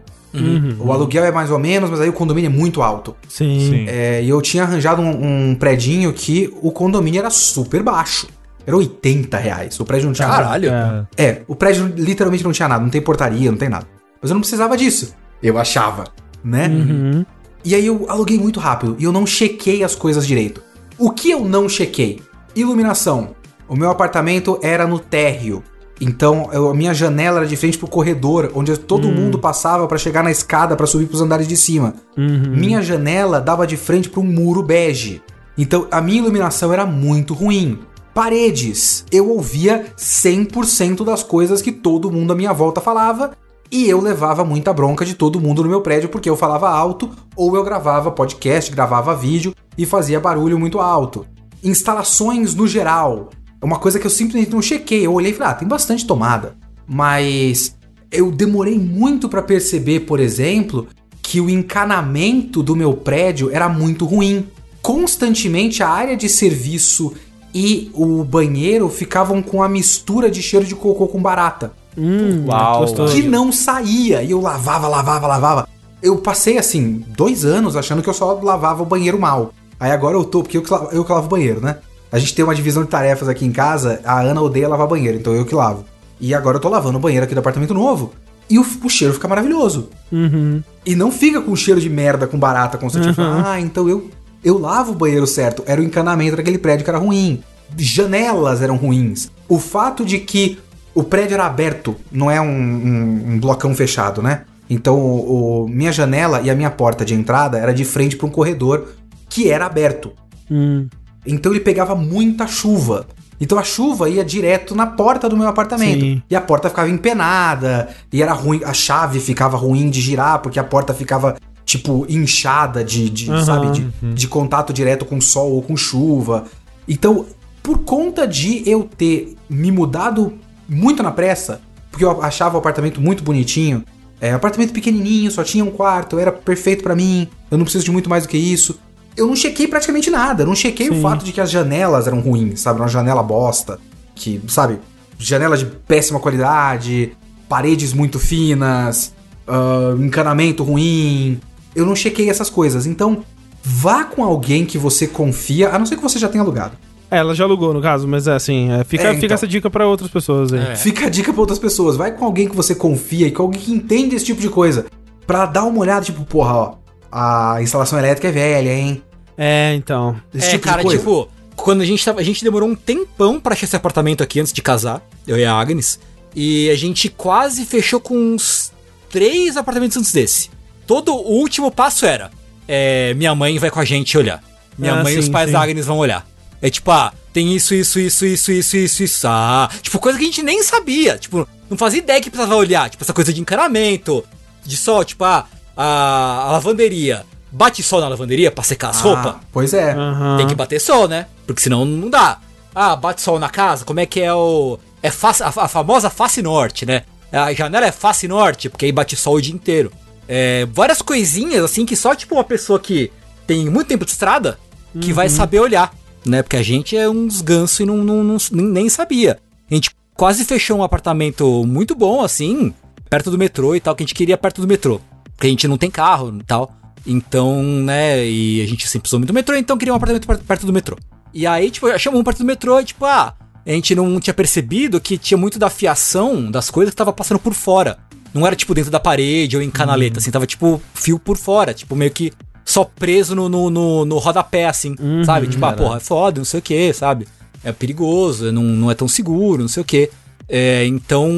O 0.80 0.92
aluguel 0.92 1.24
é 1.24 1.30
mais 1.30 1.50
ou 1.50 1.58
menos, 1.58 1.88
mas 1.90 2.00
aí 2.00 2.08
o 2.08 2.12
condomínio 2.12 2.48
é 2.48 2.52
muito 2.52 2.82
alto. 2.82 3.14
Sim. 3.28 3.86
É, 3.88 4.22
e 4.22 4.28
eu 4.28 4.40
tinha 4.42 4.64
arranjado 4.64 5.00
um, 5.00 5.50
um 5.50 5.54
predinho 5.54 6.12
que 6.12 6.52
o 6.60 6.72
condomínio 6.72 7.20
era 7.20 7.30
super 7.30 7.82
baixo. 7.82 8.26
Era 8.66 8.76
80 8.76 9.36
reais. 9.36 9.78
O 9.78 9.84
prédio 9.84 10.06
não 10.06 10.14
tinha 10.14 10.26
nada. 10.26 10.42
Caralho. 10.42 10.70
É. 10.70 11.06
É, 11.16 11.42
o 11.46 11.54
prédio 11.54 11.86
literalmente 11.96 12.42
não 12.42 12.52
tinha 12.52 12.66
nada, 12.66 12.82
não 12.82 12.90
tem 12.90 13.00
portaria, 13.00 13.50
não 13.50 13.58
tem 13.58 13.68
nada. 13.68 13.86
Mas 14.20 14.30
eu 14.30 14.34
não 14.34 14.40
precisava 14.40 14.76
disso. 14.76 15.14
Eu 15.42 15.58
achava, 15.58 16.04
né? 16.42 16.66
Uhum. 16.68 17.26
E 17.64 17.74
aí 17.74 17.86
eu 17.86 18.06
aluguei 18.08 18.38
muito 18.38 18.58
rápido 18.58 18.96
e 18.98 19.04
eu 19.04 19.12
não 19.12 19.26
chequei 19.26 19.84
as 19.84 19.94
coisas 19.94 20.26
direito. 20.26 20.62
O 20.98 21.10
que 21.10 21.30
eu 21.30 21.44
não 21.44 21.68
chequei? 21.68 22.20
Iluminação. 22.56 23.34
O 23.68 23.76
meu 23.76 23.90
apartamento 23.90 24.58
era 24.62 24.86
no 24.86 24.98
térreo. 24.98 25.62
Então, 26.00 26.50
eu- 26.52 26.68
a 26.70 26.74
minha 26.74 26.92
janela 26.92 27.38
era 27.38 27.46
de 27.46 27.56
frente 27.56 27.78
pro 27.78 27.86
corredor, 27.88 28.50
onde 28.54 28.76
todo 28.76 29.08
mundo 29.08 29.38
passava 29.38 29.86
pra 29.86 29.96
chegar 29.98 30.22
na 30.24 30.30
escada 30.30 30.74
pra 30.76 30.86
subir 30.86 31.06
pros 31.06 31.20
andares 31.20 31.46
de 31.46 31.56
cima. 31.56 31.94
Minha 32.16 32.82
janela 32.82 33.40
dava 33.40 33.66
de 33.66 33.76
frente 33.76 34.08
pra 34.10 34.20
um 34.20 34.24
muro 34.24 34.62
bege. 34.62 35.22
Então, 35.56 35.86
a 35.90 36.00
minha 36.00 36.18
iluminação 36.18 36.72
era 36.72 36.84
muito 36.84 37.32
ruim. 37.32 37.78
Paredes. 38.12 39.04
Eu 39.10 39.30
ouvia 39.30 39.86
100% 39.96 41.04
das 41.04 41.22
coisas 41.22 41.60
que 41.62 41.72
todo 41.72 42.10
mundo 42.10 42.32
à 42.32 42.36
minha 42.36 42.52
volta 42.52 42.80
falava 42.80 43.32
e 43.70 43.88
eu 43.88 44.00
levava 44.00 44.44
muita 44.44 44.72
bronca 44.72 45.04
de 45.04 45.14
todo 45.14 45.40
mundo 45.40 45.62
no 45.62 45.68
meu 45.68 45.80
prédio 45.80 46.08
porque 46.08 46.30
eu 46.30 46.36
falava 46.36 46.68
alto 46.68 47.10
ou 47.36 47.56
eu 47.56 47.64
gravava 47.64 48.10
podcast, 48.10 48.70
gravava 48.70 49.14
vídeo 49.16 49.52
e 49.76 49.84
fazia 49.84 50.20
barulho 50.20 50.58
muito 50.58 50.78
alto. 50.80 51.26
Instalações 51.62 52.54
no 52.54 52.66
geral. 52.68 53.30
É 53.64 53.66
uma 53.66 53.78
coisa 53.78 53.98
que 53.98 54.06
eu 54.06 54.10
simplesmente 54.10 54.52
não 54.52 54.60
chequei. 54.60 55.06
Eu 55.06 55.14
olhei 55.14 55.30
e 55.32 55.34
falei, 55.34 55.52
ah, 55.52 55.54
tem 55.54 55.66
bastante 55.66 56.06
tomada. 56.06 56.54
Mas 56.86 57.74
eu 58.12 58.30
demorei 58.30 58.78
muito 58.78 59.26
pra 59.26 59.40
perceber, 59.40 60.00
por 60.00 60.20
exemplo, 60.20 60.86
que 61.22 61.40
o 61.40 61.48
encanamento 61.48 62.62
do 62.62 62.76
meu 62.76 62.92
prédio 62.92 63.50
era 63.50 63.66
muito 63.68 64.04
ruim. 64.04 64.46
Constantemente 64.82 65.82
a 65.82 65.88
área 65.88 66.14
de 66.14 66.28
serviço 66.28 67.14
e 67.54 67.90
o 67.94 68.22
banheiro 68.22 68.88
ficavam 68.90 69.40
com 69.40 69.62
a 69.62 69.68
mistura 69.68 70.30
de 70.30 70.42
cheiro 70.42 70.66
de 70.66 70.74
cocô 70.74 71.06
com 71.08 71.22
barata 71.22 71.72
Hum, 71.96 72.44
Uau. 72.48 72.84
que 73.14 73.22
não 73.22 73.50
saía. 73.52 74.22
E 74.22 74.30
eu 74.32 74.40
lavava, 74.42 74.88
lavava, 74.88 75.26
lavava. 75.26 75.68
Eu 76.02 76.16
passei 76.18 76.58
assim, 76.58 77.02
dois 77.16 77.44
anos 77.46 77.76
achando 77.76 78.02
que 78.02 78.10
eu 78.10 78.14
só 78.14 78.38
lavava 78.42 78.82
o 78.82 78.86
banheiro 78.86 79.18
mal. 79.18 79.54
Aí 79.80 79.90
agora 79.90 80.16
eu 80.16 80.24
tô, 80.24 80.42
porque 80.42 80.58
eu 80.58 80.62
que, 80.62 80.70
la- 80.72 80.88
eu 80.92 81.02
que 81.04 81.12
lavo 81.12 81.26
o 81.26 81.30
banheiro, 81.30 81.60
né? 81.62 81.78
A 82.14 82.18
gente 82.20 82.32
tem 82.34 82.44
uma 82.44 82.54
divisão 82.54 82.84
de 82.84 82.88
tarefas 82.88 83.28
aqui 83.28 83.44
em 83.44 83.50
casa, 83.50 84.00
a 84.04 84.20
Ana 84.20 84.40
odeia 84.40 84.68
lavar 84.68 84.86
banheiro, 84.86 85.18
então 85.18 85.34
eu 85.34 85.44
que 85.44 85.54
lavo. 85.54 85.84
E 86.20 86.32
agora 86.32 86.58
eu 86.58 86.60
tô 86.60 86.68
lavando 86.68 86.96
o 86.96 87.00
banheiro 87.00 87.24
aqui 87.24 87.34
do 87.34 87.40
apartamento 87.40 87.74
novo. 87.74 88.12
E 88.48 88.56
o, 88.56 88.64
o 88.84 88.88
cheiro 88.88 89.12
fica 89.12 89.26
maravilhoso. 89.26 89.88
Uhum. 90.12 90.62
E 90.86 90.94
não 90.94 91.10
fica 91.10 91.40
com 91.40 91.56
cheiro 91.56 91.80
de 91.80 91.90
merda, 91.90 92.28
com 92.28 92.38
barata 92.38 92.78
constante. 92.78 93.08
Ah, 93.20 93.60
então 93.60 93.88
eu, 93.88 94.08
eu 94.44 94.56
lavo 94.58 94.92
o 94.92 94.94
banheiro 94.94 95.26
certo. 95.26 95.64
Era 95.66 95.80
o 95.80 95.84
encanamento 95.84 96.36
daquele 96.36 96.56
prédio 96.58 96.84
que 96.84 96.90
era 96.90 96.98
ruim. 97.00 97.42
Janelas 97.76 98.62
eram 98.62 98.76
ruins. 98.76 99.28
O 99.48 99.58
fato 99.58 100.04
de 100.04 100.18
que 100.20 100.58
o 100.94 101.02
prédio 101.02 101.34
era 101.34 101.46
aberto, 101.46 101.96
não 102.12 102.30
é 102.30 102.40
um, 102.40 102.46
um- 102.46 103.24
um 103.32 103.40
blocão 103.40 103.74
fechado, 103.74 104.22
né? 104.22 104.42
Então, 104.70 104.96
o, 104.98 105.64
o- 105.64 105.68
minha 105.68 105.90
janela 105.90 106.40
e 106.42 106.48
a 106.50 106.54
minha 106.54 106.70
porta 106.70 107.04
de 107.04 107.12
entrada 107.14 107.58
era 107.58 107.74
de 107.74 107.84
frente 107.84 108.16
para 108.16 108.26
um 108.26 108.30
corredor 108.30 108.88
que 109.28 109.50
era 109.50 109.66
aberto. 109.66 110.12
Hum. 110.50 110.86
Então 111.26 111.52
ele 111.52 111.60
pegava 111.60 111.94
muita 111.94 112.46
chuva. 112.46 113.06
Então 113.40 113.58
a 113.58 113.62
chuva 113.62 114.08
ia 114.08 114.24
direto 114.24 114.74
na 114.74 114.86
porta 114.86 115.28
do 115.28 115.36
meu 115.36 115.48
apartamento. 115.48 116.00
Sim. 116.00 116.22
E 116.30 116.36
a 116.36 116.40
porta 116.40 116.68
ficava 116.68 116.88
empenada, 116.88 117.88
e 118.12 118.22
era 118.22 118.32
ruim, 118.32 118.62
a 118.64 118.72
chave 118.72 119.20
ficava 119.20 119.56
ruim 119.56 119.90
de 119.90 120.00
girar, 120.00 120.40
porque 120.40 120.58
a 120.58 120.64
porta 120.64 120.94
ficava, 120.94 121.36
tipo, 121.64 122.06
inchada 122.08 122.84
de, 122.84 123.10
de 123.10 123.30
Aham. 123.30 123.44
sabe, 123.44 123.70
de, 123.70 124.14
de 124.14 124.28
contato 124.28 124.72
direto 124.72 125.04
com 125.04 125.20
sol 125.20 125.52
ou 125.52 125.62
com 125.62 125.76
chuva. 125.76 126.44
Então, 126.86 127.26
por 127.62 127.78
conta 127.78 128.26
de 128.26 128.62
eu 128.68 128.88
ter 128.96 129.36
me 129.48 129.72
mudado 129.72 130.34
muito 130.68 131.02
na 131.02 131.10
pressa, 131.10 131.60
porque 131.90 132.04
eu 132.04 132.22
achava 132.22 132.56
o 132.56 132.58
apartamento 132.58 133.00
muito 133.00 133.22
bonitinho, 133.22 133.84
é, 134.20 134.32
apartamento 134.32 134.72
pequenininho, 134.72 135.30
só 135.30 135.42
tinha 135.42 135.64
um 135.64 135.70
quarto, 135.70 136.18
era 136.18 136.32
perfeito 136.32 136.82
pra 136.82 136.94
mim, 136.94 137.28
eu 137.50 137.58
não 137.58 137.64
preciso 137.64 137.84
de 137.84 137.90
muito 137.90 138.08
mais 138.08 138.24
do 138.24 138.28
que 138.28 138.38
isso. 138.38 138.78
Eu 139.16 139.26
não 139.26 139.36
chequei 139.36 139.68
praticamente 139.68 140.10
nada, 140.10 140.42
eu 140.42 140.46
não 140.46 140.54
chequei 140.56 140.88
o 140.90 140.94
Sim. 140.94 141.02
fato 141.02 141.24
de 141.24 141.32
que 141.32 141.40
as 141.40 141.50
janelas 141.50 142.06
eram 142.06 142.20
ruins, 142.20 142.60
sabe? 142.60 142.80
Uma 142.80 142.88
janela 142.88 143.22
bosta, 143.22 143.78
que, 144.14 144.40
sabe? 144.48 144.78
Janela 145.18 145.56
de 145.56 145.66
péssima 145.66 146.18
qualidade, 146.18 147.12
paredes 147.48 147.92
muito 147.92 148.18
finas, 148.18 149.14
ah, 149.46 149.94
encanamento 149.98 150.64
ruim. 150.64 151.40
Eu 151.74 151.86
não 151.86 151.94
chequei 151.94 152.28
essas 152.28 152.50
coisas. 152.50 152.86
Então, 152.86 153.24
vá 153.62 154.04
com 154.04 154.24
alguém 154.24 154.64
que 154.64 154.76
você 154.78 155.06
confia, 155.06 155.70
a 155.70 155.78
não 155.78 155.86
ser 155.86 155.96
que 155.96 156.02
você 156.02 156.18
já 156.18 156.28
tenha 156.28 156.42
alugado. 156.42 156.76
É, 157.10 157.18
ela 157.18 157.34
já 157.34 157.44
alugou, 157.44 157.72
no 157.72 157.80
caso, 157.80 158.08
mas 158.08 158.26
é 158.26 158.32
assim, 158.34 158.72
é, 158.72 158.82
fica, 158.82 159.04
É, 159.04 159.14
fica 159.14 159.26
então. 159.26 159.34
essa 159.34 159.46
dica 159.46 159.70
pra 159.70 159.86
outras 159.86 160.10
pessoas 160.10 160.52
aí. 160.52 160.72
É. 160.72 160.74
Fica 160.76 161.06
a 161.06 161.08
dica 161.08 161.32
pra 161.32 161.40
outras 161.40 161.58
pessoas. 161.60 161.96
Vai 161.96 162.10
com 162.10 162.24
alguém 162.24 162.48
que 162.48 162.56
você 162.56 162.74
confia 162.74 163.28
e 163.28 163.30
com 163.30 163.42
alguém 163.44 163.60
que 163.60 163.72
entende 163.72 164.16
esse 164.16 164.24
tipo 164.24 164.40
de 164.40 164.48
coisa. 164.48 164.86
Pra 165.24 165.46
dar 165.46 165.64
uma 165.64 165.78
olhada, 165.78 166.04
tipo, 166.04 166.24
porra, 166.24 166.52
ó, 166.54 166.74
a 167.16 167.62
instalação 167.62 167.96
elétrica 167.96 168.26
é 168.28 168.32
velha, 168.32 168.70
hein? 168.74 169.00
É, 169.38 169.72
então. 169.76 170.20
Esse 170.34 170.48
é, 170.48 170.50
tipo 170.52 170.64
cara, 170.64 170.78
de 170.78 170.82
coisa. 170.82 170.98
tipo, 170.98 171.28
quando 171.54 171.80
a 171.82 171.84
gente 171.86 172.04
tava. 172.04 172.20
A 172.20 172.24
gente 172.24 172.42
demorou 172.42 172.68
um 172.68 172.74
tempão 172.74 173.38
pra 173.38 173.52
achar 173.52 173.66
esse 173.66 173.76
apartamento 173.76 174.20
aqui 174.22 174.40
antes 174.40 174.52
de 174.52 174.60
casar, 174.60 175.00
eu 175.26 175.38
e 175.38 175.44
a 175.44 175.52
Agnes. 175.54 176.00
E 176.34 176.68
a 176.70 176.74
gente 176.74 177.08
quase 177.08 177.64
fechou 177.64 178.00
com 178.00 178.16
uns 178.16 178.72
três 179.08 179.56
apartamentos 179.56 179.96
antes 179.96 180.12
desse. 180.12 180.50
Todo 180.88 181.14
o 181.14 181.34
último 181.38 181.70
passo 181.70 182.04
era: 182.04 182.32
é, 182.66 183.14
minha 183.14 183.32
mãe 183.34 183.56
vai 183.60 183.70
com 183.70 183.78
a 183.78 183.84
gente 183.84 184.18
olhar. 184.18 184.42
Minha 184.76 184.94
Ah, 184.94 185.02
mãe 185.04 185.14
e 185.14 185.18
os 185.18 185.26
sim, 185.26 185.30
pais 185.30 185.46
sim. 185.46 185.52
da 185.52 185.62
Agnes 185.62 185.86
vão 185.86 185.98
olhar. 185.98 186.26
É 186.60 186.68
tipo, 186.68 186.90
ah, 186.90 187.12
tem 187.32 187.54
isso, 187.54 187.74
isso, 187.74 188.00
isso, 188.00 188.26
isso, 188.26 188.50
isso, 188.50 188.76
isso, 188.76 189.02
isso. 189.04 189.26
Ah, 189.28 189.70
tipo, 189.82 190.00
coisa 190.00 190.18
que 190.18 190.24
a 190.24 190.26
gente 190.26 190.42
nem 190.42 190.62
sabia. 190.64 191.16
Tipo, 191.16 191.46
não 191.70 191.76
fazia 191.76 192.00
ideia 192.00 192.20
que 192.20 192.28
precisava 192.28 192.56
olhar. 192.56 192.90
Tipo, 192.90 193.04
essa 193.04 193.12
coisa 193.12 193.32
de 193.32 193.40
encanamento, 193.40 194.24
de 194.64 194.76
sol, 194.76 195.04
tipo, 195.04 195.22
ah, 195.24 195.46
a, 195.76 196.46
a 196.48 196.52
lavanderia. 196.52 197.24
Bate 197.50 197.82
sol 197.82 198.00
na 198.00 198.08
lavanderia 198.08 198.50
pra 198.50 198.64
secar 198.64 198.90
as 198.90 199.00
roupas? 199.00 199.26
Ah, 199.26 199.40
pois 199.52 199.72
é. 199.72 199.92
Aham. 199.92 200.36
Tem 200.38 200.46
que 200.46 200.54
bater 200.54 200.80
sol, 200.80 201.06
né? 201.06 201.26
Porque 201.46 201.62
senão 201.62 201.84
não 201.84 202.10
dá. 202.10 202.38
Ah, 202.74 202.96
bate 202.96 203.20
sol 203.22 203.38
na 203.38 203.48
casa, 203.48 203.84
como 203.84 204.00
é 204.00 204.06
que 204.06 204.20
é 204.20 204.34
o. 204.34 204.78
É 205.02 205.10
face, 205.10 205.42
a, 205.42 205.48
a 205.48 205.68
famosa 205.68 206.10
face 206.10 206.42
norte, 206.42 206.84
né? 206.84 207.02
A 207.30 207.52
janela 207.52 207.86
é 207.86 207.92
face 207.92 208.26
norte, 208.26 208.68
porque 208.68 208.86
aí 208.86 208.92
bate 208.92 209.14
sol 209.16 209.34
o 209.36 209.40
dia 209.40 209.54
inteiro. 209.54 209.92
É, 210.26 210.66
várias 210.72 211.00
coisinhas, 211.02 211.62
assim, 211.62 211.84
que 211.86 211.94
só 211.94 212.14
tipo 212.14 212.34
uma 212.34 212.44
pessoa 212.44 212.78
que 212.80 213.12
tem 213.46 213.68
muito 213.70 213.86
tempo 213.88 214.04
de 214.04 214.10
estrada 214.10 214.58
que 215.00 215.12
vai 215.12 215.28
saber 215.28 215.60
olhar, 215.60 215.92
né? 216.24 216.42
Porque 216.42 216.56
a 216.56 216.62
gente 216.62 216.96
é 216.96 217.08
uns 217.08 217.40
ganso 217.40 217.82
e 217.82 217.86
não, 217.86 217.98
não- 217.98 218.22
não- 218.24 218.38
nem 218.50 218.88
sabia. 218.88 219.38
A 219.70 219.74
gente 219.74 219.90
quase 220.14 220.44
fechou 220.44 220.78
um 220.78 220.82
apartamento 220.82 221.64
muito 221.66 221.94
bom, 221.94 222.22
assim, 222.22 222.72
perto 223.10 223.30
do 223.30 223.36
metrô 223.38 223.74
e 223.76 223.80
tal, 223.80 223.94
que 223.94 224.02
a 224.02 224.06
gente 224.06 224.14
queria 224.14 224.38
perto 224.38 224.60
do 224.60 224.66
metrô. 224.68 225.00
Porque 225.44 225.48
a 225.48 225.50
gente 225.50 225.68
não 225.68 225.76
tem 225.76 225.90
carro 225.90 226.34
e 226.40 226.42
tal. 226.42 226.74
Então, 227.06 227.62
né, 227.62 228.26
e 228.26 228.62
a 228.62 228.66
gente 228.66 228.84
sempre 228.88 229.00
precisou 229.00 229.20
muito 229.20 229.28
do 229.28 229.34
metrô, 229.34 229.54
então 229.56 229.76
queria 229.76 229.92
um 229.92 229.96
apartamento 229.96 230.26
per- 230.26 230.38
perto 230.38 230.64
do 230.64 230.72
metrô. 230.72 230.96
E 231.34 231.46
aí, 231.46 231.70
tipo, 231.70 231.86
achamos 231.88 232.18
um 232.18 232.24
perto 232.24 232.38
do 232.38 232.44
metrô 232.46 232.80
e, 232.80 232.84
tipo, 232.84 233.04
ah, 233.04 233.34
a 233.66 233.70
gente 233.70 233.94
não 233.94 234.18
tinha 234.18 234.32
percebido 234.32 234.98
que 234.98 235.18
tinha 235.18 235.36
muito 235.36 235.58
da 235.58 235.68
fiação 235.68 236.50
das 236.50 236.70
coisas 236.70 236.92
que 236.94 236.96
tava 236.96 237.12
passando 237.12 237.38
por 237.38 237.52
fora. 237.52 237.98
Não 238.32 238.46
era, 238.46 238.56
tipo, 238.56 238.74
dentro 238.74 238.90
da 238.90 238.98
parede 238.98 239.54
ou 239.56 239.62
em 239.62 239.70
canaleta, 239.70 240.18
assim, 240.18 240.30
tava, 240.30 240.46
tipo, 240.46 240.80
fio 240.94 241.18
por 241.18 241.36
fora, 241.36 241.74
tipo, 241.74 241.94
meio 241.94 242.10
que 242.10 242.32
só 242.64 242.82
preso 242.84 243.34
no, 243.34 243.46
no, 243.50 243.68
no, 243.68 244.04
no 244.06 244.16
rodapé, 244.18 244.64
assim, 244.66 244.96
sabe? 245.26 245.46
Tipo, 245.48 245.66
ah, 245.66 245.72
porra, 245.74 245.96
é 245.98 246.00
foda, 246.00 246.38
não 246.40 246.44
sei 246.46 246.60
o 246.60 246.62
que, 246.62 246.90
sabe? 246.94 247.28
É 247.62 247.70
perigoso, 247.70 248.50
não, 248.50 248.62
não 248.62 248.90
é 248.90 248.94
tão 248.94 249.06
seguro, 249.08 249.60
não 249.60 249.68
sei 249.68 249.82
o 249.82 249.84
que. 249.84 250.08
É, 250.48 250.86
então, 250.86 251.28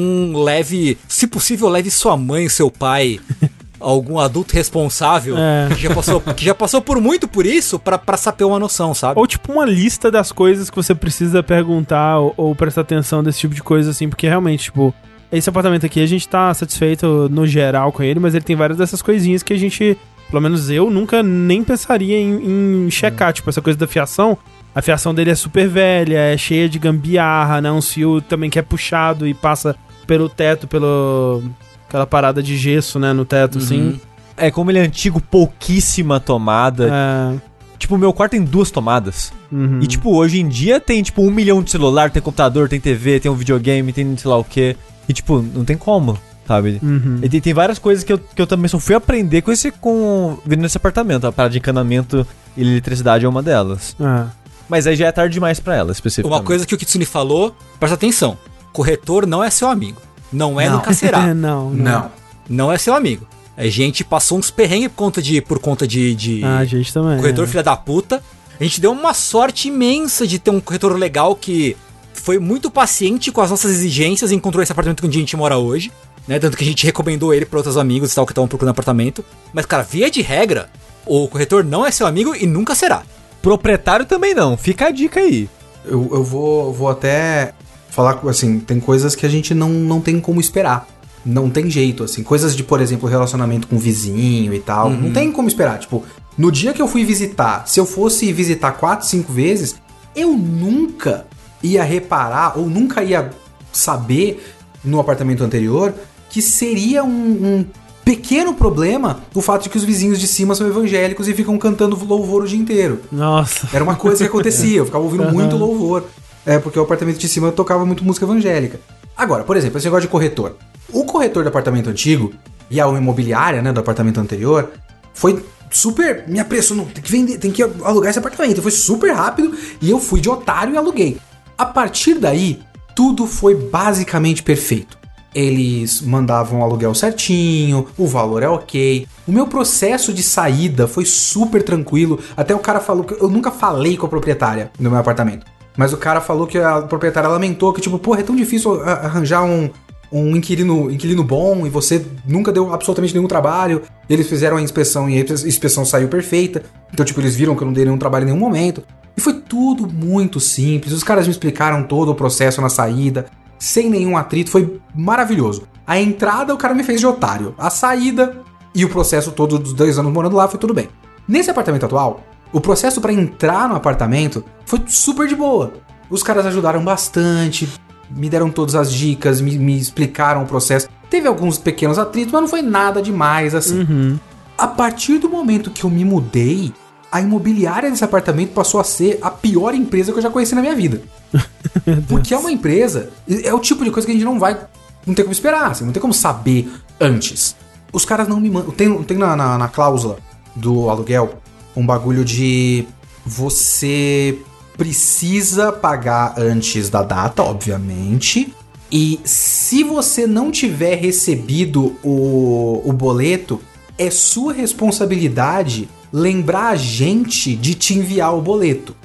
leve, 0.43 0.97
se 1.09 1.27
possível, 1.27 1.67
leve 1.69 1.89
sua 1.91 2.15
mãe, 2.17 2.47
seu 2.49 2.69
pai, 2.71 3.19
algum 3.79 4.19
adulto 4.19 4.53
responsável 4.53 5.35
É. 5.37 5.69
que, 5.73 5.81
já 5.81 5.93
passou, 5.93 6.21
que 6.21 6.45
já 6.45 6.55
passou 6.55 6.81
por 6.81 6.99
muito 6.99 7.27
por 7.27 7.45
isso 7.45 7.77
pra, 7.79 7.97
pra 7.97 8.17
saber 8.17 8.43
uma 8.43 8.59
noção, 8.59 8.93
sabe? 8.93 9.19
Ou 9.19 9.27
tipo 9.27 9.51
uma 9.51 9.65
lista 9.65 10.09
das 10.11 10.31
coisas 10.31 10.69
que 10.69 10.75
você 10.75 10.95
precisa 10.95 11.41
perguntar 11.43 12.19
ou, 12.19 12.33
ou 12.37 12.55
prestar 12.55 12.81
atenção 12.81 13.23
desse 13.23 13.39
tipo 13.39 13.53
de 13.53 13.63
coisa, 13.63 13.91
assim, 13.91 14.09
porque 14.09 14.27
realmente, 14.27 14.65
tipo, 14.65 14.93
esse 15.31 15.49
apartamento 15.49 15.85
aqui 15.85 16.01
a 16.01 16.05
gente 16.07 16.27
tá 16.27 16.53
satisfeito 16.53 17.27
no 17.29 17.45
geral 17.45 17.91
com 17.91 18.01
ele, 18.03 18.19
mas 18.19 18.33
ele 18.33 18.43
tem 18.45 18.55
várias 18.55 18.77
dessas 18.77 19.01
coisinhas 19.01 19.43
que 19.43 19.53
a 19.53 19.57
gente, 19.57 19.97
pelo 20.29 20.41
menos 20.41 20.69
eu, 20.69 20.89
nunca 20.89 21.21
nem 21.21 21.63
pensaria 21.63 22.17
em, 22.17 22.85
em 22.85 22.91
checar. 22.91 23.33
Tipo, 23.33 23.49
essa 23.49 23.61
coisa 23.61 23.77
da 23.77 23.87
fiação. 23.87 24.37
A 24.73 24.81
fiação 24.81 25.13
dele 25.13 25.31
é 25.31 25.35
super 25.35 25.67
velha, 25.67 26.17
é 26.17 26.37
cheia 26.37 26.69
de 26.69 26.77
gambiarra, 26.77 27.59
né? 27.59 27.71
Um 27.71 27.81
fio 27.81 28.21
também 28.21 28.47
que 28.49 28.59
é 28.59 28.61
puxado 28.61 29.27
e 29.27 29.33
passa 29.33 29.75
pelo 30.05 30.29
teto, 30.29 30.67
pelo. 30.67 31.41
Aquela 31.87 32.05
parada 32.05 32.43
de 32.43 32.57
gesso, 32.57 32.99
né? 32.99 33.13
No 33.13 33.25
teto, 33.25 33.57
assim. 33.57 33.99
É, 34.35 34.51
como 34.51 34.69
ele 34.69 34.79
é 34.79 34.81
antigo, 34.83 35.19
pouquíssima 35.19 36.19
tomada. 36.19 36.89
É. 36.91 37.57
Tipo, 37.79 37.95
o 37.95 37.97
meu 37.97 38.11
quarto 38.11 38.31
tem 38.31 38.43
duas 38.43 38.71
tomadas. 38.71 39.31
uhum. 39.51 39.79
E, 39.81 39.87
tipo, 39.87 40.15
hoje 40.15 40.39
em 40.39 40.47
dia 40.47 40.79
tem, 40.79 41.01
tipo, 41.01 41.21
um 41.21 41.31
milhão 41.31 41.61
de 41.61 41.71
celular, 41.71 42.09
tem 42.09 42.21
computador, 42.21 42.67
tem 42.67 42.79
TV, 42.79 43.19
tem 43.19 43.31
um 43.31 43.35
videogame, 43.35 43.93
tem 43.93 44.17
sei 44.17 44.29
lá 44.29 44.37
o 44.37 44.43
quê. 44.43 44.75
E, 45.07 45.13
tipo, 45.13 45.41
não 45.41 45.63
tem 45.63 45.77
como, 45.77 46.17
sabe? 46.47 46.79
Uhum. 46.81 47.19
E 47.21 47.29
tem, 47.29 47.39
tem 47.39 47.53
várias 47.53 47.79
coisas 47.79 48.03
que 48.03 48.11
eu, 48.11 48.17
que 48.17 48.41
eu 48.41 48.47
também 48.47 48.67
só 48.67 48.79
fui 48.79 48.95
aprender 48.95 49.41
com 49.41 49.51
esse, 49.51 49.71
com, 49.71 50.37
vindo 50.45 50.61
nesse 50.61 50.77
apartamento. 50.77 51.25
A 51.25 51.31
parada 51.31 51.53
de 51.53 51.59
encanamento 51.59 52.25
e 52.55 52.61
eletricidade 52.61 53.25
é 53.25 53.29
uma 53.29 53.43
delas. 53.43 53.95
É. 53.99 54.25
Mas 54.67 54.85
aí 54.85 54.95
já 54.95 55.07
é 55.07 55.11
tarde 55.11 55.33
demais 55.33 55.59
pra 55.59 55.75
ela, 55.75 55.91
especificamente. 55.91 56.39
Uma 56.39 56.45
coisa 56.45 56.65
que 56.65 56.75
o 56.75 56.77
Kitsune 56.77 57.05
falou, 57.05 57.55
presta 57.79 57.95
atenção. 57.95 58.37
Corretor 58.73 59.25
não 59.25 59.43
é 59.43 59.49
seu 59.49 59.69
amigo. 59.69 60.01
Não 60.31 60.59
é, 60.59 60.67
Não. 60.69 60.77
nunca 60.77 60.93
será. 60.93 61.27
não, 61.33 61.69
não. 61.69 61.71
Não. 61.71 62.11
não 62.49 62.71
é 62.71 62.77
seu 62.77 62.93
amigo. 62.93 63.27
A 63.55 63.67
gente 63.67 64.03
passou 64.03 64.37
uns 64.37 64.51
perrengues 64.51 64.89
por 64.89 64.95
conta 64.95 65.21
de. 65.21 65.41
Por 65.41 65.59
conta 65.59 65.87
de, 65.87 66.13
de 66.13 66.43
Ah, 66.43 66.59
a 66.59 66.65
gente 66.65 66.93
também. 66.93 67.17
corretor 67.17 67.45
é. 67.45 67.47
filha 67.47 67.63
da 67.63 67.75
puta. 67.75 68.21
A 68.59 68.63
gente 68.63 68.79
deu 68.81 68.91
uma 68.91 69.13
sorte 69.13 69.67
imensa 69.67 70.25
de 70.27 70.39
ter 70.39 70.49
um 70.51 70.59
corretor 70.59 70.95
legal 70.95 71.35
que 71.35 71.75
foi 72.13 72.39
muito 72.39 72.69
paciente 72.69 73.31
com 73.31 73.41
as 73.41 73.49
nossas 73.49 73.71
exigências 73.71 74.31
e 74.31 74.35
encontrou 74.35 74.61
esse 74.61 74.71
apartamento 74.71 75.05
onde 75.05 75.17
a 75.17 75.19
gente 75.19 75.35
mora 75.37 75.57
hoje. 75.57 75.91
Né? 76.27 76.39
Tanto 76.39 76.57
que 76.57 76.63
a 76.63 76.67
gente 76.67 76.85
recomendou 76.85 77.33
ele 77.33 77.45
para 77.45 77.57
outros 77.59 77.77
amigos 77.77 78.11
e 78.11 78.15
tal 78.15 78.25
que 78.25 78.31
estavam 78.31 78.47
procurando 78.47 78.71
apartamento. 78.71 79.23
Mas, 79.53 79.65
cara, 79.65 79.83
via 79.83 80.11
de 80.11 80.21
regra, 80.21 80.69
o 81.05 81.27
corretor 81.27 81.63
não 81.63 81.85
é 81.85 81.91
seu 81.91 82.05
amigo 82.05 82.35
e 82.35 82.45
nunca 82.45 82.75
será. 82.75 83.03
Proprietário 83.41 84.05
também 84.05 84.33
não, 84.33 84.57
fica 84.57 84.87
a 84.87 84.91
dica 84.91 85.19
aí. 85.19 85.49
Eu, 85.85 86.09
eu 86.11 86.23
vou, 86.23 86.73
vou 86.73 86.89
até 86.89 87.53
falar, 87.97 88.19
assim, 88.29 88.59
tem 88.59 88.79
coisas 88.79 89.15
que 89.15 89.25
a 89.25 89.29
gente 89.29 89.55
não, 89.55 89.69
não 89.69 89.99
tem 89.99 90.19
como 90.19 90.39
esperar. 90.39 90.87
Não 91.25 91.49
tem 91.49 91.67
jeito, 91.67 92.03
assim. 92.03 92.21
Coisas 92.21 92.55
de, 92.55 92.63
por 92.63 92.79
exemplo, 92.79 93.09
relacionamento 93.09 93.67
com 93.67 93.75
vizinho 93.79 94.53
e 94.53 94.59
tal. 94.59 94.91
Não 94.91 95.11
tem 95.11 95.31
como 95.31 95.47
esperar. 95.47 95.79
Tipo, 95.79 96.05
no 96.37 96.51
dia 96.51 96.73
que 96.73 96.81
eu 96.81 96.87
fui 96.87 97.03
visitar, 97.03 97.67
se 97.67 97.79
eu 97.79 97.87
fosse 97.87 98.31
visitar 98.31 98.73
quatro, 98.73 99.07
cinco 99.07 99.33
vezes, 99.33 99.77
eu 100.15 100.31
nunca 100.33 101.25
ia 101.63 101.83
reparar 101.83 102.59
ou 102.59 102.69
nunca 102.69 103.03
ia 103.03 103.31
saber 103.73 104.45
no 104.83 104.99
apartamento 104.99 105.43
anterior 105.43 105.91
que 106.29 106.39
seria 106.39 107.03
um, 107.03 107.09
um 107.09 107.65
pequeno 108.05 108.53
problema 108.53 109.21
o 109.33 109.41
fato 109.41 109.63
de 109.63 109.69
que 109.69 109.77
os 109.77 109.83
vizinhos 109.83 110.19
de 110.19 110.27
cima 110.27 110.53
são 110.53 110.67
evangélicos 110.67 111.27
e 111.27 111.33
ficam 111.33 111.57
cantando 111.57 111.97
louvor 112.05 112.43
o 112.43 112.47
dia 112.47 112.59
inteiro. 112.59 113.01
Nossa. 113.11 113.67
Era 113.73 113.83
uma 113.83 113.95
coisa 113.95 114.19
que 114.19 114.29
acontecia, 114.29 114.77
eu 114.77 114.85
ficava 114.85 115.03
ouvindo 115.03 115.25
muito 115.33 115.57
louvor. 115.57 116.05
É, 116.47 116.57
porque 116.59 116.79
o 116.79 116.83
apartamento 116.83 117.17
de 117.17 117.27
cima 117.27 117.51
tocava 117.51 117.85
muito 117.85 118.05
música 118.05 118.25
evangélica. 118.25 118.79
Agora, 119.17 119.43
por 119.43 119.57
exemplo, 119.57 119.77
esse 119.77 119.85
negócio 119.85 120.03
de 120.03 120.07
corretor. 120.07 120.55
O 120.93 121.03
corretor 121.03 121.43
do 121.43 121.49
apartamento 121.49 121.89
antigo 121.89 122.33
e 122.71 122.79
a 122.79 122.87
imobiliária, 122.87 123.61
né, 123.61 123.73
do 123.73 123.81
apartamento 123.81 124.17
anterior, 124.21 124.71
foi 125.13 125.43
super. 125.69 126.23
Me 126.25 126.39
apressou, 126.39 126.77
não, 126.77 126.85
tem 126.85 127.03
que 127.03 127.11
vender, 127.11 127.37
tem 127.37 127.51
que 127.51 127.61
alugar 127.61 128.11
esse 128.11 128.19
apartamento. 128.19 128.61
Foi 128.61 128.71
super 128.71 129.11
rápido 129.11 129.53
e 129.81 129.89
eu 129.89 129.99
fui 129.99 130.21
de 130.21 130.29
otário 130.29 130.73
e 130.73 130.77
aluguei. 130.77 131.17
A 131.57 131.65
partir 131.65 132.13
daí, 132.13 132.61
tudo 132.95 133.27
foi 133.27 133.53
basicamente 133.53 134.41
perfeito. 134.41 134.97
Eles 135.35 136.01
mandavam 136.01 136.61
o 136.61 136.63
aluguel 136.63 136.95
certinho, 136.95 137.87
o 137.97 138.07
valor 138.07 138.41
é 138.41 138.47
ok. 138.47 139.05
O 139.27 139.33
meu 139.33 139.47
processo 139.47 140.13
de 140.13 140.23
saída 140.23 140.87
foi 140.87 141.03
super 141.03 141.61
tranquilo. 141.61 142.21
Até 142.37 142.55
o 142.55 142.59
cara 142.59 142.79
falou 142.79 143.03
que 143.03 143.21
eu 143.21 143.27
nunca 143.27 143.51
falei 143.51 143.97
com 143.97 144.05
a 144.05 144.09
proprietária 144.09 144.71
do 144.79 144.89
meu 144.89 144.97
apartamento. 144.97 145.56
Mas 145.77 145.93
o 145.93 145.97
cara 145.97 146.19
falou 146.19 146.47
que 146.47 146.57
a 146.57 146.81
proprietária 146.81 147.29
lamentou 147.29 147.71
que, 147.71 147.79
tipo, 147.79 147.99
porra, 147.99 148.21
é 148.21 148.23
tão 148.23 148.35
difícil 148.35 148.81
arranjar 148.81 149.43
um, 149.43 149.69
um 150.11 150.35
inquilino, 150.35 150.89
inquilino 150.89 151.23
bom 151.23 151.67
e 151.67 151.69
você 151.69 152.03
nunca 152.25 152.51
deu 152.51 152.73
absolutamente 152.73 153.13
nenhum 153.13 153.27
trabalho. 153.27 153.83
Eles 154.09 154.27
fizeram 154.27 154.57
a 154.57 154.61
inspeção 154.61 155.07
e 155.07 155.17
a 155.19 155.21
inspeção 155.21 155.85
saiu 155.85 156.07
perfeita. 156.07 156.63
Então, 156.91 157.05
tipo, 157.05 157.21
eles 157.21 157.35
viram 157.35 157.55
que 157.55 157.61
eu 157.61 157.65
não 157.67 157.73
dei 157.73 157.85
nenhum 157.85 157.97
trabalho 157.97 158.23
em 158.23 158.25
nenhum 158.27 158.39
momento. 158.39 158.83
E 159.15 159.21
foi 159.21 159.33
tudo 159.33 159.87
muito 159.87 160.39
simples. 160.39 160.93
Os 160.93 161.03
caras 161.03 161.27
me 161.27 161.31
explicaram 161.31 161.83
todo 161.83 162.11
o 162.11 162.15
processo 162.15 162.59
na 162.61 162.69
saída, 162.69 163.27
sem 163.59 163.89
nenhum 163.89 164.17
atrito. 164.17 164.49
Foi 164.49 164.79
maravilhoso. 164.95 165.67
A 165.85 165.99
entrada 165.99 166.53
o 166.53 166.57
cara 166.57 166.73
me 166.73 166.83
fez 166.83 166.99
de 166.99 167.07
otário. 167.07 167.53
A 167.57 167.69
saída 167.69 168.41
e 168.73 168.83
o 168.83 168.89
processo 168.89 169.31
todo 169.31 169.59
dos 169.59 169.73
dois 169.73 169.97
anos 169.97 170.11
morando 170.11 170.35
lá 170.35 170.47
foi 170.47 170.59
tudo 170.59 170.73
bem. 170.73 170.89
Nesse 171.27 171.49
apartamento 171.49 171.85
atual, 171.85 172.21
o 172.51 172.61
processo 172.61 173.01
pra 173.01 173.13
entrar 173.13 173.67
no 173.67 173.75
apartamento 173.75 174.43
foi 174.65 174.81
super 174.87 175.27
de 175.27 175.35
boa. 175.35 175.73
Os 176.09 176.23
caras 176.23 176.45
ajudaram 176.45 176.83
bastante, 176.83 177.67
me 178.09 178.29
deram 178.29 178.49
todas 178.49 178.75
as 178.75 178.91
dicas, 178.91 179.41
me, 179.41 179.57
me 179.57 179.77
explicaram 179.77 180.43
o 180.43 180.47
processo. 180.47 180.87
Teve 181.09 181.27
alguns 181.27 181.57
pequenos 181.57 181.99
atritos, 181.99 182.31
mas 182.31 182.41
não 182.41 182.47
foi 182.47 182.61
nada 182.61 183.01
demais 183.01 183.53
assim. 183.53 183.81
Uhum. 183.81 184.19
A 184.57 184.67
partir 184.67 185.19
do 185.19 185.29
momento 185.29 185.69
que 185.69 185.83
eu 185.83 185.89
me 185.89 186.03
mudei, 186.03 186.73
a 187.11 187.21
imobiliária 187.21 187.89
desse 187.89 188.03
apartamento 188.03 188.53
passou 188.53 188.79
a 188.79 188.83
ser 188.83 189.19
a 189.21 189.29
pior 189.29 189.73
empresa 189.73 190.11
que 190.11 190.17
eu 190.17 190.23
já 190.23 190.29
conheci 190.29 190.55
na 190.55 190.61
minha 190.61 190.75
vida. 190.75 191.01
Porque 192.07 192.33
é 192.33 192.37
uma 192.37 192.51
empresa, 192.51 193.09
é 193.27 193.53
o 193.53 193.59
tipo 193.59 193.83
de 193.83 193.91
coisa 193.91 194.05
que 194.05 194.11
a 194.11 194.15
gente 194.15 194.25
não 194.25 194.39
vai, 194.39 194.57
não 195.05 195.13
tem 195.13 195.23
como 195.23 195.33
esperar, 195.33 195.71
assim, 195.71 195.85
não 195.85 195.93
tem 195.93 196.01
como 196.01 196.13
saber 196.13 196.71
antes. 196.99 197.55
Os 197.93 198.03
caras 198.03 198.27
não 198.27 198.39
me 198.39 198.49
mandam. 198.49 198.71
Tem, 198.71 199.03
tem 199.03 199.17
na, 199.17 199.35
na, 199.35 199.57
na 199.57 199.67
cláusula 199.67 200.17
do 200.55 200.89
aluguel 200.89 201.39
um 201.77 201.85
bagulho 201.85 202.25
de 202.25 202.85
você 203.23 204.39
precisa 204.75 205.71
pagar 205.71 206.33
antes 206.37 206.89
da 206.89 207.03
data, 207.03 207.43
obviamente. 207.43 208.53
E 208.91 209.19
se 209.23 209.83
você 209.83 210.25
não 210.25 210.49
tiver 210.49 210.95
recebido 210.95 211.95
o, 212.03 212.81
o 212.83 212.91
boleto, 212.91 213.61
é 213.97 214.09
sua 214.09 214.53
responsabilidade 214.53 215.87
lembrar 216.11 216.69
a 216.69 216.75
gente 216.75 217.55
de 217.55 217.75
te 217.75 217.93
enviar 217.93 218.35
o 218.35 218.41
boleto. 218.41 218.95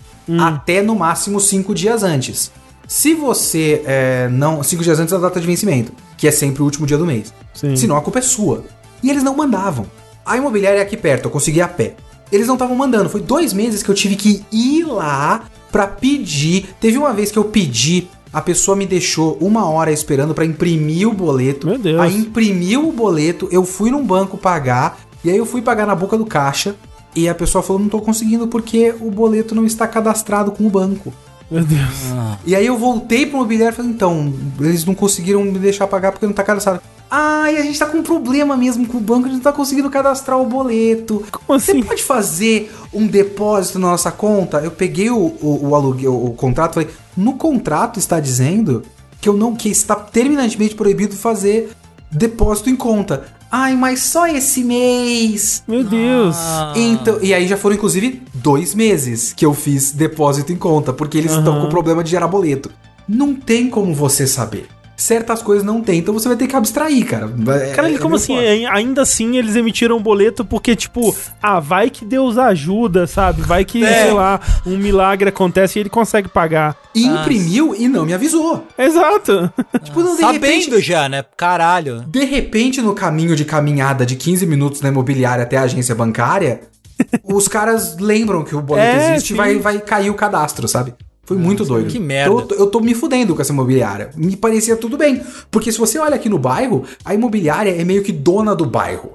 Até 0.41 0.81
no 0.81 0.95
máximo 0.95 1.41
cinco 1.41 1.75
dias 1.75 2.03
antes. 2.03 2.51
Se 2.89 3.13
você 3.13 3.83
é, 3.85 4.29
não. 4.31 4.63
Cinco 4.63 4.83
dias 4.83 4.99
antes 4.99 5.13
da 5.13 5.19
data 5.19 5.41
de 5.41 5.47
vencimento, 5.47 5.93
que 6.17 6.27
é 6.29 6.31
sempre 6.31 6.63
o 6.63 6.65
último 6.65 6.87
dia 6.87 6.97
do 6.97 7.05
mês. 7.05 7.35
Sim. 7.53 7.77
Senão 7.77 7.97
a 7.97 8.01
culpa 8.01 8.21
é 8.21 8.23
sua. 8.23 8.65
E 9.03 9.11
eles 9.11 9.23
não 9.23 9.37
mandavam. 9.37 9.85
A 10.25 10.37
imobiliária 10.37 10.79
é 10.79 10.83
aqui 10.83 10.97
perto, 10.97 11.27
eu 11.27 11.31
consegui 11.31 11.61
a 11.61 11.69
pé. 11.69 11.97
Eles 12.33 12.47
não 12.47 12.55
estavam 12.55 12.75
mandando. 12.75 13.11
Foi 13.11 13.21
dois 13.21 13.53
meses 13.53 13.83
que 13.83 13.91
eu 13.91 13.95
tive 13.95 14.17
que 14.17 14.43
ir 14.51 14.85
lá 14.85 15.45
pra 15.71 15.87
pedir. 15.87 16.75
Teve 16.81 16.97
uma 16.97 17.13
vez 17.13 17.31
que 17.31 17.39
eu 17.39 17.45
pedi, 17.45 18.09
a 18.33 18.41
pessoa 18.41 18.77
me 18.77 18.87
deixou 18.87 19.37
uma 19.41 19.69
hora 19.69 19.93
esperando 19.93 20.35
pra 20.35 20.45
imprimir 20.45 21.07
o 21.07 21.13
boleto. 21.13 21.67
Meu 21.67 21.79
Deus. 21.79 22.01
Aí 22.01 22.17
imprimiu 22.17 22.89
o 22.89 22.93
boleto, 22.93 23.49
eu 23.53 23.65
fui 23.65 23.91
num 23.91 24.05
banco 24.05 24.39
pagar, 24.39 24.99
e 25.23 25.31
aí 25.31 25.37
eu 25.37 25.45
fui 25.45 25.61
pagar 25.61 25.87
na 25.87 25.95
boca 25.95 26.17
do 26.17 26.25
caixa. 26.25 26.75
E 27.15 27.29
a 27.29 27.35
pessoa 27.35 27.63
falou: 27.63 27.81
não 27.81 27.91
tô 27.91 28.01
conseguindo 28.01 28.49
porque 28.49 28.95
o 29.01 29.11
boleto 29.11 29.55
não 29.55 29.67
está 29.67 29.87
cadastrado 29.87 30.51
com 30.51 30.67
o 30.67 30.71
banco. 30.71 31.13
Meu 31.53 31.65
Deus. 31.65 32.13
E 32.47 32.57
aí 32.57 32.65
eu 32.65 32.79
voltei 32.79 33.27
pro 33.27 33.37
mobiliário 33.37 33.75
e 33.75 33.77
falei, 33.77 33.91
então, 33.91 34.33
eles 34.59 34.87
não 34.87 34.95
conseguiram 34.95 35.45
me 35.45 35.59
deixar 35.59 35.87
pagar 35.87 36.11
porque 36.11 36.25
não 36.25 36.33
tá 36.33 36.43
cadastrado. 36.43 36.81
Ah, 37.11 37.53
e 37.53 37.59
a 37.59 37.63
gente 37.63 37.79
tá 37.79 37.85
com 37.85 37.99
um 37.99 38.03
problema 38.03 38.57
mesmo 38.57 38.87
com 38.87 38.97
o 38.97 39.01
banco, 39.01 39.27
a 39.27 39.29
gente 39.29 39.37
não 39.37 39.43
tá 39.43 39.53
conseguindo 39.53 39.91
cadastrar 39.91 40.41
o 40.41 40.47
boleto. 40.47 41.23
Como 41.31 41.61
Você 41.61 41.73
assim? 41.73 41.83
pode 41.83 42.03
fazer 42.03 42.73
um 42.91 43.07
depósito 43.07 43.79
na 43.79 43.89
nossa 43.89 44.11
conta? 44.11 44.61
Eu 44.61 44.71
peguei 44.71 45.11
o, 45.11 45.19
o, 45.19 45.69
o 45.69 45.75
aluguel, 45.75 46.15
o 46.15 46.33
contrato, 46.33 46.73
e 46.73 46.75
falei, 46.85 46.91
no 47.15 47.35
contrato 47.35 47.99
está 47.99 48.19
dizendo 48.19 48.83
que 49.21 49.29
eu 49.29 49.35
não, 49.35 49.55
que 49.55 49.69
está 49.69 49.95
terminantemente 49.95 50.75
proibido 50.75 51.15
fazer 51.15 51.73
depósito 52.11 52.71
em 52.71 52.77
conta. 52.77 53.25
Ai, 53.55 53.77
mas 53.77 54.01
só 54.01 54.27
esse 54.27 54.65
mês. 54.65 55.63
Meu 55.69 55.85
Deus. 55.85 56.35
Ah. 56.39 56.73
Então, 56.75 57.19
e 57.21 57.35
aí 57.35 57.47
já 57.47 57.59
foram, 57.59 57.77
inclusive, 57.77 58.23
dois 58.33 58.75
meses 58.75 59.35
que 59.35 59.45
eu 59.45 59.53
fiz 59.53 59.93
depósito 59.93 60.55
em 60.55 60.57
conta, 60.57 60.91
porque 60.91 61.19
eles 61.19 61.33
estão 61.33 61.53
Aham. 61.53 61.65
com 61.65 61.69
problema 61.69 62.03
de 62.03 62.11
gerar 62.11 62.29
boleto. 62.29 62.71
Não 63.07 63.35
tem 63.35 63.69
como 63.69 63.95
você 63.95 64.27
saber. 64.27 64.69
Certas 65.03 65.43
coisas 65.43 65.65
não 65.65 65.81
tem, 65.81 65.99
então 65.99 66.15
você 66.15 66.29
vai 66.29 66.37
ter 66.37 66.47
que 66.47 66.55
abstrair, 66.55 67.05
cara. 67.05 67.29
É- 67.61 67.73
Caralho, 67.75 67.97
é 67.97 67.99
como 67.99 68.15
assim? 68.15 68.39
Ai- 68.39 68.65
Ainda 68.67 69.03
assim 69.03 69.37
eles 69.37 69.57
emitiram 69.57 69.97
um 69.97 70.03
boleto 70.03 70.45
porque, 70.45 70.77
tipo, 70.77 71.15
ah, 71.43 71.59
vai 71.59 71.91
que 71.91 72.05
Deus 72.05 72.39
ajuda, 72.39 73.07
sabe? 73.07 73.43
Vai 73.43 73.65
que, 73.65 73.85
É. 73.85 74.05
sei 74.05 74.13
lá, 74.13 74.41
um 74.65 74.77
milagre 74.79 75.29
acontece 75.29 75.79
e 75.79 75.83
ele 75.83 75.91
consegue 75.91 76.29
pagar. 76.29 76.77
E 76.95 77.05
imprimiu 77.05 77.75
e 77.75 77.89
não 77.89 78.05
me 78.07 78.15
avisou. 78.15 78.65
Exato. 78.79 79.53
Tipo, 79.83 80.01
não, 80.03 80.15
de 80.15 80.21
Sabendo 80.21 80.45
repente, 80.47 80.81
já, 80.81 81.09
né? 81.09 81.25
Caralho. 81.37 82.05
de 82.07 82.25
repente, 82.25 82.81
no 82.81 82.95
caminho 82.95 83.35
de 83.35 83.45
caminhada 83.45 84.07
de 84.07 84.15
15 84.15 84.47
minutos 84.47 84.81
na 84.81 84.89
imobiliária 84.89 85.43
até 85.43 85.57
a 85.57 85.63
agência 85.63 85.95
bancária, 85.95 86.61
os 87.25 87.49
caras 87.49 87.97
lembram 87.99 88.45
que 88.45 88.55
o 88.55 88.61
boleto 88.63 88.87
É, 88.87 89.15
existe 89.15 89.33
e 89.33 89.37
vai, 89.37 89.59
vai 89.59 89.79
cair 89.81 90.11
o 90.11 90.15
cadastro, 90.15 90.69
sabe? 90.69 90.95
Foi 91.25 91.37
muito 91.37 91.65
doido. 91.65 91.87
que 91.91 91.99
merda. 91.99 92.35
Eu, 92.35 92.43
tô- 92.43 92.55
eu 92.55 92.67
tô 92.67 92.81
me 92.81 92.95
fudendo 92.95 93.35
com 93.35 93.41
essa 93.43 93.53
imobiliária. 93.53 94.11
Me 94.17 94.37
parecia 94.37 94.77
tudo 94.77 94.97
bem. 94.99 95.21
Porque 95.51 95.71
se 95.71 95.79
você 95.79 95.99
olha 95.99 96.17
aqui 96.17 96.29
no 96.29 96.39
bairro, 96.39 96.83
a 97.05 97.15
imobiliária 97.15 97.71
é 97.81 97.85
meio 97.85 98.03
que 98.03 98.11
dona 98.13 98.55
do 98.55 98.67
bairro. 98.67 99.13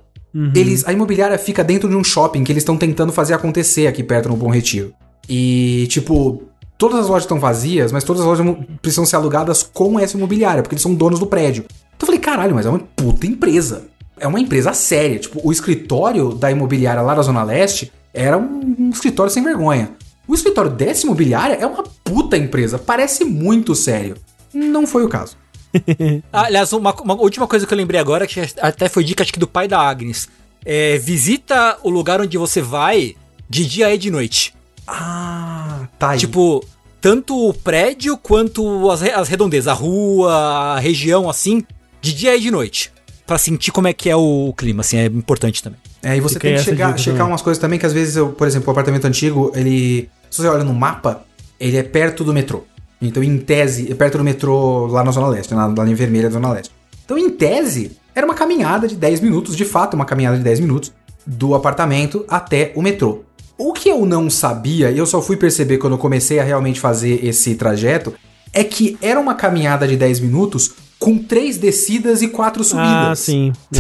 Eles, 0.56 0.88
a 0.88 0.94
imobiliária 0.94 1.38
fica 1.38 1.64
dentro 1.64 1.90
de 1.90 1.96
um 1.96 2.04
shopping 2.04 2.44
que 2.44 2.52
eles 2.52 2.62
estão 2.62 2.78
tentando 2.78 3.12
fazer 3.12 3.34
acontecer 3.34 3.88
aqui 3.88 4.04
perto 4.04 4.30
no 4.30 4.36
Bom 4.38 4.50
Retiro. 4.50 4.94
E, 5.28 5.88
tipo, 5.90 6.44
todas 6.78 7.00
as 7.00 7.08
lojas 7.08 7.24
estão 7.24 7.40
vazias, 7.40 7.92
mas 7.92 8.04
todas 8.04 8.22
as 8.22 8.28
lojas 8.28 8.56
precisam 8.82 9.06
ser 9.06 9.16
alugadas 9.16 9.64
com 9.64 10.00
essa 10.00 10.16
imobiliária, 10.16 10.62
porque 10.62 10.76
eles 10.76 10.84
são 10.84 10.94
donos 10.94 11.20
do 11.20 11.26
prédio. 11.28 11.66
Então 11.68 12.04
eu 12.04 12.06
falei, 12.06 12.20
caralho, 12.22 12.56
mas 12.56 12.66
é 12.66 12.70
uma 12.70 12.80
puta 12.96 13.26
empresa. 13.28 13.86
É 14.20 14.28
uma 14.28 14.40
empresa 14.40 14.74
séria. 14.74 15.20
Tipo, 15.20 15.42
o 15.44 15.52
escritório 15.52 16.30
da 16.34 16.52
imobiliária 16.52 17.02
lá 17.02 17.14
da 17.16 17.22
Zona 17.22 17.44
Leste 17.44 17.92
era 18.14 18.38
um 18.38 18.90
escritório 18.94 19.32
sem 19.32 19.44
vergonha. 19.44 19.90
O 20.28 20.34
escritório 20.34 20.72
dessa 20.72 21.06
imobiliária 21.06 21.56
é 21.56 21.66
uma 21.66 21.84
puta 22.04 22.38
empresa. 22.38 22.78
Parece 22.78 23.24
muito 23.24 23.74
sério. 23.76 24.18
Não 24.54 24.86
foi 24.86 25.04
o 25.04 25.10
caso. 25.10 25.38
Ah, 26.34 26.44
Aliás, 26.46 26.72
uma, 26.74 26.94
uma 27.02 27.14
última 27.16 27.46
coisa 27.48 27.66
que 27.68 27.74
eu 27.74 27.78
lembrei 27.78 28.00
agora, 28.00 28.26
que 28.26 28.40
até 28.62 28.90
foi 28.90 29.04
dica 29.04 29.24
acho 29.24 29.32
que 29.34 29.40
do 29.40 29.48
pai 29.48 29.68
da 29.68 29.80
Agnes. 29.80 30.28
É, 30.66 30.98
visita 30.98 31.78
o 31.84 31.90
lugar 31.90 32.20
onde 32.22 32.38
você 32.38 32.62
vai 32.62 33.16
de 33.50 33.66
dia 33.66 33.94
e 33.94 33.98
de 33.98 34.10
noite. 34.10 34.54
Ah, 34.88 35.88
tá 36.00 36.12
aí. 36.12 36.20
Tipo, 36.20 36.64
tanto 37.00 37.50
o 37.50 37.54
prédio 37.54 38.18
quanto 38.18 38.90
as, 38.90 39.04
as 39.04 39.28
redondezas, 39.28 39.68
a 39.68 39.74
rua, 39.74 40.34
a 40.34 40.80
região, 40.80 41.30
assim, 41.30 41.64
de 42.02 42.14
dia 42.14 42.36
e 42.36 42.40
de 42.40 42.50
noite. 42.50 42.92
Pra 43.26 43.38
sentir 43.38 43.72
como 43.72 43.88
é 43.88 43.94
que 43.94 44.10
é 44.10 44.16
o 44.16 44.54
clima, 44.58 44.82
assim, 44.82 44.98
é 44.98 45.06
importante 45.06 45.62
também. 45.62 45.80
É, 46.02 46.16
e 46.16 46.22
você 46.22 46.36
Fica 46.36 46.48
tem 46.48 46.58
que 46.58 46.64
chegar, 46.64 46.98
checar 46.98 47.18
também. 47.18 47.32
umas 47.34 47.42
coisas 47.42 47.60
também, 47.60 47.78
que 47.78 47.86
às 47.86 47.92
vezes, 47.94 48.16
eu, 48.16 48.30
por 48.30 48.48
exemplo, 48.48 48.70
o 48.70 48.72
apartamento 48.72 49.06
antigo, 49.06 49.52
ele. 49.54 50.10
Se 50.30 50.42
você 50.42 50.48
olha 50.48 50.64
no 50.64 50.74
mapa, 50.74 51.26
ele 51.60 51.78
é 51.78 51.84
perto 51.84 52.24
do 52.24 52.34
metrô. 52.34 52.64
Então, 53.02 53.24
em 53.24 53.38
tese, 53.38 53.92
é 53.92 53.96
perto 53.96 54.18
do 54.18 54.24
metrô 54.24 54.88
lá 54.88 55.04
na 55.04 55.12
Zona 55.12 55.28
Leste, 55.28 55.54
na, 55.54 55.68
na 55.68 55.84
linha 55.84 55.96
vermelha 55.96 56.30
da 56.30 56.34
Zona 56.34 56.52
Leste. 56.52 56.74
Então, 57.06 57.18
em 57.18 57.30
tese, 57.30 57.98
era 58.14 58.26
uma 58.26 58.36
caminhada 58.36 58.88
de 58.88 58.96
10 58.96 59.22
minutos, 59.22 59.56
de 59.56 59.64
fato, 59.64 59.94
uma 59.94 60.06
caminhada 60.06 60.38
de 60.38 60.44
10 60.44 60.60
minutos, 60.60 60.92
do 61.26 61.54
apartamento 61.54 62.26
até 62.28 62.72
o 62.76 62.82
metrô. 62.82 63.24
O 63.58 63.74
que 63.74 63.90
eu 63.90 64.06
não 64.06 64.30
sabia, 64.30 64.92
e 64.92 64.98
eu 64.98 65.06
só 65.06 65.22
fui 65.22 65.38
perceber 65.38 65.78
quando 65.78 65.94
eu 65.94 66.00
comecei 66.00 66.40
a 66.40 66.44
realmente 66.44 66.80
fazer 66.80 67.24
esse 67.26 67.56
trajeto, 67.56 68.14
é 68.54 68.64
que 68.64 68.98
era 69.02 69.20
uma 69.20 69.36
caminhada 69.36 69.88
de 69.88 69.96
10 69.96 70.20
minutos 70.22 70.74
com 71.00 71.18
três 71.18 71.58
descidas 71.58 72.22
e 72.22 72.28
quatro 72.28 72.64
subidas. 72.64 72.90
Ah, 72.90 73.16
sim. 73.16 73.54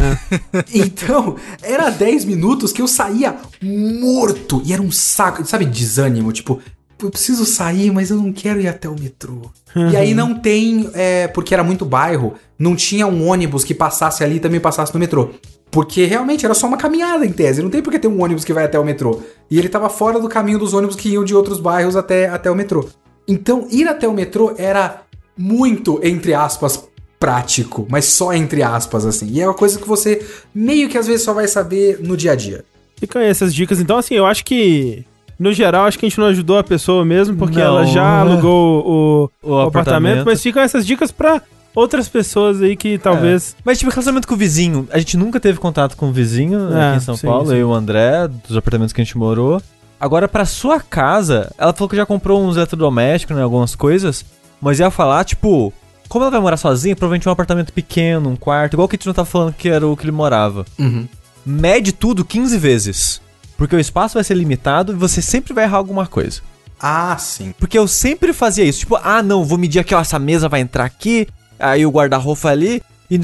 É. 0.54 0.64
Então, 0.74 1.36
era 1.62 1.90
10 1.90 2.26
minutos 2.26 2.72
que 2.72 2.82
eu 2.82 2.88
saía 2.88 3.36
morto. 3.62 4.62
E 4.66 4.74
era 4.74 4.82
um 4.82 4.92
saco, 4.92 5.46
sabe, 5.46 5.66
desânimo, 5.66 6.32
tipo, 6.32 6.62
eu 7.02 7.10
preciso 7.10 7.46
sair, 7.46 7.92
mas 7.92 8.10
eu 8.10 8.18
não 8.18 8.34
quero 8.34 8.60
ir 8.60 8.68
até 8.68 8.90
o 8.90 9.00
metrô. 9.00 9.50
E 9.92 9.96
aí 9.96 10.14
não 10.14 10.34
tem, 10.34 10.90
é, 10.94 11.28
porque 11.28 11.54
era 11.54 11.64
muito 11.64 11.86
bairro, 11.86 12.34
não 12.58 12.76
tinha 12.76 13.06
um 13.06 13.28
ônibus 13.28 13.64
que 13.64 13.74
passasse 13.74 14.24
ali 14.24 14.38
e 14.38 14.40
também 14.40 14.60
passasse 14.60 14.94
no 14.94 15.00
metrô. 15.00 15.30
Porque 15.70 16.06
realmente 16.06 16.46
era 16.46 16.56
só 16.56 16.66
uma 16.66 16.78
caminhada 16.78 17.26
em 17.26 17.32
tese, 17.32 17.62
não 17.62 17.70
tem 17.70 17.82
porque 17.82 18.00
ter 18.00 18.08
um 18.08 18.22
ônibus 18.22 18.44
que 18.44 18.54
vai 18.54 18.66
até 18.66 18.80
o 18.80 18.84
metrô. 18.84 19.22
E 19.52 19.60
ele 19.60 19.70
tava 19.70 19.90
fora 19.90 20.20
do 20.20 20.28
caminho 20.28 20.58
dos 20.58 20.74
ônibus 20.74 20.96
que 20.96 21.10
iam 21.10 21.24
de 21.24 21.36
outros 21.36 21.60
bairros 21.60 21.96
até, 21.96 22.28
até 22.28 22.50
o 22.50 22.56
metrô. 22.56 22.88
Então, 23.28 23.68
ir 23.70 23.88
até 23.88 24.08
o 24.08 24.14
metrô 24.14 24.56
era 24.58 25.02
muito, 25.38 26.00
entre 26.02 26.34
aspas, 26.34 26.87
prático, 27.20 27.88
mas 27.90 28.06
só 28.06 28.34
entre 28.34 28.62
aspas, 28.64 29.06
assim. 29.06 29.28
E 29.32 29.42
é 29.42 29.48
uma 29.48 29.54
coisa 29.54 29.80
que 29.80 29.88
você 29.88 30.26
meio 30.54 30.88
que 30.90 30.98
às 30.98 31.08
vezes 31.08 31.24
só 31.24 31.34
vai 31.34 31.48
saber 31.48 32.00
no 32.02 32.16
dia 32.16 32.34
a 32.34 32.36
dia. 32.36 32.64
Ficam 32.98 33.22
aí 33.22 33.28
essas 33.28 33.54
dicas. 33.54 33.80
Então, 33.80 33.98
assim, 33.98 34.16
eu 34.16 34.26
acho 34.26 34.44
que, 34.46 35.04
no 35.40 35.52
geral, 35.54 35.86
acho 35.86 35.98
que 36.00 36.06
a 36.06 36.10
gente 36.10 36.20
não 36.20 36.28
ajudou 36.28 36.58
a 36.58 36.64
pessoa 36.64 37.04
mesmo, 37.06 37.36
porque 37.36 37.58
Não, 37.60 37.66
ela 37.66 37.86
já 37.86 38.04
alugou 38.22 38.84
o, 38.86 39.30
O 39.44 39.52
o 39.52 39.62
apartamento, 39.62 39.68
apartamento. 39.68 40.26
mas 40.26 40.42
ficam 40.42 40.62
essas 40.62 40.86
dicas 40.86 41.12
pra 41.12 41.42
outras 41.76 42.08
pessoas 42.08 42.60
aí 42.62 42.76
que 42.76 42.98
talvez. 42.98 43.56
Mas, 43.64 43.78
tipo, 43.78 43.92
relacionamento 43.92 44.28
com 44.28 44.34
o 44.34 44.38
vizinho. 44.38 44.88
A 44.92 44.98
gente 44.98 45.16
nunca 45.16 45.40
teve 45.40 45.60
contato 45.60 45.96
com 45.96 46.10
o 46.10 46.12
vizinho 46.12 46.72
É, 46.76 46.88
aqui 46.90 46.98
em 46.98 47.02
São 47.02 47.16
sim, 47.16 47.28
Paulo, 47.28 47.48
sim. 47.48 47.54
eu 47.54 47.60
e 47.60 47.64
o 47.64 47.74
André, 47.74 48.28
dos 48.48 48.58
apartamentos 48.58 48.94
que 48.94 49.02
a 49.02 49.04
gente 49.04 49.18
morou. 49.18 49.62
Agora, 50.00 50.28
pra 50.28 50.46
sua 50.46 50.80
casa, 50.80 51.52
ela 51.58 51.74
falou 51.74 51.90
que 51.90 51.96
já 51.96 52.06
comprou 52.06 52.44
uns 52.44 52.56
eletrodomésticos, 52.58 53.36
né? 53.36 53.42
Algumas 53.44 53.76
coisas. 53.76 54.24
Mas 54.62 54.80
ia 54.80 54.90
falar, 54.90 55.24
tipo, 55.24 55.72
como 56.08 56.24
ela 56.24 56.32
vai 56.32 56.40
morar 56.40 56.58
sozinha, 56.58 56.96
provavelmente 56.96 57.28
um 57.28 57.32
apartamento 57.32 57.72
pequeno, 57.74 58.30
um 58.30 58.36
quarto, 58.36 58.74
igual 58.74 58.88
que 58.88 58.96
a 58.96 58.98
gente 58.98 59.08
não 59.08 59.14
tá 59.14 59.26
falando 59.26 59.54
que 59.54 59.70
era 59.70 59.86
o 59.88 59.96
que 59.98 60.04
ele 60.04 60.12
morava. 60.12 60.66
Mede 61.46 61.92
tudo 61.92 62.26
15 62.26 62.58
vezes. 62.58 63.22
Porque 63.58 63.76
o 63.76 63.80
espaço 63.80 64.16
vai 64.16 64.24
ser 64.24 64.36
limitado 64.36 64.94
e 64.94 64.96
você 64.96 65.22
sempre 65.22 65.54
vai 65.54 65.64
errar 65.64 65.78
alguma 65.78 66.06
coisa. 66.06 66.42
Ah, 66.80 67.18
sim. 67.18 67.54
Porque 67.58 67.78
eu 67.78 67.88
sempre 67.88 68.32
fazia 68.32 68.64
isso. 68.64 68.80
Tipo, 68.80 68.98
ah, 69.02 69.24
não, 69.24 69.44
vou 69.44 69.58
medir 69.58 69.80
aqui, 69.80 69.96
ó, 69.96 70.00
essa 70.02 70.20
mesa 70.20 70.48
vai 70.48 70.60
entrar 70.62 70.86
aqui. 70.86 71.28
Aí 71.60 71.84
o 71.84 71.90
guarda-roupa 71.90 72.50
ali. 72.50 72.84
E. 73.10 73.20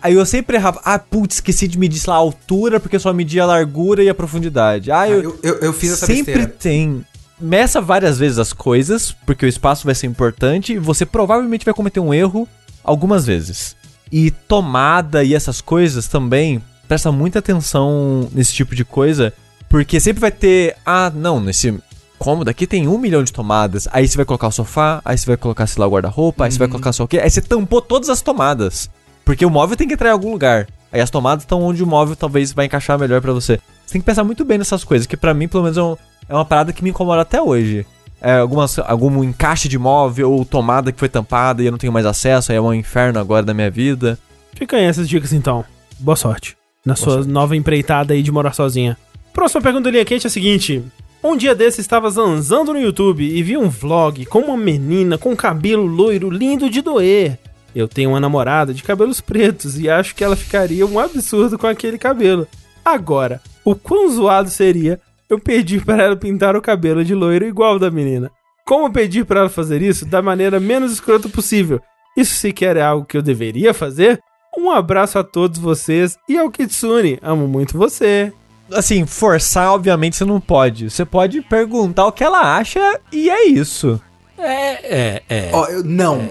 Aí 0.00 0.14
eu 0.14 0.24
sempre 0.24 0.56
errava. 0.56 0.80
Ah, 0.84 0.98
putz, 0.98 1.36
esqueci 1.36 1.66
de 1.66 1.76
medir, 1.76 1.98
sei 1.98 2.10
lá, 2.10 2.16
a 2.16 2.20
altura, 2.20 2.78
porque 2.78 2.94
eu 2.94 3.00
só 3.00 3.12
media 3.12 3.42
a 3.42 3.46
largura 3.46 4.04
e 4.04 4.08
a 4.08 4.14
profundidade. 4.14 4.92
Ah, 4.92 5.08
eu, 5.08 5.22
Eu, 5.22 5.38
eu, 5.42 5.54
eu 5.56 5.72
fiz 5.72 5.92
essa 5.94 6.06
sempre 6.06 6.34
besteira. 6.34 6.54
tem. 6.60 7.04
Meça 7.40 7.80
várias 7.80 8.18
vezes 8.18 8.38
as 8.38 8.52
coisas, 8.52 9.12
porque 9.26 9.44
o 9.44 9.48
espaço 9.48 9.84
vai 9.84 9.94
ser 9.94 10.06
importante 10.06 10.72
e 10.74 10.78
você 10.78 11.04
provavelmente 11.04 11.64
vai 11.64 11.74
cometer 11.74 12.00
um 12.00 12.14
erro 12.14 12.48
algumas 12.82 13.26
vezes. 13.26 13.74
E 14.12 14.30
tomada 14.30 15.24
e 15.24 15.34
essas 15.34 15.60
coisas 15.60 16.06
também, 16.06 16.62
presta 16.86 17.10
muita 17.10 17.40
atenção 17.40 18.28
nesse 18.32 18.52
tipo 18.54 18.74
de 18.74 18.84
coisa, 18.84 19.32
porque 19.68 19.98
sempre 19.98 20.20
vai 20.20 20.30
ter. 20.30 20.76
Ah, 20.86 21.10
não, 21.12 21.40
nesse 21.40 21.76
cômodo 22.18 22.48
aqui 22.48 22.66
tem 22.66 22.86
um 22.86 22.98
milhão 22.98 23.24
de 23.24 23.32
tomadas. 23.32 23.88
Aí 23.90 24.06
você 24.06 24.16
vai 24.16 24.24
colocar 24.24 24.46
o 24.48 24.52
sofá, 24.52 25.02
aí 25.04 25.18
você 25.18 25.26
vai 25.26 25.36
colocar, 25.36 25.66
sei 25.66 25.80
lá, 25.80 25.86
o 25.86 25.90
guarda-roupa, 25.90 26.44
aí 26.44 26.52
você 26.52 26.58
vai 26.58 26.68
colocar 26.68 26.92
só 26.92 27.04
o 27.04 27.08
quê? 27.08 27.18
Aí 27.18 27.28
você 27.28 27.40
tampou 27.42 27.82
todas 27.82 28.08
as 28.08 28.22
tomadas. 28.22 28.88
Porque 29.24 29.44
o 29.44 29.50
móvel 29.50 29.76
tem 29.76 29.88
que 29.88 29.94
entrar 29.94 30.10
em 30.10 30.12
algum 30.12 30.30
lugar. 30.30 30.68
Aí 30.92 31.00
as 31.00 31.10
tomadas 31.10 31.42
estão 31.42 31.60
onde 31.62 31.82
o 31.82 31.86
móvel 31.86 32.14
talvez 32.14 32.52
vai 32.52 32.66
encaixar 32.66 32.98
melhor 32.98 33.20
pra 33.20 33.32
você. 33.32 33.58
Você 33.84 33.92
tem 33.94 34.00
que 34.00 34.06
pensar 34.06 34.22
muito 34.22 34.44
bem 34.44 34.58
nessas 34.58 34.84
coisas, 34.84 35.06
que 35.06 35.16
pra 35.16 35.34
mim, 35.34 35.48
pelo 35.48 35.64
menos, 35.64 35.76
é, 35.76 35.82
um- 35.82 35.96
é 36.28 36.34
uma 36.34 36.44
parada 36.44 36.72
que 36.72 36.82
me 36.82 36.90
incomoda 36.90 37.22
até 37.22 37.40
hoje. 37.40 37.86
É, 38.20 38.38
algumas, 38.38 38.78
algum 38.78 39.22
encaixe 39.22 39.68
de 39.68 39.78
móvel 39.78 40.32
ou 40.32 40.44
tomada 40.44 40.90
que 40.90 40.98
foi 40.98 41.08
tampada 41.08 41.62
e 41.62 41.66
eu 41.66 41.70
não 41.70 41.78
tenho 41.78 41.92
mais 41.92 42.06
acesso, 42.06 42.50
aí 42.50 42.58
é 42.58 42.60
um 42.60 42.72
inferno 42.72 43.18
agora 43.18 43.44
da 43.44 43.52
minha 43.52 43.70
vida. 43.70 44.18
Fica 44.54 44.76
aí 44.76 44.84
essas 44.84 45.08
dicas 45.08 45.32
então. 45.32 45.64
Boa 45.98 46.16
sorte. 46.16 46.56
Na 46.84 46.96
sua 46.96 47.24
nova 47.24 47.56
empreitada 47.56 48.14
aí 48.14 48.22
de 48.22 48.32
morar 48.32 48.52
sozinha. 48.52 48.96
Próxima 49.32 49.60
pergunta 49.60 49.84
do 49.84 49.90
linha 49.90 50.04
quente 50.04 50.26
é 50.26 50.28
a 50.28 50.30
seguinte. 50.30 50.82
Um 51.22 51.36
dia 51.36 51.54
desse 51.54 51.80
estava 51.80 52.10
zanzando 52.10 52.72
no 52.72 52.78
YouTube 52.78 53.24
e 53.24 53.42
vi 53.42 53.56
um 53.56 53.68
vlog 53.68 54.26
com 54.26 54.40
uma 54.40 54.56
menina 54.56 55.16
com 55.16 55.34
cabelo 55.34 55.86
loiro 55.86 56.30
lindo 56.30 56.68
de 56.68 56.82
doer. 56.82 57.38
Eu 57.74 57.88
tenho 57.88 58.10
uma 58.10 58.20
namorada 58.20 58.72
de 58.72 58.82
cabelos 58.82 59.20
pretos 59.20 59.78
e 59.78 59.88
acho 59.88 60.14
que 60.14 60.22
ela 60.22 60.36
ficaria 60.36 60.86
um 60.86 60.98
absurdo 60.98 61.58
com 61.58 61.66
aquele 61.66 61.98
cabelo. 61.98 62.46
Agora, 62.84 63.40
o 63.64 63.74
quão 63.74 64.08
zoado 64.10 64.50
seria 64.50 65.00
eu 65.28 65.38
pedir 65.38 65.84
para 65.84 66.02
ela 66.04 66.16
pintar 66.16 66.56
o 66.56 66.62
cabelo 66.62 67.04
de 67.04 67.14
loiro 67.14 67.46
igual 67.46 67.76
o 67.76 67.78
da 67.78 67.90
menina? 67.90 68.30
Como 68.66 68.90
pedir 68.92 69.24
pra 69.24 69.40
ela 69.40 69.48
fazer 69.48 69.82
isso 69.82 70.06
da 70.06 70.22
maneira 70.22 70.58
menos 70.58 70.92
escrota 70.92 71.28
possível? 71.28 71.80
Isso 72.16 72.34
sequer 72.34 72.76
é 72.76 72.82
algo 72.82 73.04
que 73.04 73.16
eu 73.16 73.22
deveria 73.22 73.74
fazer? 73.74 74.20
Um 74.56 74.70
abraço 74.70 75.18
a 75.18 75.24
todos 75.24 75.58
vocês 75.58 76.16
e 76.28 76.38
ao 76.38 76.50
Kitsune. 76.50 77.18
Amo 77.22 77.46
muito 77.48 77.76
você. 77.76 78.32
Assim, 78.72 79.04
forçar, 79.04 79.72
obviamente, 79.72 80.16
você 80.16 80.24
não 80.24 80.40
pode. 80.40 80.88
Você 80.90 81.04
pode 81.04 81.42
perguntar 81.42 82.06
o 82.06 82.12
que 82.12 82.24
ela 82.24 82.56
acha 82.56 83.00
e 83.12 83.28
é 83.28 83.46
isso. 83.48 84.00
É, 84.38 84.96
é, 84.96 85.22
é. 85.28 85.50
Ó, 85.52 85.66
eu- 85.66 85.84
não, 85.84 86.26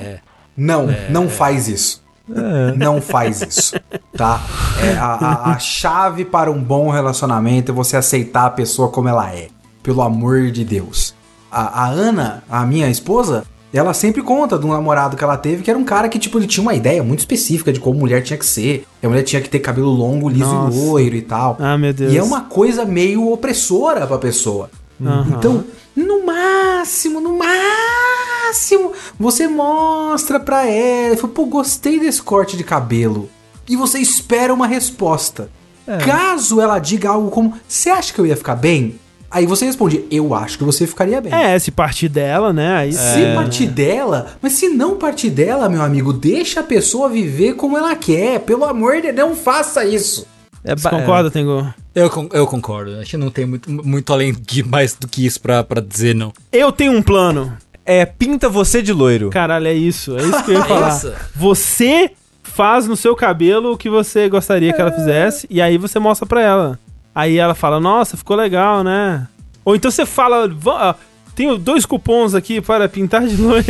não, 0.58 0.88
não 1.10 1.30
faz 1.30 1.68
isso. 1.68 2.03
Não 2.78 3.02
faz 3.02 3.42
isso, 3.42 3.76
tá? 4.16 4.42
É, 4.82 4.94
a, 4.98 5.06
a- 5.14 5.52
a 5.54 5.60
chave 5.60 6.24
para 6.26 6.50
um 6.52 6.62
bom 6.62 6.90
relacionamento 6.90 7.72
é 7.72 7.76
você 7.76 7.98
aceitar 7.98 8.46
a 8.46 8.50
pessoa 8.52 8.90
como 8.90 9.10
ela 9.10 9.30
é. 9.34 9.48
Pelo 9.82 10.02
amor 10.02 10.50
de 10.52 10.64
Deus. 10.64 11.14
A, 11.52 11.84
a 11.84 11.88
Ana, 11.90 12.44
a 12.50 12.66
minha 12.66 12.90
esposa, 12.90 13.44
ela 13.74 13.94
sempre 13.94 14.22
conta 14.22 14.58
de 14.58 14.66
um 14.66 14.72
namorado 14.72 15.18
que 15.18 15.24
ela 15.24 15.36
teve 15.36 15.62
que 15.64 15.70
era 15.70 15.78
um 15.78 15.84
cara 15.84 16.08
que, 16.08 16.18
tipo, 16.18 16.38
ele 16.40 16.48
tinha 16.48 16.62
uma 16.62 16.74
ideia 16.74 17.04
muito 17.04 17.20
específica 17.20 17.74
de 17.74 17.80
como 17.80 18.00
mulher 18.00 18.24
tinha 18.24 18.38
que 18.38 18.46
ser. 18.46 18.88
A 19.04 19.08
mulher 19.10 19.24
tinha 19.24 19.42
que 19.42 19.50
ter 19.50 19.60
cabelo 19.60 19.90
longo, 19.90 20.30
liso 20.30 20.46
Nossa. 20.46 20.78
e 20.78 20.80
loiro 20.88 21.16
e 21.16 21.22
tal. 21.22 21.58
Ah, 21.60 21.78
meu 21.78 21.92
Deus. 21.94 22.14
E 22.14 22.18
é 22.18 22.24
uma 22.24 22.42
coisa 22.42 22.86
meio 22.86 23.30
opressora 23.32 24.08
pra 24.08 24.18
pessoa. 24.18 24.70
Aham. 25.10 25.36
Então, 25.38 25.64
no 25.96 26.26
máximo, 26.26 27.22
no 27.22 27.38
máximo, 27.38 28.92
você 29.20 29.48
mostra 29.48 30.40
pra 30.40 30.66
ela, 30.66 31.18
fala, 31.18 31.34
pô, 31.34 31.46
gostei 31.46 32.00
desse 32.00 32.22
corte 32.22 32.58
de 32.58 32.64
cabelo. 32.64 33.30
E 33.68 33.76
você 33.76 34.00
espera 34.00 34.54
uma 34.54 34.68
resposta. 34.68 35.50
Caso 36.06 36.62
ela 36.62 36.80
diga 36.80 37.10
algo 37.10 37.30
como, 37.30 37.54
você 37.68 37.90
acha 37.90 38.14
que 38.14 38.20
eu 38.20 38.26
ia 38.26 38.38
ficar 38.38 38.56
bem? 38.56 39.00
Aí 39.30 39.48
você 39.48 39.66
responde, 39.66 40.06
eu 40.12 40.36
acho 40.36 40.60
que 40.60 40.64
você 40.64 40.86
ficaria 40.86 41.20
bem. 41.20 41.34
É, 41.34 41.58
se 41.58 41.72
partir 41.72 42.08
dela, 42.08 42.54
né? 42.54 42.76
Aí 42.76 42.94
Se 42.94 43.34
partir 43.34 43.66
dela, 43.66 44.38
mas 44.40 44.54
se 44.54 44.70
não 44.70 44.96
partir 44.96 45.32
dela, 45.32 45.68
meu 45.68 45.82
amigo, 45.82 46.14
deixa 46.14 46.60
a 46.60 46.64
pessoa 46.64 47.10
viver 47.10 47.56
como 47.56 47.76
ela 47.76 47.96
quer. 47.96 48.42
Pelo 48.42 48.64
amor 48.64 49.02
de 49.02 49.12
Deus, 49.12 49.30
não 49.30 49.36
faça 49.36 49.84
isso. 49.84 50.28
É 50.64 50.76
Você 50.76 50.90
concorda, 50.90 51.30
Tengu? 51.30 51.74
Eu, 51.94 52.10
eu 52.32 52.48
concordo. 52.48 52.98
Acho 53.00 53.12
que 53.12 53.18
não 53.18 53.30
tem 53.30 53.46
muito, 53.46 53.70
muito 53.72 54.14
além 54.14 54.34
de 54.34 54.64
mais 54.64 54.96
do 54.96 55.08
que 55.08 55.26
isso 55.26 55.40
pra, 55.42 55.64
pra 55.64 55.82
dizer, 55.82 56.16
não. 56.16 56.32
Eu 56.52 56.72
tenho 56.72 56.92
um 56.94 57.02
plano. 57.02 57.52
É, 57.86 58.06
pinta 58.06 58.48
você 58.48 58.82
de 58.82 58.94
loiro. 58.94 59.30
Caralho, 59.30 59.68
é 59.68 59.74
isso. 59.74 60.18
É 60.18 60.22
isso 60.24 60.44
que 60.46 60.52
eu 60.52 60.56
ia 60.56 60.64
falar. 60.66 60.90
Isso. 60.96 61.12
Você 61.36 62.12
faz 62.44 62.88
no 62.88 62.96
seu 62.96 63.16
cabelo 63.16 63.74
o 63.74 63.78
que 63.78 63.90
você 63.90 64.30
gostaria 64.30 64.72
que 64.74 64.80
ela 64.82 64.92
fizesse 64.92 65.46
e 65.50 65.62
aí 65.62 65.78
você 65.78 66.00
mostra 66.00 66.26
pra 66.26 66.42
ela. 66.42 66.80
Aí 67.14 67.38
ela 67.38 67.54
fala, 67.54 67.80
nossa, 67.80 68.16
ficou 68.18 68.36
legal, 68.38 68.84
né? 68.84 69.28
Ou 69.66 69.76
então 69.76 69.92
você 69.92 70.06
fala, 70.06 70.48
"Va- 70.48 70.92
ah, 70.92 70.96
tenho 71.36 71.58
dois 71.58 71.86
cupons 71.86 72.34
aqui 72.36 72.62
para 72.62 72.88
pintar 72.88 73.26
de 73.28 73.36
loiro. 73.36 73.66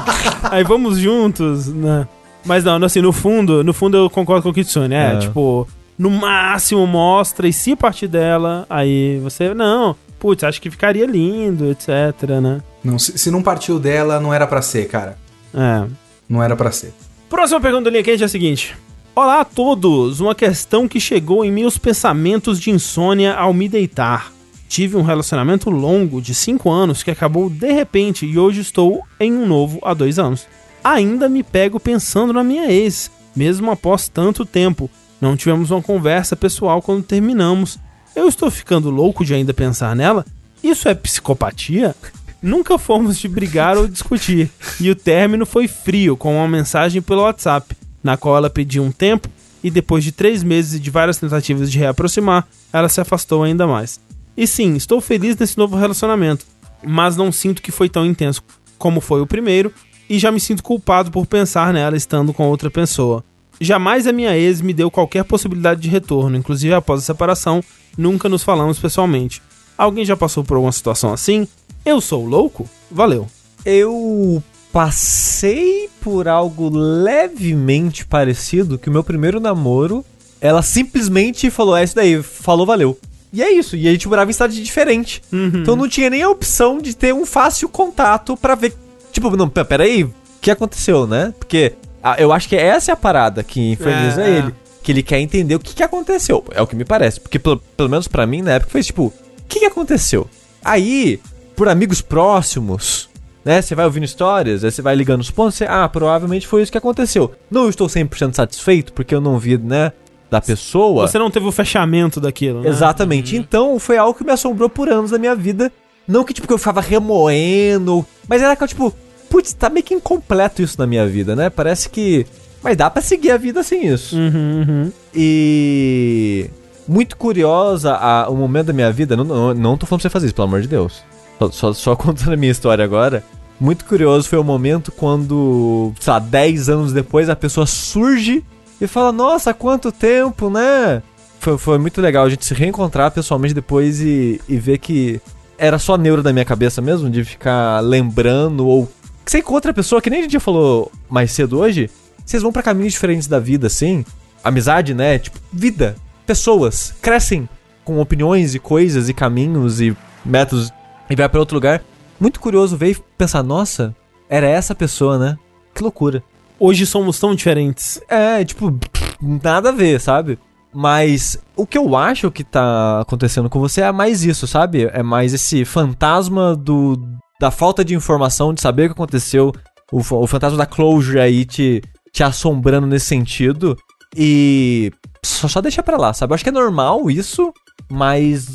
aí 0.50 0.64
vamos 0.64 0.98
juntos, 0.98 1.68
né? 1.68 2.06
Mas 2.44 2.62
não, 2.64 2.82
assim, 2.84 3.00
no 3.00 3.12
fundo, 3.12 3.62
no 3.64 3.72
fundo 3.72 3.96
eu 3.96 4.10
concordo 4.10 4.42
com 4.42 4.48
o 4.50 4.54
Kitsune. 4.54 4.94
É, 4.94 5.14
É. 5.14 5.18
tipo, 5.18 5.66
no 5.98 6.10
máximo 6.10 6.86
mostra 6.86 7.48
e 7.48 7.52
se 7.52 7.76
partir 7.76 8.08
dela, 8.08 8.66
aí 8.68 9.18
você, 9.22 9.54
não, 9.54 9.96
putz, 10.18 10.44
acho 10.44 10.60
que 10.60 10.70
ficaria 10.70 11.06
lindo, 11.06 11.70
etc, 11.70 12.30
né? 12.40 12.62
Não, 12.82 12.98
se, 12.98 13.16
se 13.16 13.30
não 13.30 13.42
partiu 13.42 13.78
dela, 13.78 14.20
não 14.20 14.32
era 14.32 14.46
pra 14.46 14.60
ser, 14.62 14.88
cara. 14.88 15.16
É. 15.54 15.86
Não 16.28 16.42
era 16.42 16.56
pra 16.56 16.70
ser. 16.70 16.92
Próxima 17.28 17.60
pergunta 17.60 17.84
do 17.84 17.90
linha 17.90 18.02
quente 18.02 18.22
é 18.22 18.26
a 18.26 18.28
seguinte. 18.28 18.76
Olá 19.14 19.40
a 19.40 19.44
todos! 19.44 20.20
Uma 20.20 20.34
questão 20.34 20.88
que 20.88 20.98
chegou 20.98 21.44
em 21.44 21.52
meus 21.52 21.78
pensamentos 21.78 22.58
de 22.58 22.70
insônia 22.70 23.34
ao 23.34 23.54
me 23.54 23.68
deitar. 23.68 24.32
Tive 24.68 24.96
um 24.96 25.02
relacionamento 25.02 25.70
longo 25.70 26.20
de 26.20 26.34
5 26.34 26.68
anos 26.68 27.02
que 27.02 27.10
acabou 27.10 27.48
de 27.48 27.70
repente 27.70 28.26
e 28.26 28.38
hoje 28.38 28.60
estou 28.60 29.02
em 29.20 29.32
um 29.32 29.46
novo 29.46 29.78
há 29.82 29.94
2 29.94 30.18
anos. 30.18 30.48
Ainda 30.82 31.28
me 31.28 31.44
pego 31.44 31.78
pensando 31.78 32.32
na 32.32 32.42
minha 32.42 32.70
ex, 32.72 33.10
mesmo 33.36 33.70
após 33.70 34.08
tanto 34.08 34.44
tempo. 34.44 34.90
Não 35.24 35.38
tivemos 35.38 35.70
uma 35.70 35.80
conversa 35.80 36.36
pessoal 36.36 36.82
quando 36.82 37.02
terminamos. 37.02 37.78
Eu 38.14 38.28
estou 38.28 38.50
ficando 38.50 38.90
louco 38.90 39.24
de 39.24 39.32
ainda 39.32 39.54
pensar 39.54 39.96
nela? 39.96 40.22
Isso 40.62 40.86
é 40.86 40.94
psicopatia? 40.94 41.96
Nunca 42.42 42.76
fomos 42.76 43.18
de 43.18 43.26
brigar 43.26 43.78
ou 43.78 43.88
discutir, 43.88 44.50
e 44.78 44.90
o 44.90 44.94
término 44.94 45.46
foi 45.46 45.66
frio, 45.66 46.14
com 46.14 46.36
uma 46.36 46.46
mensagem 46.46 47.00
pelo 47.00 47.22
WhatsApp, 47.22 47.74
na 48.02 48.18
qual 48.18 48.36
ela 48.36 48.50
pediu 48.50 48.82
um 48.82 48.92
tempo, 48.92 49.26
e 49.62 49.70
depois 49.70 50.04
de 50.04 50.12
três 50.12 50.42
meses 50.42 50.74
e 50.74 50.78
de 50.78 50.90
várias 50.90 51.16
tentativas 51.16 51.72
de 51.72 51.78
reaproximar, 51.78 52.46
ela 52.70 52.90
se 52.90 53.00
afastou 53.00 53.44
ainda 53.44 53.66
mais. 53.66 53.98
E 54.36 54.46
sim, 54.46 54.76
estou 54.76 55.00
feliz 55.00 55.38
nesse 55.38 55.56
novo 55.56 55.74
relacionamento, 55.74 56.44
mas 56.86 57.16
não 57.16 57.32
sinto 57.32 57.62
que 57.62 57.72
foi 57.72 57.88
tão 57.88 58.04
intenso 58.04 58.42
como 58.76 59.00
foi 59.00 59.22
o 59.22 59.26
primeiro, 59.26 59.72
e 60.06 60.18
já 60.18 60.30
me 60.30 60.38
sinto 60.38 60.62
culpado 60.62 61.10
por 61.10 61.24
pensar 61.24 61.72
nela 61.72 61.96
estando 61.96 62.34
com 62.34 62.46
outra 62.46 62.70
pessoa. 62.70 63.24
Jamais 63.60 64.06
a 64.06 64.12
minha 64.12 64.36
ex 64.36 64.60
me 64.60 64.72
deu 64.72 64.90
qualquer 64.90 65.24
possibilidade 65.24 65.80
de 65.80 65.88
retorno, 65.88 66.36
inclusive 66.36 66.74
após 66.74 67.00
a 67.00 67.04
separação, 67.04 67.62
nunca 67.96 68.28
nos 68.28 68.42
falamos 68.42 68.78
pessoalmente. 68.78 69.40
Alguém 69.78 70.04
já 70.04 70.16
passou 70.16 70.44
por 70.44 70.54
alguma 70.56 70.72
situação 70.72 71.12
assim? 71.12 71.46
Eu 71.84 72.00
sou 72.00 72.24
louco? 72.26 72.68
Valeu. 72.90 73.26
Eu 73.64 74.42
passei 74.72 75.88
por 76.00 76.28
algo 76.28 76.68
levemente 76.68 78.04
parecido 78.04 78.78
que 78.78 78.88
o 78.88 78.92
meu 78.92 79.02
primeiro 79.02 79.40
namoro, 79.40 80.04
ela 80.40 80.62
simplesmente 80.62 81.50
falou, 81.50 81.76
é 81.76 81.84
isso 81.84 81.94
daí, 81.94 82.22
falou, 82.22 82.66
valeu. 82.66 82.98
E 83.32 83.42
é 83.42 83.50
isso, 83.50 83.74
e 83.76 83.88
a 83.88 83.90
gente 83.90 84.06
morava 84.06 84.30
em 84.30 84.32
cidade 84.32 84.62
diferente. 84.62 85.22
Então 85.32 85.74
não 85.74 85.88
tinha 85.88 86.08
nem 86.10 86.22
a 86.22 86.28
opção 86.30 86.78
de 86.78 86.94
ter 86.94 87.12
um 87.12 87.24
fácil 87.26 87.68
contato 87.68 88.36
pra 88.36 88.54
ver. 88.54 88.74
Tipo, 89.12 89.34
não, 89.36 89.48
pe- 89.48 89.64
peraí, 89.64 90.04
o 90.04 90.14
que 90.40 90.50
aconteceu, 90.50 91.06
né? 91.06 91.32
Porque 91.38 91.72
eu 92.18 92.32
acho 92.32 92.48
que 92.48 92.56
essa 92.56 92.92
é 92.92 92.94
a 92.94 92.96
parada 92.96 93.42
que 93.42 93.72
inferniza 93.72 94.22
É, 94.22 94.30
é. 94.30 94.38
ele. 94.38 94.54
Que 94.82 94.92
ele 94.92 95.02
quer 95.02 95.18
entender 95.18 95.54
o 95.54 95.58
que, 95.58 95.74
que 95.74 95.82
aconteceu. 95.82 96.44
É 96.50 96.60
o 96.60 96.66
que 96.66 96.76
me 96.76 96.84
parece. 96.84 97.18
Porque, 97.18 97.38
pelo, 97.38 97.56
pelo 97.56 97.88
menos 97.88 98.06
pra 98.06 98.26
mim, 98.26 98.42
na 98.42 98.52
época, 98.52 98.70
foi 98.70 98.82
tipo, 98.82 99.06
o 99.06 99.12
que, 99.48 99.60
que 99.60 99.64
aconteceu? 99.66 100.28
Aí, 100.62 101.18
por 101.56 101.68
amigos 101.68 102.02
próximos, 102.02 103.08
né? 103.44 103.62
Você 103.62 103.74
vai 103.74 103.86
ouvindo 103.86 104.04
histórias, 104.04 104.62
aí 104.62 104.70
você 104.70 104.82
vai 104.82 104.94
ligando 104.94 105.20
os 105.20 105.30
pontos, 105.30 105.54
você, 105.56 105.64
ah, 105.64 105.88
provavelmente 105.88 106.46
foi 106.46 106.62
isso 106.62 106.70
que 106.72 106.78
aconteceu. 106.78 107.32
Não 107.50 107.68
estou 107.68 107.86
100% 107.86 108.34
satisfeito, 108.34 108.92
porque 108.92 109.14
eu 109.14 109.20
não 109.20 109.38
vi, 109.38 109.56
né, 109.56 109.92
da 110.30 110.40
pessoa. 110.40 111.06
Você 111.06 111.18
não 111.18 111.30
teve 111.30 111.46
o 111.46 111.52
fechamento 111.52 112.20
daquilo, 112.20 112.60
né? 112.60 112.68
Exatamente. 112.68 113.36
Então, 113.36 113.78
foi 113.78 113.96
algo 113.96 114.16
que 114.18 114.24
me 114.24 114.32
assombrou 114.32 114.68
por 114.68 114.88
anos 114.88 115.10
da 115.10 115.18
minha 115.18 115.34
vida. 115.34 115.70
Não 116.06 116.24
que, 116.24 116.34
tipo, 116.34 116.46
que 116.46 116.52
eu 116.52 116.58
ficava 116.58 116.80
remoendo, 116.80 118.04
mas 118.28 118.42
era 118.42 118.54
que 118.54 118.62
eu, 118.62 118.68
tipo, 118.68 118.94
putz, 119.34 119.52
tá 119.52 119.68
meio 119.68 119.84
que 119.84 119.92
incompleto 119.92 120.62
isso 120.62 120.76
na 120.78 120.86
minha 120.86 121.04
vida, 121.08 121.34
né? 121.34 121.50
Parece 121.50 121.88
que... 121.88 122.24
Mas 122.62 122.76
dá 122.76 122.88
pra 122.88 123.02
seguir 123.02 123.32
a 123.32 123.36
vida 123.36 123.64
sem 123.64 123.88
isso. 123.88 124.16
Uhum, 124.16 124.64
uhum. 124.68 124.92
E... 125.12 126.48
Muito 126.86 127.16
curiosa 127.16 127.94
a, 127.94 128.28
o 128.28 128.36
momento 128.36 128.66
da 128.66 128.72
minha 128.72 128.92
vida. 128.92 129.16
Não, 129.16 129.24
não, 129.24 129.52
não 129.52 129.76
tô 129.76 129.86
falando 129.86 130.02
pra 130.02 130.08
você 130.08 130.12
fazer 130.12 130.26
isso, 130.26 130.34
pelo 130.36 130.46
amor 130.46 130.62
de 130.62 130.68
Deus. 130.68 131.02
Só, 131.38 131.50
só, 131.50 131.72
só 131.72 131.96
contando 131.96 132.32
a 132.32 132.36
minha 132.36 132.52
história 132.52 132.84
agora. 132.84 133.24
Muito 133.58 133.84
curioso 133.84 134.28
foi 134.28 134.38
o 134.38 134.44
momento 134.44 134.92
quando, 134.92 135.92
sei 135.98 136.12
lá, 136.12 136.20
10 136.20 136.68
anos 136.68 136.92
depois 136.92 137.28
a 137.28 137.34
pessoa 137.34 137.66
surge 137.66 138.44
e 138.80 138.86
fala: 138.86 139.10
Nossa, 139.10 139.52
quanto 139.52 139.90
tempo, 139.90 140.48
né? 140.48 141.02
Foi, 141.40 141.58
foi 141.58 141.78
muito 141.78 142.00
legal 142.00 142.24
a 142.24 142.28
gente 142.28 142.44
se 142.44 142.54
reencontrar 142.54 143.10
pessoalmente 143.10 143.54
depois 143.54 144.00
e, 144.00 144.40
e 144.48 144.56
ver 144.56 144.78
que 144.78 145.20
era 145.58 145.78
só 145.78 145.96
neuro 145.96 146.22
da 146.22 146.32
minha 146.32 146.44
cabeça 146.44 146.80
mesmo, 146.80 147.10
de 147.10 147.24
ficar 147.24 147.80
lembrando 147.80 148.66
ou. 148.66 148.88
Que 149.24 149.30
você 149.30 149.38
encontra 149.38 149.70
a 149.70 149.74
pessoa, 149.74 150.02
que 150.02 150.10
nem 150.10 150.20
a 150.20 150.22
gente 150.22 150.32
já 150.32 150.40
falou 150.40 150.92
mais 151.08 151.32
cedo 151.32 151.58
hoje, 151.58 151.90
vocês 152.24 152.42
vão 152.42 152.52
pra 152.52 152.62
caminhos 152.62 152.92
diferentes 152.92 153.26
da 153.26 153.38
vida, 153.38 153.66
assim. 153.66 154.04
Amizade, 154.42 154.94
né? 154.94 155.18
Tipo, 155.18 155.38
vida. 155.52 155.96
Pessoas 156.26 156.94
crescem 157.00 157.48
com 157.84 158.00
opiniões 158.00 158.54
e 158.54 158.58
coisas 158.58 159.08
e 159.08 159.14
caminhos 159.14 159.80
e 159.80 159.96
métodos 160.24 160.72
e 161.08 161.16
vai 161.16 161.28
pra 161.28 161.40
outro 161.40 161.56
lugar. 161.56 161.82
Muito 162.18 162.40
curioso 162.40 162.76
ver 162.76 162.92
e 162.92 163.02
pensar, 163.16 163.42
nossa, 163.42 163.94
era 164.28 164.46
essa 164.46 164.74
pessoa, 164.74 165.18
né? 165.18 165.38
Que 165.74 165.82
loucura. 165.82 166.22
Hoje 166.58 166.86
somos 166.86 167.18
tão 167.18 167.34
diferentes. 167.34 168.00
É, 168.08 168.44
tipo, 168.44 168.78
nada 169.20 169.70
a 169.70 169.72
ver, 169.72 170.00
sabe? 170.00 170.38
Mas 170.72 171.38
o 171.54 171.66
que 171.66 171.78
eu 171.78 171.96
acho 171.96 172.30
que 172.30 172.42
tá 172.42 173.00
acontecendo 173.00 173.48
com 173.48 173.60
você 173.60 173.82
é 173.82 173.92
mais 173.92 174.24
isso, 174.24 174.46
sabe? 174.46 174.90
É 174.92 175.02
mais 175.02 175.32
esse 175.32 175.64
fantasma 175.64 176.56
do 176.56 176.98
da 177.40 177.50
falta 177.50 177.84
de 177.84 177.94
informação, 177.94 178.52
de 178.54 178.60
saber 178.60 178.84
o 178.84 178.86
que 178.88 178.92
aconteceu, 178.92 179.52
o, 179.92 179.98
o 179.98 180.26
fantasma 180.26 180.58
da 180.58 180.66
closure 180.66 181.20
aí 181.20 181.44
te, 181.44 181.82
te 182.12 182.22
assombrando 182.22 182.86
nesse 182.86 183.06
sentido. 183.06 183.76
E 184.16 184.92
só, 185.24 185.48
só 185.48 185.60
deixa 185.60 185.82
pra 185.82 185.96
lá, 185.96 186.12
sabe? 186.12 186.32
Eu 186.32 186.34
acho 186.34 186.44
que 186.44 186.50
é 186.50 186.52
normal 186.52 187.10
isso, 187.10 187.52
mas 187.90 188.46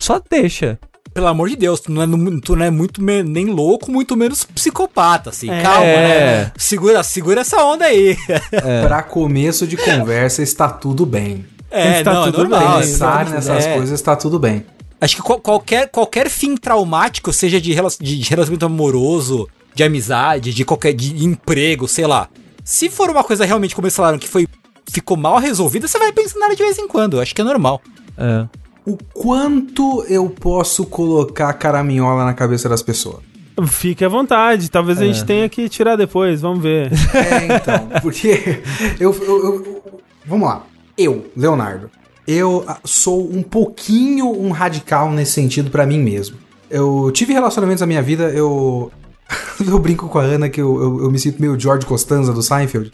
só 0.00 0.20
deixa. 0.30 0.78
Pelo 1.12 1.26
amor 1.26 1.50
de 1.50 1.56
Deus, 1.56 1.78
tu 1.80 1.92
não 1.92 2.02
é, 2.02 2.06
tu 2.42 2.56
não 2.56 2.64
é 2.64 2.70
muito 2.70 3.02
me- 3.02 3.22
nem 3.22 3.44
louco, 3.46 3.90
muito 3.92 4.16
menos 4.16 4.44
psicopata, 4.44 5.28
assim. 5.28 5.50
É. 5.50 5.60
Calma, 5.60 5.84
né? 5.84 6.52
Segura, 6.56 7.02
segura 7.02 7.42
essa 7.42 7.62
onda 7.62 7.84
aí. 7.84 8.16
Pra 8.86 9.02
começo 9.02 9.66
de 9.66 9.76
conversa 9.76 10.42
está 10.42 10.70
tudo 10.70 11.04
bem. 11.04 11.44
É, 11.70 11.98
Está 11.98 12.12
não, 12.14 12.24
tudo 12.24 12.40
é 12.44 12.48
normal. 12.48 12.78
bem. 12.78 12.88
Pensar 12.88 13.26
é, 13.26 13.30
nessas 13.30 13.66
é. 13.66 13.74
coisas 13.74 13.98
está 13.98 14.16
tudo 14.16 14.38
bem. 14.38 14.64
Acho 15.02 15.16
que 15.16 15.22
qual- 15.22 15.40
qualquer, 15.40 15.88
qualquer 15.90 16.30
fim 16.30 16.56
traumático, 16.56 17.32
seja 17.32 17.60
de, 17.60 17.74
de 18.00 18.22
relacionamento 18.30 18.64
amoroso, 18.66 19.48
de 19.74 19.82
amizade, 19.82 20.54
de 20.54 20.64
qualquer 20.64 20.92
de 20.94 21.24
emprego, 21.24 21.86
sei 21.88 22.06
lá. 22.06 22.28
Se 22.64 22.88
for 22.88 23.10
uma 23.10 23.24
coisa 23.24 23.44
realmente, 23.44 23.74
como 23.74 23.86
eles 23.86 23.96
falaram, 23.96 24.18
que 24.18 24.28
foi, 24.28 24.46
ficou 24.90 25.16
mal 25.16 25.38
resolvida, 25.38 25.88
você 25.88 25.98
vai 25.98 26.12
pensar 26.12 26.38
nela 26.38 26.54
de 26.54 26.62
vez 26.62 26.78
em 26.78 26.86
quando. 26.86 27.20
Acho 27.20 27.34
que 27.34 27.40
é 27.40 27.44
normal. 27.44 27.82
É. 28.16 28.46
O 28.86 28.96
quanto 29.12 30.04
eu 30.08 30.28
posso 30.30 30.86
colocar 30.86 31.52
caraminhola 31.54 32.24
na 32.24 32.34
cabeça 32.34 32.68
das 32.68 32.82
pessoas? 32.82 33.22
Fique 33.66 34.04
à 34.04 34.08
vontade, 34.08 34.70
talvez 34.70 34.98
a 35.00 35.04
gente 35.04 35.24
tenha 35.24 35.48
que 35.48 35.68
tirar 35.68 35.94
depois, 35.96 36.40
vamos 36.40 36.62
ver. 36.62 36.90
É, 37.14 37.56
então, 37.56 37.88
porque 38.00 38.62
eu, 38.98 39.12
eu- 39.12 39.44
eu- 39.44 39.64
eu- 39.64 40.00
Vamos 40.24 40.48
lá. 40.48 40.64
Eu, 40.96 41.30
Leonardo, 41.36 41.90
eu 42.26 42.64
ah, 42.66 42.78
sou 42.84 43.30
um 43.30 43.42
pouquinho 43.42 44.30
um 44.30 44.50
radical 44.50 45.10
nesse 45.10 45.32
sentido 45.32 45.70
pra 45.70 45.86
mim 45.86 45.98
mesmo. 45.98 46.36
Eu 46.70 47.10
tive 47.12 47.32
relacionamentos 47.32 47.80
na 47.80 47.86
minha 47.86 48.02
vida, 48.02 48.24
eu. 48.30 48.90
eu 49.66 49.78
brinco 49.78 50.08
com 50.08 50.18
a 50.18 50.22
Ana 50.22 50.48
que 50.48 50.60
eu, 50.60 50.80
eu, 50.80 51.02
eu 51.04 51.10
me 51.10 51.18
sinto 51.18 51.40
meio 51.40 51.58
George 51.58 51.86
Costanza 51.86 52.32
do 52.32 52.42
Seinfeld. 52.42 52.92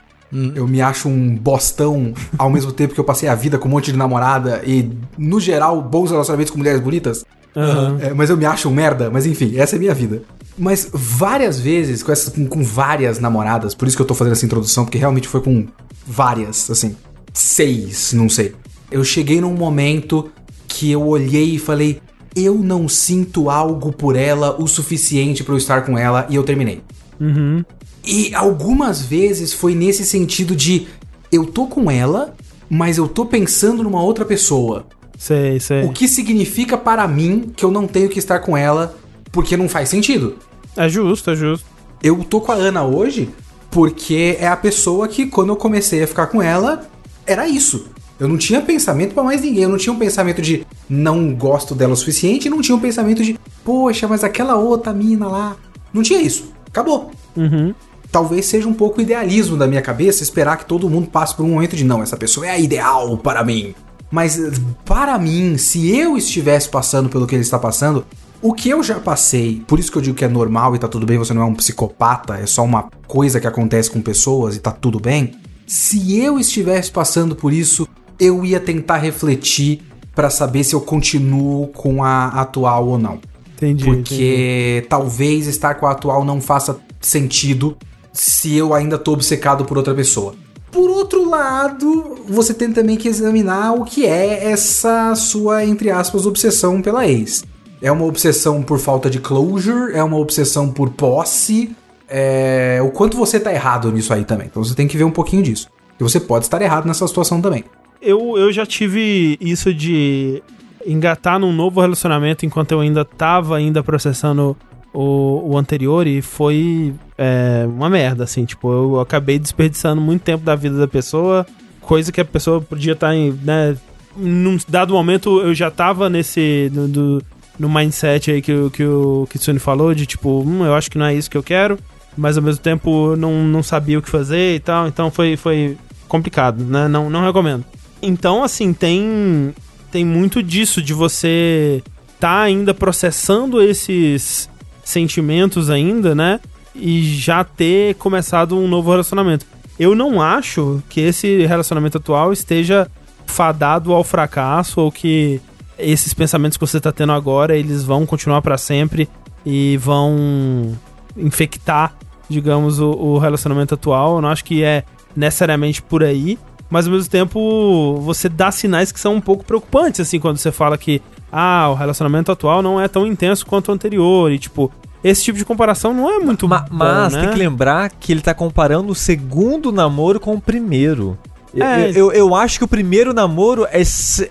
Eu 0.54 0.68
me 0.68 0.82
acho 0.82 1.08
um 1.08 1.34
bostão 1.34 2.12
ao 2.36 2.50
mesmo 2.50 2.70
tempo 2.70 2.92
que 2.92 3.00
eu 3.00 3.04
passei 3.04 3.28
a 3.28 3.34
vida 3.34 3.56
com 3.58 3.66
um 3.66 3.70
monte 3.70 3.90
de 3.90 3.96
namorada 3.96 4.60
e, 4.66 4.90
no 5.16 5.40
geral, 5.40 5.80
bons 5.80 6.10
relacionamentos 6.10 6.50
com 6.50 6.58
mulheres 6.58 6.80
bonitas. 6.80 7.24
Aham. 7.56 7.98
É, 8.00 8.12
mas 8.12 8.28
eu 8.28 8.36
me 8.36 8.44
acho 8.44 8.68
um 8.68 8.72
merda, 8.72 9.10
mas 9.10 9.24
enfim, 9.24 9.56
essa 9.56 9.76
é 9.76 9.78
a 9.78 9.80
minha 9.80 9.94
vida. 9.94 10.22
Mas 10.56 10.88
várias 10.92 11.58
vezes, 11.58 12.02
com, 12.02 12.12
essas, 12.12 12.34
com, 12.34 12.46
com 12.46 12.62
várias 12.62 13.18
namoradas, 13.18 13.74
por 13.74 13.88
isso 13.88 13.96
que 13.96 14.02
eu 14.02 14.06
tô 14.06 14.14
fazendo 14.14 14.32
essa 14.32 14.44
introdução, 14.44 14.84
porque 14.84 14.98
realmente 14.98 15.26
foi 15.26 15.40
com 15.40 15.66
várias, 16.06 16.70
assim, 16.70 16.94
seis, 17.32 18.12
não 18.12 18.28
sei. 18.28 18.54
Eu 18.90 19.04
cheguei 19.04 19.40
num 19.40 19.54
momento 19.54 20.30
que 20.66 20.90
eu 20.90 21.06
olhei 21.06 21.54
e 21.54 21.58
falei, 21.58 22.00
eu 22.34 22.54
não 22.54 22.88
sinto 22.88 23.50
algo 23.50 23.92
por 23.92 24.16
ela 24.16 24.60
o 24.60 24.66
suficiente 24.66 25.42
pra 25.42 25.54
eu 25.54 25.58
estar 25.58 25.82
com 25.84 25.98
ela, 25.98 26.26
e 26.28 26.36
eu 26.36 26.44
terminei. 26.44 26.80
Uhum. 27.20 27.64
E 28.04 28.34
algumas 28.34 29.02
vezes 29.02 29.52
foi 29.52 29.74
nesse 29.74 30.04
sentido 30.04 30.54
de 30.54 30.86
eu 31.30 31.44
tô 31.44 31.66
com 31.66 31.90
ela, 31.90 32.34
mas 32.68 32.96
eu 32.96 33.08
tô 33.08 33.26
pensando 33.26 33.82
numa 33.82 34.02
outra 34.02 34.24
pessoa. 34.24 34.86
Sei, 35.18 35.58
sei. 35.58 35.84
O 35.84 35.90
que 35.90 36.06
significa 36.06 36.78
para 36.78 37.06
mim 37.08 37.52
que 37.54 37.64
eu 37.64 37.70
não 37.70 37.86
tenho 37.86 38.08
que 38.08 38.18
estar 38.18 38.38
com 38.38 38.56
ela 38.56 38.96
porque 39.32 39.56
não 39.56 39.68
faz 39.68 39.88
sentido. 39.88 40.36
É 40.76 40.88
justo, 40.88 41.30
é 41.30 41.36
justo. 41.36 41.66
Eu 42.02 42.22
tô 42.22 42.40
com 42.40 42.52
a 42.52 42.54
Ana 42.54 42.84
hoje 42.84 43.28
porque 43.70 44.36
é 44.40 44.46
a 44.46 44.56
pessoa 44.56 45.08
que, 45.08 45.26
quando 45.26 45.50
eu 45.50 45.56
comecei 45.56 46.02
a 46.02 46.06
ficar 46.06 46.28
com 46.28 46.40
ela, 46.40 46.88
era 47.26 47.48
isso. 47.48 47.86
Eu 48.18 48.28
não 48.28 48.36
tinha 48.36 48.60
pensamento 48.60 49.14
pra 49.14 49.22
mais 49.22 49.42
ninguém. 49.42 49.64
Eu 49.64 49.68
não 49.68 49.78
tinha 49.78 49.92
um 49.92 49.98
pensamento 49.98 50.42
de 50.42 50.66
não 50.88 51.34
gosto 51.34 51.74
dela 51.74 51.92
o 51.92 51.96
suficiente. 51.96 52.50
Não 52.50 52.60
tinha 52.60 52.76
um 52.76 52.80
pensamento 52.80 53.22
de, 53.22 53.38
poxa, 53.64 54.08
mas 54.08 54.24
aquela 54.24 54.56
outra 54.56 54.92
mina 54.92 55.28
lá. 55.28 55.56
Não 55.92 56.02
tinha 56.02 56.20
isso. 56.20 56.52
Acabou. 56.66 57.10
Uhum. 57.36 57.74
Talvez 58.10 58.46
seja 58.46 58.66
um 58.66 58.74
pouco 58.74 59.00
idealismo 59.00 59.56
da 59.56 59.66
minha 59.66 59.82
cabeça 59.82 60.22
esperar 60.22 60.56
que 60.56 60.64
todo 60.64 60.88
mundo 60.88 61.08
passe 61.08 61.34
por 61.34 61.44
um 61.44 61.50
momento 61.50 61.76
de 61.76 61.84
não, 61.84 62.02
essa 62.02 62.16
pessoa 62.16 62.46
é 62.46 62.50
a 62.50 62.58
ideal 62.58 63.16
para 63.18 63.44
mim. 63.44 63.74
Mas 64.10 64.40
para 64.84 65.18
mim, 65.18 65.58
se 65.58 65.94
eu 65.94 66.16
estivesse 66.16 66.68
passando 66.68 67.10
pelo 67.10 67.26
que 67.26 67.34
ele 67.34 67.42
está 67.42 67.58
passando, 67.58 68.06
o 68.40 68.54
que 68.54 68.70
eu 68.70 68.82
já 68.82 68.98
passei, 68.98 69.62
por 69.66 69.78
isso 69.78 69.92
que 69.92 69.98
eu 69.98 70.02
digo 70.02 70.16
que 70.16 70.24
é 70.24 70.28
normal 70.28 70.74
e 70.74 70.78
tá 70.78 70.88
tudo 70.88 71.04
bem, 71.04 71.18
você 71.18 71.34
não 71.34 71.42
é 71.42 71.44
um 71.44 71.54
psicopata, 71.54 72.36
é 72.36 72.46
só 72.46 72.64
uma 72.64 72.88
coisa 73.06 73.40
que 73.40 73.46
acontece 73.46 73.90
com 73.90 74.00
pessoas 74.00 74.56
e 74.56 74.60
tá 74.60 74.70
tudo 74.70 74.98
bem. 74.98 75.32
Se 75.66 76.18
eu 76.18 76.38
estivesse 76.38 76.90
passando 76.90 77.36
por 77.36 77.52
isso, 77.52 77.86
eu 78.18 78.44
ia 78.44 78.60
tentar 78.60 78.98
refletir 78.98 79.82
para 80.14 80.30
saber 80.30 80.64
se 80.64 80.74
eu 80.74 80.80
continuo 80.80 81.68
com 81.68 82.02
a 82.02 82.26
atual 82.28 82.88
ou 82.88 82.98
não. 82.98 83.20
Entendi. 83.56 83.84
entendi. 83.84 83.84
Porque 83.84 84.86
talvez 84.88 85.46
estar 85.46 85.74
com 85.74 85.86
a 85.86 85.92
atual 85.92 86.24
não 86.24 86.40
faça 86.40 86.78
sentido 87.00 87.76
se 88.12 88.56
eu 88.56 88.74
ainda 88.74 88.98
tô 88.98 89.12
obcecado 89.12 89.64
por 89.64 89.76
outra 89.76 89.94
pessoa. 89.94 90.34
Por 90.70 90.90
outro 90.90 91.28
lado, 91.28 92.18
você 92.28 92.52
tem 92.52 92.72
também 92.72 92.96
que 92.96 93.08
examinar 93.08 93.72
o 93.72 93.84
que 93.84 94.04
é 94.06 94.50
essa 94.50 95.14
sua, 95.14 95.64
entre 95.64 95.90
aspas, 95.90 96.26
obsessão 96.26 96.82
pela 96.82 97.06
ex. 97.06 97.44
É 97.80 97.90
uma 97.90 98.04
obsessão 98.04 98.62
por 98.62 98.78
falta 98.78 99.08
de 99.08 99.20
closure, 99.20 99.94
é 99.94 100.02
uma 100.02 100.18
obsessão 100.18 100.68
por 100.68 100.90
posse, 100.90 101.74
é... 102.08 102.80
o 102.82 102.90
quanto 102.90 103.16
você 103.16 103.38
tá 103.38 103.52
errado 103.52 103.90
nisso 103.90 104.12
aí 104.12 104.24
também. 104.24 104.48
Então 104.48 104.62
você 104.62 104.74
tem 104.74 104.88
que 104.88 104.96
ver 104.96 105.04
um 105.04 105.10
pouquinho 105.10 105.42
disso. 105.42 105.68
E 105.98 106.02
você 106.02 106.20
pode 106.20 106.44
estar 106.44 106.60
errado 106.60 106.86
nessa 106.86 107.06
situação 107.06 107.40
também. 107.40 107.64
Eu, 108.00 108.36
eu 108.38 108.52
já 108.52 108.64
tive 108.64 109.36
isso 109.40 109.72
de 109.74 110.42
engatar 110.86 111.38
num 111.38 111.52
novo 111.52 111.80
relacionamento 111.80 112.46
enquanto 112.46 112.72
eu 112.72 112.80
ainda 112.80 113.04
tava 113.04 113.56
ainda 113.56 113.82
processando 113.82 114.56
o, 114.94 115.42
o 115.52 115.58
anterior 115.58 116.06
e 116.06 116.22
foi 116.22 116.94
é, 117.16 117.64
uma 117.68 117.90
merda, 117.90 118.24
assim. 118.24 118.44
Tipo, 118.44 118.72
eu 118.72 119.00
acabei 119.00 119.38
desperdiçando 119.38 120.00
muito 120.00 120.22
tempo 120.22 120.44
da 120.44 120.54
vida 120.54 120.78
da 120.78 120.86
pessoa, 120.88 121.44
coisa 121.80 122.12
que 122.12 122.20
a 122.20 122.24
pessoa 122.24 122.60
podia 122.60 122.92
estar 122.92 123.14
em, 123.14 123.32
né... 123.42 123.76
Num 124.16 124.56
dado 124.68 124.94
momento 124.94 125.40
eu 125.40 125.54
já 125.54 125.70
tava 125.70 126.08
nesse... 126.08 126.70
No, 126.72 126.88
do- 126.88 127.22
no 127.58 127.68
mindset 127.68 128.30
aí 128.30 128.40
que, 128.40 128.52
o- 128.52 128.70
que 128.70 128.84
o 128.84 129.26
Kitsune 129.30 129.58
falou, 129.58 129.92
de 129.92 130.06
tipo, 130.06 130.42
hum, 130.46 130.64
eu 130.64 130.74
acho 130.74 130.88
que 130.88 130.96
não 130.96 131.06
é 131.06 131.14
isso 131.14 131.28
que 131.28 131.36
eu 131.36 131.42
quero, 131.42 131.76
mas 132.16 132.36
ao 132.36 132.42
mesmo 132.42 132.62
tempo 132.62 133.16
não, 133.16 133.42
não 133.44 133.64
sabia 133.64 133.98
o 133.98 134.02
que 134.02 134.08
fazer 134.08 134.54
e 134.54 134.60
tal, 134.60 134.86
então 134.86 135.10
foi, 135.10 135.36
foi 135.36 135.76
complicado, 136.06 136.62
né? 136.64 136.86
Não, 136.86 137.10
não 137.10 137.24
recomendo. 137.24 137.64
Então, 138.00 138.42
assim, 138.42 138.72
tem, 138.72 139.54
tem 139.90 140.04
muito 140.04 140.42
disso, 140.42 140.80
de 140.80 140.92
você 140.94 141.82
tá 142.18 142.40
ainda 142.40 142.74
processando 142.74 143.62
esses 143.62 144.48
sentimentos 144.84 145.70
ainda, 145.70 146.14
né? 146.14 146.40
E 146.74 147.02
já 147.16 147.44
ter 147.44 147.94
começado 147.96 148.56
um 148.56 148.68
novo 148.68 148.90
relacionamento. 148.90 149.46
Eu 149.78 149.94
não 149.94 150.20
acho 150.20 150.82
que 150.88 151.00
esse 151.00 151.46
relacionamento 151.46 151.98
atual 151.98 152.32
esteja 152.32 152.90
fadado 153.26 153.92
ao 153.92 154.02
fracasso 154.02 154.80
ou 154.80 154.90
que 154.90 155.40
esses 155.78 156.12
pensamentos 156.12 156.58
que 156.58 156.66
você 156.66 156.80
tá 156.80 156.90
tendo 156.90 157.12
agora, 157.12 157.56
eles 157.56 157.84
vão 157.84 158.04
continuar 158.04 158.42
pra 158.42 158.58
sempre 158.58 159.08
e 159.46 159.76
vão 159.76 160.76
infectar, 161.16 161.94
digamos, 162.28 162.80
o, 162.80 162.90
o 162.90 163.18
relacionamento 163.18 163.74
atual. 163.74 164.16
Eu 164.16 164.22
não 164.22 164.28
acho 164.28 164.44
que 164.44 164.64
é 164.64 164.82
necessariamente 165.14 165.80
por 165.80 166.02
aí, 166.02 166.38
mas 166.70 166.86
ao 166.86 166.92
mesmo 166.92 167.10
tempo 167.10 167.96
você 168.00 168.28
dá 168.28 168.50
sinais 168.50 168.90
que 168.92 169.00
são 169.00 169.14
um 169.14 169.20
pouco 169.20 169.44
preocupantes, 169.44 170.00
assim, 170.00 170.18
quando 170.20 170.36
você 170.38 170.50
fala 170.52 170.76
que, 170.78 171.00
ah, 171.32 171.68
o 171.70 171.74
relacionamento 171.74 172.30
atual 172.32 172.62
não 172.62 172.80
é 172.80 172.88
tão 172.88 173.06
intenso 173.06 173.46
quanto 173.46 173.68
o 173.68 173.72
anterior, 173.72 174.30
e 174.32 174.38
tipo, 174.38 174.70
esse 175.02 175.22
tipo 175.24 175.38
de 175.38 175.44
comparação 175.44 175.94
não 175.94 176.10
é 176.10 176.18
muito 176.18 176.48
Ma- 176.48 176.60
bom, 176.60 176.68
mas 176.76 177.12
né? 177.14 177.20
tem 177.22 177.30
que 177.30 177.38
lembrar 177.38 177.90
que 177.90 178.12
ele 178.12 178.20
tá 178.20 178.34
comparando 178.34 178.90
o 178.92 178.94
segundo 178.94 179.70
namoro 179.72 180.18
com 180.20 180.34
o 180.34 180.40
primeiro. 180.40 181.16
Eu- 181.54 181.64
É. 181.64 181.90
Eu, 181.90 181.94
eu, 181.94 182.12
eu 182.12 182.34
acho 182.34 182.58
que 182.58 182.64
o 182.64 182.68
primeiro 182.68 183.12
namoro 183.14 183.66
é. 183.70 183.82
se- 183.84 184.30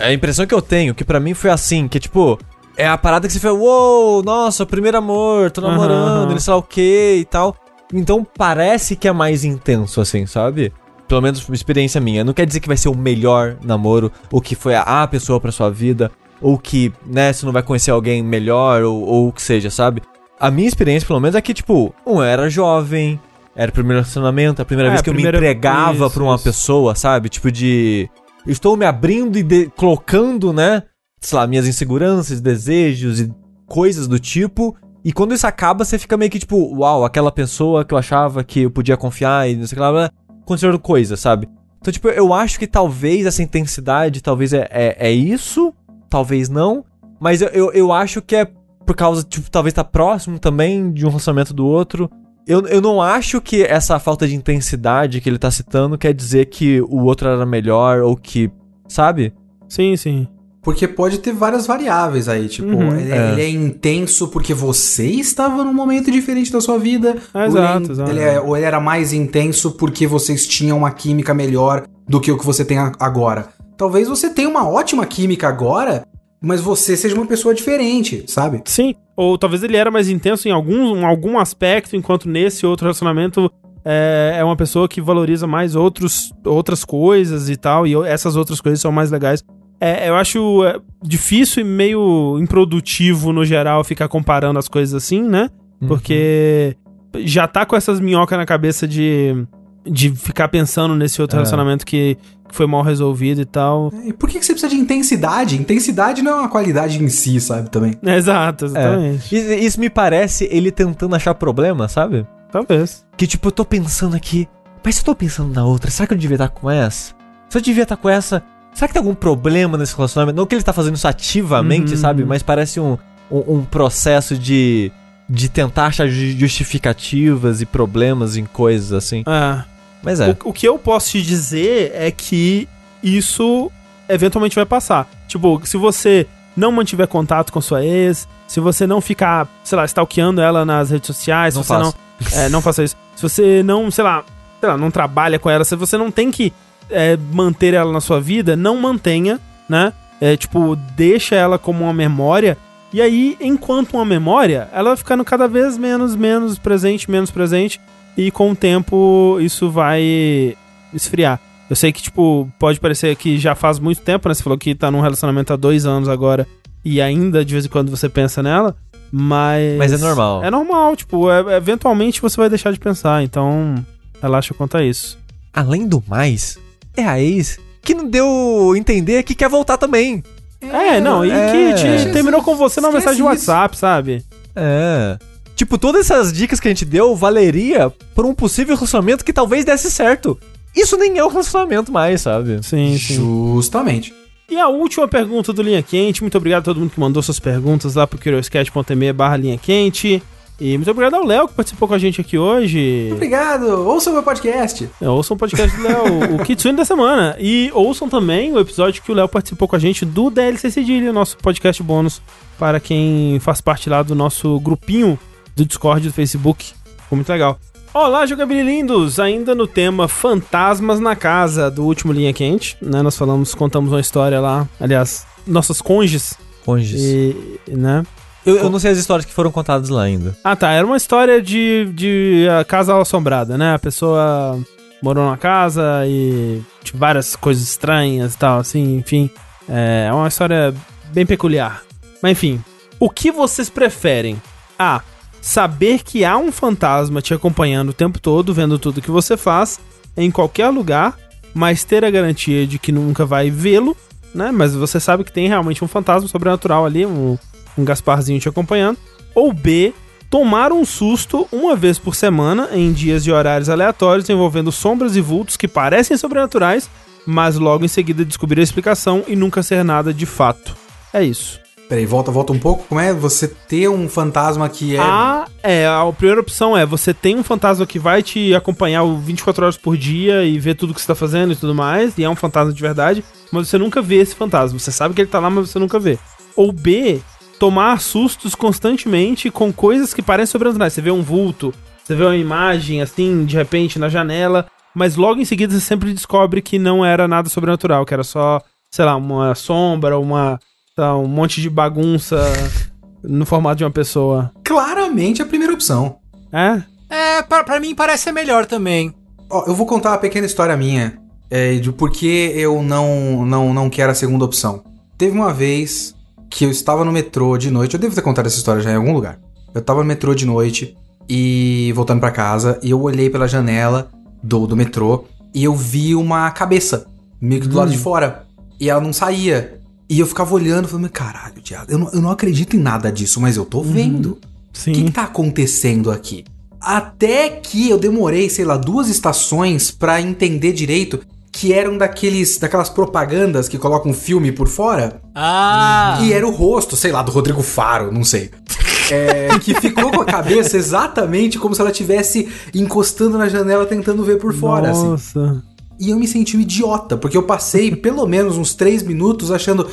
A 0.00 0.12
impressão 0.12 0.46
que 0.46 0.54
eu 0.54 0.60
tenho, 0.60 0.94
que 0.94 1.04
pra 1.04 1.18
mim 1.20 1.34
foi 1.34 1.50
assim, 1.50 1.88
que 1.88 1.98
tipo. 1.98 2.38
É 2.76 2.86
a 2.86 2.96
parada 2.96 3.26
que 3.26 3.32
você 3.32 3.40
fala, 3.40 3.54
uou, 3.58 4.22
nossa, 4.22 4.64
primeiro 4.64 4.96
amor, 4.98 5.50
tô 5.50 5.60
namorando, 5.60 6.30
ele 6.30 6.38
sei 6.38 6.52
lá 6.52 6.58
o 6.58 6.62
que 6.62 7.16
e 7.20 7.24
tal. 7.24 7.56
Então 7.92 8.24
parece 8.36 8.94
que 8.94 9.08
é 9.08 9.12
mais 9.12 9.44
intenso, 9.44 10.00
assim, 10.00 10.26
sabe? 10.26 10.72
Pelo 11.08 11.22
menos 11.22 11.46
uma 11.48 11.54
experiência 11.54 12.00
minha. 12.00 12.22
Não 12.22 12.32
quer 12.34 12.44
dizer 12.46 12.60
que 12.60 12.68
vai 12.68 12.76
ser 12.76 12.88
o 12.90 12.96
melhor 12.96 13.56
namoro, 13.64 14.12
ou 14.30 14.40
que 14.40 14.54
foi 14.54 14.74
a, 14.74 14.82
a 14.82 15.06
pessoa 15.08 15.40
pra 15.40 15.50
sua 15.50 15.70
vida, 15.70 16.10
ou 16.40 16.58
que, 16.58 16.92
né, 17.06 17.32
você 17.32 17.46
não 17.46 17.52
vai 17.52 17.62
conhecer 17.62 17.90
alguém 17.90 18.22
melhor, 18.22 18.82
ou, 18.82 19.00
ou 19.02 19.28
o 19.28 19.32
que 19.32 19.40
seja, 19.42 19.70
sabe? 19.70 20.02
A 20.38 20.50
minha 20.50 20.68
experiência, 20.68 21.06
pelo 21.06 21.18
menos, 21.18 21.34
é 21.34 21.40
que, 21.40 21.54
tipo, 21.54 21.92
um, 22.06 22.16
eu 22.16 22.22
era 22.22 22.48
jovem, 22.50 23.18
era 23.56 23.70
o 23.70 23.74
primeiro 23.74 24.00
relacionamento, 24.02 24.62
a 24.62 24.64
primeira 24.64 24.90
É, 24.90 24.92
vez 24.92 25.02
que 25.02 25.10
primeira- 25.10 25.38
eu 25.38 25.40
me 25.40 25.46
entregava 25.48 26.04
isso, 26.06 26.10
pra 26.14 26.22
uma 26.22 26.34
isso. 26.36 26.44
pessoa, 26.44 26.94
sabe? 26.94 27.28
Tipo 27.28 27.50
de. 27.50 28.08
Estou 28.46 28.76
me 28.76 28.84
abrindo 28.86 29.36
e 29.36 29.42
de- 29.42 29.70
colocando, 29.76 30.52
né? 30.52 30.84
Sei 31.20 31.36
lá, 31.36 31.46
minhas 31.46 31.66
inseguranças, 31.66 32.40
desejos 32.40 33.18
e 33.20 33.32
coisas 33.66 34.06
do 34.06 34.18
tipo. 34.20 34.76
E 35.04 35.12
quando 35.12 35.34
isso 35.34 35.46
acaba, 35.46 35.84
você 35.84 35.98
fica 35.98 36.16
meio 36.16 36.30
que 36.30 36.38
tipo, 36.38 36.56
uau, 36.78 37.04
aquela 37.04 37.32
pessoa 37.32 37.84
que 37.84 37.92
eu 37.94 37.98
achava 37.98 38.44
que 38.44 38.60
eu 38.62 38.70
podia 38.70 38.96
confiar 38.96 39.48
e 39.50 39.56
não 39.56 39.66
sei 39.66 39.76
o 39.76 39.80
que 39.80 39.80
lá, 39.80 40.10
aconteceram 40.48 40.78
coisas, 40.78 41.20
sabe? 41.20 41.48
Então, 41.80 41.92
tipo, 41.92 42.08
eu 42.08 42.32
acho 42.32 42.58
que 42.58 42.66
talvez 42.66 43.26
essa 43.26 43.42
intensidade, 43.42 44.22
talvez 44.22 44.52
é, 44.52 44.68
é, 44.70 45.08
é 45.08 45.12
isso, 45.12 45.72
talvez 46.08 46.48
não. 46.48 46.84
Mas 47.20 47.40
eu, 47.42 47.48
eu, 47.48 47.72
eu 47.72 47.92
acho 47.92 48.20
que 48.22 48.34
é 48.34 48.44
por 48.84 48.96
causa, 48.96 49.22
tipo, 49.22 49.50
talvez 49.50 49.74
tá 49.74 49.84
próximo 49.84 50.38
também 50.38 50.90
de 50.90 51.04
um 51.04 51.10
relacionamento 51.10 51.52
do 51.52 51.66
outro. 51.66 52.10
Eu, 52.46 52.66
eu 52.66 52.80
não 52.80 53.02
acho 53.02 53.40
que 53.40 53.62
essa 53.62 53.98
falta 53.98 54.26
de 54.26 54.34
intensidade 54.34 55.20
que 55.20 55.28
ele 55.28 55.38
tá 55.38 55.50
citando 55.50 55.98
quer 55.98 56.14
dizer 56.14 56.46
que 56.46 56.80
o 56.80 57.04
outro 57.04 57.28
era 57.28 57.44
melhor 57.44 58.00
ou 58.00 58.16
que. 58.16 58.50
Sabe? 58.88 59.34
Sim, 59.68 59.94
sim. 59.96 60.26
Porque 60.68 60.86
pode 60.86 61.16
ter 61.20 61.32
várias 61.32 61.66
variáveis 61.66 62.28
aí, 62.28 62.46
tipo, 62.46 62.68
Uhum, 62.68 62.94
ele, 62.94 63.10
é. 63.10 63.32
ele 63.32 63.40
é 63.40 63.48
intenso 63.48 64.28
porque 64.28 64.52
você 64.52 65.06
estava 65.06 65.64
num 65.64 65.72
momento 65.72 66.10
diferente 66.10 66.52
da 66.52 66.60
sua 66.60 66.78
vida. 66.78 67.16
É, 67.32 67.38
ele 67.38 67.44
é- 67.44 67.46
exato, 67.46 67.92
exato. 67.92 68.10
ele 68.10 68.20
é- 68.20 68.38
ou 68.38 68.54
ele 68.54 68.66
era 68.66 68.78
mais 68.78 69.14
intenso 69.14 69.70
porque 69.72 70.06
vocês 70.06 70.46
tinham 70.46 70.76
uma 70.76 70.90
química 70.90 71.32
melhor 71.32 71.84
do 72.06 72.20
que 72.20 72.30
o 72.30 72.36
que 72.36 72.44
você 72.44 72.66
tem 72.66 72.76
agora. 73.00 73.48
Talvez 73.78 74.08
você 74.08 74.28
tenha 74.28 74.46
uma 74.46 74.68
ótima 74.68 75.06
química 75.06 75.48
agora 75.48 76.04
mas 76.38 76.60
você 76.60 76.96
seja 76.98 77.14
uma 77.14 77.26
pessoa 77.26 77.54
diferente, 77.54 78.24
sabe? 78.28 78.60
Sim. 78.66 78.94
Ou 79.16 79.38
talvez 79.38 79.62
ele 79.62 79.76
era 79.76 79.90
mais 79.90 80.10
intenso 80.10 80.46
em 80.46 80.52
algum, 80.52 80.96
em 80.98 81.04
algum 81.04 81.38
aspecto, 81.38 81.96
enquanto 81.96 82.28
nesse 82.28 82.66
outro 82.66 82.84
relacionamento 82.84 83.50
é, 83.84 84.36
é 84.38 84.44
uma 84.44 84.54
pessoa 84.54 84.86
que 84.86 85.00
valoriza 85.00 85.46
mais 85.46 85.74
outros, 85.74 86.30
outras 86.44 86.84
coisas 86.84 87.48
e 87.48 87.56
tal, 87.56 87.86
e 87.86 87.94
essas 88.06 88.36
outras 88.36 88.60
coisas 88.60 88.80
são 88.82 88.92
mais 88.92 89.10
legais. 89.10 89.42
É, 89.80 90.08
eu 90.08 90.16
acho 90.16 90.64
é, 90.64 90.78
difícil 91.02 91.60
e 91.62 91.64
meio 91.64 92.38
improdutivo 92.40 93.32
no 93.32 93.44
geral 93.44 93.84
ficar 93.84 94.08
comparando 94.08 94.58
as 94.58 94.68
coisas 94.68 94.94
assim, 94.94 95.22
né? 95.22 95.48
Porque 95.86 96.76
já 97.18 97.46
tá 97.46 97.64
com 97.64 97.76
essas 97.76 98.00
minhocas 98.00 98.36
na 98.36 98.44
cabeça 98.44 98.86
de, 98.88 99.46
de 99.84 100.10
ficar 100.10 100.48
pensando 100.48 100.94
nesse 100.94 101.20
outro 101.22 101.36
É. 101.36 101.38
relacionamento 101.38 101.86
que, 101.86 102.16
que 102.48 102.54
foi 102.54 102.66
mal 102.66 102.82
resolvido 102.82 103.40
e 103.40 103.44
tal. 103.44 103.92
E 104.04 104.12
por 104.12 104.28
que, 104.28 104.38
que 104.40 104.44
você 104.44 104.52
precisa 104.52 104.68
de 104.74 104.80
intensidade? 104.80 105.56
Intensidade 105.56 106.22
não 106.22 106.32
é 106.32 106.34
uma 106.40 106.48
qualidade 106.48 107.02
em 107.02 107.08
si, 107.08 107.40
sabe? 107.40 107.70
Também. 107.70 107.94
Exato, 108.02 108.64
É. 108.64 108.68
exatamente. 108.68 109.34
Isso, 109.36 109.52
isso 109.52 109.80
me 109.80 109.88
parece 109.88 110.48
ele 110.50 110.70
tentando 110.72 111.14
achar 111.14 111.34
problema, 111.34 111.86
sabe? 111.88 112.26
Talvez. 112.50 113.06
Que 113.16 113.26
tipo, 113.26 113.46
eu 113.48 113.52
tô 113.52 113.64
pensando 113.64 114.16
aqui, 114.16 114.48
mas 114.84 114.96
se 114.96 115.02
eu 115.02 115.04
tô 115.06 115.14
pensando 115.14 115.54
na 115.54 115.64
outra, 115.64 115.90
será 115.90 116.06
que 116.06 116.14
eu 116.14 116.18
devia 116.18 116.34
estar 116.34 116.48
com 116.48 116.68
essa? 116.70 117.14
Se 117.48 117.56
eu 117.58 117.62
devia 117.62 117.84
estar 117.84 117.96
com 117.96 118.08
essa, 118.08 118.42
será 118.78 118.88
que 118.88 118.94
tem 118.94 119.00
algum 119.00 119.14
problema 119.14 119.76
nesse 119.76 119.94
relacionamento? 119.96 120.36
Não 120.36 120.46
que 120.46 120.54
ele 120.54 120.62
tá 120.62 120.72
fazendo 120.72 120.94
isso 120.96 121.06
ativamente, 121.08 121.92
Uhum. 121.92 121.96
sabe? 121.98 122.24
Mas 122.24 122.42
parece 122.42 122.78
um, 122.80 122.96
um, 123.30 123.56
um 123.58 123.64
processo 123.64 124.36
de, 124.38 124.90
de 125.28 125.48
tentar 125.48 125.86
achar 125.86 126.06
ju- 126.08 126.36
justificativas 126.38 127.60
e 127.60 127.66
problemas 127.66 128.36
em 128.36 128.44
coisas 128.44 128.92
assim. 128.92 129.22
É. 129.26 129.64
Mas 130.02 130.20
é. 130.20 130.30
O, 130.44 130.50
o 130.50 130.52
que 130.52 130.66
eu 130.66 130.78
posso 130.78 131.10
te 131.10 131.22
dizer 131.22 131.90
é 131.94 132.10
que 132.10 132.68
isso 133.02 133.70
eventualmente 134.08 134.54
vai 134.56 134.64
passar. 134.66 135.08
Tipo, 135.26 135.60
se 135.64 135.76
você 135.76 136.26
não 136.56 136.72
mantiver 136.72 137.06
contato 137.06 137.52
com 137.52 137.60
sua 137.60 137.84
ex, 137.84 138.26
se 138.46 138.60
você 138.60 138.86
não 138.86 139.00
ficar, 139.00 139.46
sei 139.62 139.76
lá, 139.76 139.84
stalkeando 139.84 140.40
ela 140.40 140.64
nas 140.64 140.90
redes 140.90 141.06
sociais, 141.06 141.54
Não 141.54 141.62
se 141.62 141.68
você 141.68 141.74
faço. 141.74 141.94
não. 142.32 142.40
É, 142.40 142.48
não 142.48 142.60
faça 142.62 142.82
isso. 142.82 142.96
Se 143.14 143.22
você 143.22 143.62
não, 143.62 143.90
sei 143.90 144.02
lá, 144.04 144.24
sei 144.60 144.68
lá, 144.68 144.76
não 144.76 144.90
trabalha 144.90 145.38
com 145.38 145.48
ela, 145.50 145.64
se 145.64 145.76
você 145.76 145.96
não 145.98 146.10
tem 146.10 146.30
que 146.30 146.52
é, 146.90 147.16
manter 147.32 147.74
ela 147.74 147.92
na 147.92 148.00
sua 148.00 148.20
vida, 148.20 148.56
não 148.56 148.76
mantenha, 148.76 149.40
né? 149.68 149.92
É, 150.20 150.36
tipo, 150.36 150.76
deixa 150.96 151.34
ela 151.36 151.58
como 151.58 151.84
uma 151.84 151.92
memória. 151.92 152.56
E 152.92 153.00
aí, 153.02 153.36
enquanto 153.40 153.94
uma 153.94 154.04
memória, 154.04 154.68
ela 154.72 154.90
vai 154.90 154.96
ficando 154.96 155.24
cada 155.24 155.46
vez 155.46 155.76
menos, 155.76 156.16
menos 156.16 156.58
presente, 156.58 157.10
menos 157.10 157.30
presente. 157.30 157.80
E 158.16 158.30
com 158.30 158.50
o 158.50 158.56
tempo, 158.56 159.38
isso 159.40 159.70
vai 159.70 160.56
esfriar. 160.92 161.38
Eu 161.70 161.76
sei 161.76 161.92
que, 161.92 162.02
tipo, 162.02 162.50
pode 162.58 162.80
parecer 162.80 163.14
que 163.14 163.38
já 163.38 163.54
faz 163.54 163.78
muito 163.78 164.00
tempo, 164.00 164.28
né? 164.28 164.34
Você 164.34 164.42
falou 164.42 164.58
que 164.58 164.74
tá 164.74 164.90
num 164.90 165.00
relacionamento 165.00 165.52
há 165.52 165.56
dois 165.56 165.84
anos 165.86 166.08
agora. 166.08 166.46
E 166.84 167.00
ainda, 167.00 167.44
de 167.44 167.52
vez 167.52 167.66
em 167.66 167.68
quando, 167.68 167.90
você 167.90 168.08
pensa 168.08 168.42
nela. 168.42 168.74
Mas. 169.12 169.76
Mas 169.78 169.92
é 169.92 169.98
normal. 169.98 170.42
É 170.44 170.50
normal, 170.50 170.96
tipo, 170.96 171.30
é- 171.30 171.56
eventualmente 171.56 172.20
você 172.20 172.36
vai 172.36 172.48
deixar 172.48 172.72
de 172.72 172.78
pensar. 172.78 173.22
Então, 173.22 173.74
relaxa 174.20 174.54
quanto 174.54 174.76
a 174.76 174.82
isso. 174.82 175.18
Além 175.52 175.86
do 175.86 176.02
mais, 176.06 176.58
é 177.00 177.08
a 177.08 177.20
ex 177.20 177.58
que 177.82 177.94
não 177.94 178.08
deu 178.08 178.74
entender 178.76 179.22
que 179.22 179.34
quer 179.34 179.48
voltar 179.48 179.76
também. 179.78 180.22
É, 180.60 181.00
não, 181.00 181.24
e 181.24 181.30
é. 181.30 181.46
que 181.52 181.74
te- 181.74 181.80
Jesus, 181.80 182.12
terminou 182.12 182.42
com 182.42 182.56
você 182.56 182.80
numa 182.80 182.88
esquece 182.88 183.06
mensagem 183.06 183.16
de 183.16 183.22
WhatsApp, 183.22 183.76
sabe? 183.76 184.24
É. 184.54 185.16
Tipo, 185.54 185.78
todas 185.78 186.10
essas 186.10 186.32
dicas 186.32 186.60
que 186.60 186.68
a 186.68 186.70
gente 186.70 186.84
deu 186.84 187.14
valeria 187.16 187.90
por 188.14 188.26
um 188.26 188.34
possível 188.34 188.74
relacionamento 188.76 189.24
que 189.24 189.32
talvez 189.32 189.64
desse 189.64 189.90
certo. 189.90 190.38
Isso 190.74 190.96
nem 190.96 191.16
é 191.18 191.24
um 191.24 191.28
relacionamento 191.28 191.90
mais, 191.90 192.20
sabe? 192.20 192.60
Sim, 192.62 192.96
sim. 192.98 193.14
Justamente. 193.54 194.14
E 194.50 194.56
a 194.56 194.68
última 194.68 195.06
pergunta 195.08 195.52
do 195.52 195.62
Linha 195.62 195.82
Quente. 195.82 196.22
Muito 196.22 196.38
obrigado 196.38 196.62
a 196.62 196.64
todo 196.64 196.80
mundo 196.80 196.90
que 196.90 197.00
mandou 197.00 197.22
suas 197.22 197.38
perguntas 197.40 197.94
lá 197.94 198.06
pro 198.06 198.18
curioscat.me 198.18 199.12
barra 199.12 199.36
Linha 199.36 199.58
Quente. 199.58 200.22
E 200.60 200.76
muito 200.76 200.90
obrigado 200.90 201.14
ao 201.14 201.24
Léo 201.24 201.46
que 201.46 201.54
participou 201.54 201.86
com 201.86 201.94
a 201.94 201.98
gente 201.98 202.20
aqui 202.20 202.36
hoje. 202.36 203.10
Obrigado. 203.12 203.64
Ouça 203.86 204.10
o 204.10 204.12
meu 204.12 204.24
podcast. 204.24 204.90
É, 205.00 205.08
ouçam 205.08 205.36
o 205.36 205.38
podcast 205.38 205.76
do 205.76 205.82
Léo, 205.84 206.34
o 206.34 206.38
Kitsune 206.44 206.76
da 206.76 206.84
semana. 206.84 207.36
E 207.38 207.70
ouçam 207.72 208.08
também 208.08 208.52
o 208.52 208.58
episódio 208.58 209.00
que 209.00 209.12
o 209.12 209.14
Léo 209.14 209.28
participou 209.28 209.68
com 209.68 209.76
a 209.76 209.78
gente 209.78 210.04
do 210.04 210.30
DLC 210.30 210.68
Cedilha, 210.70 211.12
nosso 211.12 211.36
podcast 211.38 211.80
bônus, 211.82 212.20
para 212.58 212.80
quem 212.80 213.38
faz 213.40 213.60
parte 213.60 213.88
lá 213.88 214.02
do 214.02 214.16
nosso 214.16 214.58
grupinho 214.58 215.16
do 215.54 215.64
Discord 215.64 216.08
do 216.08 216.12
Facebook. 216.12 216.72
Ficou 217.02 217.16
muito 217.16 217.28
legal. 217.28 217.56
Olá, 217.94 218.26
jogabililindos! 218.26 219.20
Ainda 219.20 219.54
no 219.54 219.66
tema 219.66 220.08
Fantasmas 220.08 220.98
na 220.98 221.14
Casa 221.14 221.70
do 221.70 221.84
último 221.84 222.12
Linha 222.12 222.32
Quente, 222.32 222.76
né? 222.82 223.00
Nós 223.00 223.16
falamos, 223.16 223.54
contamos 223.54 223.92
uma 223.92 224.00
história 224.00 224.40
lá, 224.40 224.68
aliás, 224.80 225.24
nossas 225.46 225.80
conges, 225.80 226.34
Cônjuges. 226.64 227.00
e, 227.00 227.36
né? 227.68 228.04
Eu, 228.48 228.56
eu 228.56 228.70
não 228.70 228.78
sei 228.78 228.92
as 228.92 228.98
histórias 228.98 229.26
que 229.26 229.32
foram 229.34 229.50
contadas 229.50 229.90
lá 229.90 230.04
ainda. 230.04 230.34
Ah, 230.42 230.56
tá. 230.56 230.72
Era 230.72 230.86
uma 230.86 230.96
história 230.96 231.42
de, 231.42 231.90
de 231.92 232.46
ah, 232.50 232.64
casa 232.64 232.98
assombrada, 232.98 233.58
né? 233.58 233.74
A 233.74 233.78
pessoa 233.78 234.58
morou 235.02 235.22
numa 235.22 235.36
casa 235.36 236.02
e 236.06 236.62
tinha 236.82 236.98
várias 236.98 237.36
coisas 237.36 237.62
estranhas 237.62 238.34
e 238.34 238.38
tal, 238.38 238.58
assim, 238.58 238.96
enfim. 238.96 239.28
É 239.68 240.10
uma 240.10 240.28
história 240.28 240.74
bem 241.12 241.26
peculiar. 241.26 241.82
Mas 242.22 242.32
enfim, 242.32 242.64
o 242.98 243.10
que 243.10 243.30
vocês 243.30 243.68
preferem? 243.68 244.40
A. 244.78 245.02
Saber 245.42 246.02
que 246.02 246.24
há 246.24 246.36
um 246.36 246.50
fantasma 246.50 247.20
te 247.20 247.34
acompanhando 247.34 247.90
o 247.90 247.92
tempo 247.92 248.18
todo, 248.18 248.54
vendo 248.54 248.78
tudo 248.78 249.02
que 249.02 249.10
você 249.10 249.36
faz, 249.36 249.78
em 250.16 250.30
qualquer 250.30 250.68
lugar, 250.70 251.16
mas 251.54 251.84
ter 251.84 252.04
a 252.04 252.10
garantia 252.10 252.66
de 252.66 252.78
que 252.78 252.90
nunca 252.90 253.24
vai 253.24 253.50
vê-lo, 253.50 253.96
né? 254.34 254.50
Mas 254.50 254.74
você 254.74 254.98
sabe 254.98 255.22
que 255.22 255.32
tem 255.32 255.48
realmente 255.48 255.84
um 255.84 255.88
fantasma 255.88 256.28
sobrenatural 256.28 256.84
ali, 256.84 257.06
um, 257.06 257.38
um 257.80 257.84
Gasparzinho 257.84 258.40
te 258.40 258.48
acompanhando. 258.48 258.98
Ou 259.34 259.52
B, 259.52 259.92
tomar 260.30 260.72
um 260.72 260.84
susto 260.84 261.46
uma 261.50 261.74
vez 261.76 261.98
por 261.98 262.14
semana 262.14 262.68
em 262.72 262.92
dias 262.92 263.26
e 263.26 263.30
horários 263.30 263.68
aleatórios 263.68 264.28
envolvendo 264.28 264.72
sombras 264.72 265.16
e 265.16 265.20
vultos 265.20 265.56
que 265.56 265.68
parecem 265.68 266.16
sobrenaturais, 266.16 266.90
mas 267.26 267.56
logo 267.56 267.84
em 267.84 267.88
seguida 267.88 268.24
descobrir 268.24 268.60
a 268.60 268.64
explicação 268.64 269.24
e 269.26 269.36
nunca 269.36 269.62
ser 269.62 269.84
nada 269.84 270.12
de 270.12 270.26
fato. 270.26 270.76
É 271.12 271.22
isso. 271.22 271.60
Peraí, 271.88 272.04
volta, 272.04 272.30
volta 272.30 272.52
um 272.52 272.58
pouco. 272.58 272.84
Como 272.86 273.00
é 273.00 273.14
você 273.14 273.48
ter 273.48 273.88
um 273.88 274.08
fantasma 274.10 274.68
que 274.68 274.96
é. 274.96 275.00
A 275.00 275.46
é 275.62 275.86
a 275.86 276.04
primeira 276.12 276.40
opção 276.40 276.76
é 276.76 276.84
você 276.84 277.14
tem 277.14 277.36
um 277.36 277.42
fantasma 277.42 277.86
que 277.86 277.98
vai 277.98 278.22
te 278.22 278.54
acompanhar 278.54 279.04
o 279.04 279.16
24 279.16 279.64
horas 279.64 279.76
por 279.78 279.96
dia 279.96 280.44
e 280.44 280.58
ver 280.58 280.74
tudo 280.74 280.92
que 280.92 281.00
você 281.00 281.06
tá 281.06 281.14
fazendo 281.14 281.52
e 281.52 281.56
tudo 281.56 281.74
mais, 281.74 282.16
e 282.18 282.24
é 282.24 282.28
um 282.28 282.36
fantasma 282.36 282.72
de 282.72 282.80
verdade, 282.80 283.24
mas 283.50 283.68
você 283.68 283.78
nunca 283.78 284.02
vê 284.02 284.16
esse 284.16 284.34
fantasma. 284.34 284.78
Você 284.78 284.92
sabe 284.92 285.14
que 285.14 285.22
ele 285.22 285.30
tá 285.30 285.38
lá, 285.38 285.48
mas 285.48 285.70
você 285.70 285.78
nunca 285.78 285.98
vê. 285.98 286.18
Ou 286.54 286.72
B, 286.72 287.20
tomar 287.58 288.00
sustos 288.00 288.54
constantemente 288.54 289.50
com 289.50 289.72
coisas 289.72 290.14
que 290.14 290.22
parecem 290.22 290.52
sobrenaturais. 290.52 290.92
Você 290.92 291.02
vê 291.02 291.10
um 291.10 291.22
vulto, 291.22 291.74
você 292.02 292.14
vê 292.14 292.24
uma 292.24 292.36
imagem 292.36 293.02
assim, 293.02 293.44
de 293.44 293.56
repente 293.56 293.98
na 293.98 294.08
janela, 294.08 294.66
mas 294.94 295.16
logo 295.16 295.40
em 295.40 295.44
seguida 295.44 295.74
você 295.74 295.80
sempre 295.80 296.12
descobre 296.12 296.62
que 296.62 296.78
não 296.78 297.04
era 297.04 297.28
nada 297.28 297.48
sobrenatural, 297.48 298.06
que 298.06 298.14
era 298.14 298.24
só, 298.24 298.60
sei 298.90 299.04
lá, 299.04 299.16
uma 299.16 299.54
sombra, 299.54 300.18
uma 300.18 300.58
sei 300.94 301.04
lá, 301.04 301.16
um 301.16 301.28
monte 301.28 301.60
de 301.60 301.70
bagunça 301.70 302.40
no 303.22 303.46
formato 303.46 303.76
de 303.76 303.84
uma 303.84 303.90
pessoa. 303.90 304.52
Claramente 304.64 305.40
a 305.40 305.46
primeira 305.46 305.72
opção. 305.72 306.18
É? 306.52 306.82
É, 307.10 307.42
pra, 307.42 307.62
pra 307.62 307.80
mim 307.80 307.94
parece 307.94 308.24
ser 308.24 308.32
melhor 308.32 308.66
também. 308.66 309.14
Ó, 309.50 309.64
eu 309.66 309.74
vou 309.74 309.86
contar 309.86 310.10
uma 310.10 310.18
pequena 310.18 310.46
história 310.46 310.76
minha 310.76 311.18
é, 311.50 311.74
de 311.76 311.92
por 311.92 312.10
que 312.10 312.52
eu 312.54 312.82
não, 312.82 313.46
não, 313.46 313.72
não 313.72 313.88
quero 313.88 314.12
a 314.12 314.14
segunda 314.14 314.44
opção. 314.44 314.82
Teve 315.16 315.36
uma 315.36 315.52
vez 315.52 316.14
que 316.50 316.64
eu 316.64 316.70
estava 316.70 317.04
no 317.04 317.12
metrô 317.12 317.56
de 317.56 317.70
noite, 317.70 317.94
eu 317.94 318.00
devo 318.00 318.14
ter 318.14 318.22
contado 318.22 318.46
essa 318.46 318.56
história 318.56 318.82
já 318.82 318.90
em 318.90 318.96
algum 318.96 319.12
lugar. 319.12 319.38
Eu 319.74 319.82
tava 319.82 320.00
no 320.00 320.06
metrô 320.06 320.34
de 320.34 320.46
noite 320.46 320.96
e 321.28 321.92
voltando 321.94 322.20
pra 322.20 322.30
casa, 322.30 322.78
e 322.82 322.90
eu 322.90 323.00
olhei 323.00 323.28
pela 323.28 323.46
janela 323.46 324.08
do, 324.42 324.66
do 324.66 324.76
metrô 324.76 325.24
e 325.54 325.64
eu 325.64 325.74
vi 325.74 326.14
uma 326.14 326.50
cabeça 326.50 327.06
meio 327.40 327.60
que 327.62 327.68
do 327.68 327.76
lado 327.76 327.90
de 327.90 327.98
fora. 327.98 328.46
E 328.80 328.88
ela 328.88 329.00
não 329.00 329.12
saía. 329.12 329.80
E 330.08 330.20
eu 330.20 330.26
ficava 330.26 330.54
olhando, 330.54 330.88
falando, 330.88 331.10
caralho, 331.10 331.60
Thiago, 331.60 331.90
eu 331.90 331.98
não, 331.98 332.10
eu 332.12 332.22
não 332.22 332.30
acredito 332.30 332.76
em 332.76 332.80
nada 332.80 333.12
disso, 333.12 333.40
mas 333.40 333.56
eu 333.56 333.66
tô 333.66 333.82
vendo. 333.82 334.38
Sim. 334.72 334.92
O 334.92 334.94
que, 334.94 335.04
que 335.04 335.10
tá 335.10 335.24
acontecendo 335.24 336.10
aqui? 336.10 336.44
Até 336.80 337.50
que 337.50 337.90
eu 337.90 337.98
demorei, 337.98 338.48
sei 338.48 338.64
lá, 338.64 338.76
duas 338.76 339.08
estações 339.08 339.90
pra 339.90 340.20
entender 340.20 340.72
direito 340.72 341.20
que 341.58 341.72
eram 341.72 341.98
daqueles, 341.98 342.56
daquelas 342.56 342.88
propagandas 342.88 343.68
que 343.68 343.76
colocam 343.76 344.14
filme 344.14 344.52
por 344.52 344.68
fora. 344.68 345.20
Ah! 345.34 346.16
E 346.22 346.32
era 346.32 346.46
o 346.46 346.52
rosto, 346.52 346.94
sei 346.94 347.10
lá, 347.10 347.20
do 347.20 347.32
Rodrigo 347.32 347.62
Faro, 347.62 348.12
não 348.12 348.24
sei. 348.24 348.50
É, 349.10 349.58
que 349.60 349.72
ficou 349.80 350.10
com 350.10 350.20
a 350.20 350.24
cabeça 350.26 350.76
exatamente 350.76 351.58
como 351.58 351.74
se 351.74 351.80
ela 351.80 351.90
estivesse 351.90 352.46
encostando 352.74 353.38
na 353.38 353.48
janela 353.48 353.86
tentando 353.86 354.22
ver 354.22 354.36
por 354.36 354.52
fora, 354.52 354.90
assim. 354.90 355.06
Nossa. 355.06 355.64
E 355.98 356.10
eu 356.10 356.18
me 356.18 356.28
senti 356.28 356.58
um 356.58 356.60
idiota, 356.60 357.16
porque 357.16 357.34
eu 357.34 357.42
passei 357.42 357.96
pelo 357.96 358.26
menos 358.26 358.58
uns 358.58 358.74
três 358.74 359.02
minutos 359.02 359.50
achando. 359.50 359.88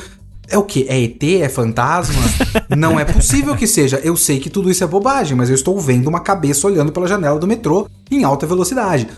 É 0.46 0.58
o 0.58 0.62
quê? 0.62 0.84
É 0.86 1.00
ET? 1.02 1.22
É 1.40 1.48
fantasma? 1.48 2.22
Não 2.76 3.00
é 3.00 3.06
possível 3.06 3.56
que 3.56 3.66
seja. 3.66 3.98
Eu 4.04 4.18
sei 4.18 4.38
que 4.38 4.50
tudo 4.50 4.70
isso 4.70 4.84
é 4.84 4.86
bobagem, 4.86 5.34
mas 5.34 5.48
eu 5.48 5.54
estou 5.54 5.80
vendo 5.80 6.08
uma 6.08 6.20
cabeça 6.20 6.66
olhando 6.66 6.92
pela 6.92 7.08
janela 7.08 7.38
do 7.38 7.46
metrô 7.46 7.88
em 8.10 8.22
alta 8.22 8.46
velocidade. 8.46 9.08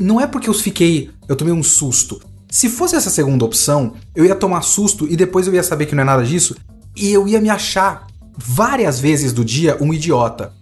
Não 0.00 0.20
é 0.20 0.26
porque 0.26 0.48
eu 0.48 0.54
fiquei. 0.54 1.10
Eu 1.28 1.36
tomei 1.36 1.52
um 1.52 1.62
susto. 1.62 2.20
Se 2.50 2.68
fosse 2.68 2.94
essa 2.94 3.08
segunda 3.10 3.44
opção, 3.44 3.94
eu 4.14 4.24
ia 4.24 4.34
tomar 4.34 4.62
susto 4.62 5.06
e 5.10 5.16
depois 5.16 5.46
eu 5.46 5.54
ia 5.54 5.62
saber 5.62 5.86
que 5.86 5.94
não 5.94 6.02
é 6.02 6.06
nada 6.06 6.24
disso. 6.24 6.54
e 6.96 7.10
eu 7.10 7.26
ia 7.26 7.40
me 7.40 7.48
achar 7.48 8.06
várias 8.36 9.00
vezes 9.00 9.32
do 9.32 9.44
dia 9.44 9.76
um 9.80 9.92
idiota. 9.94 10.52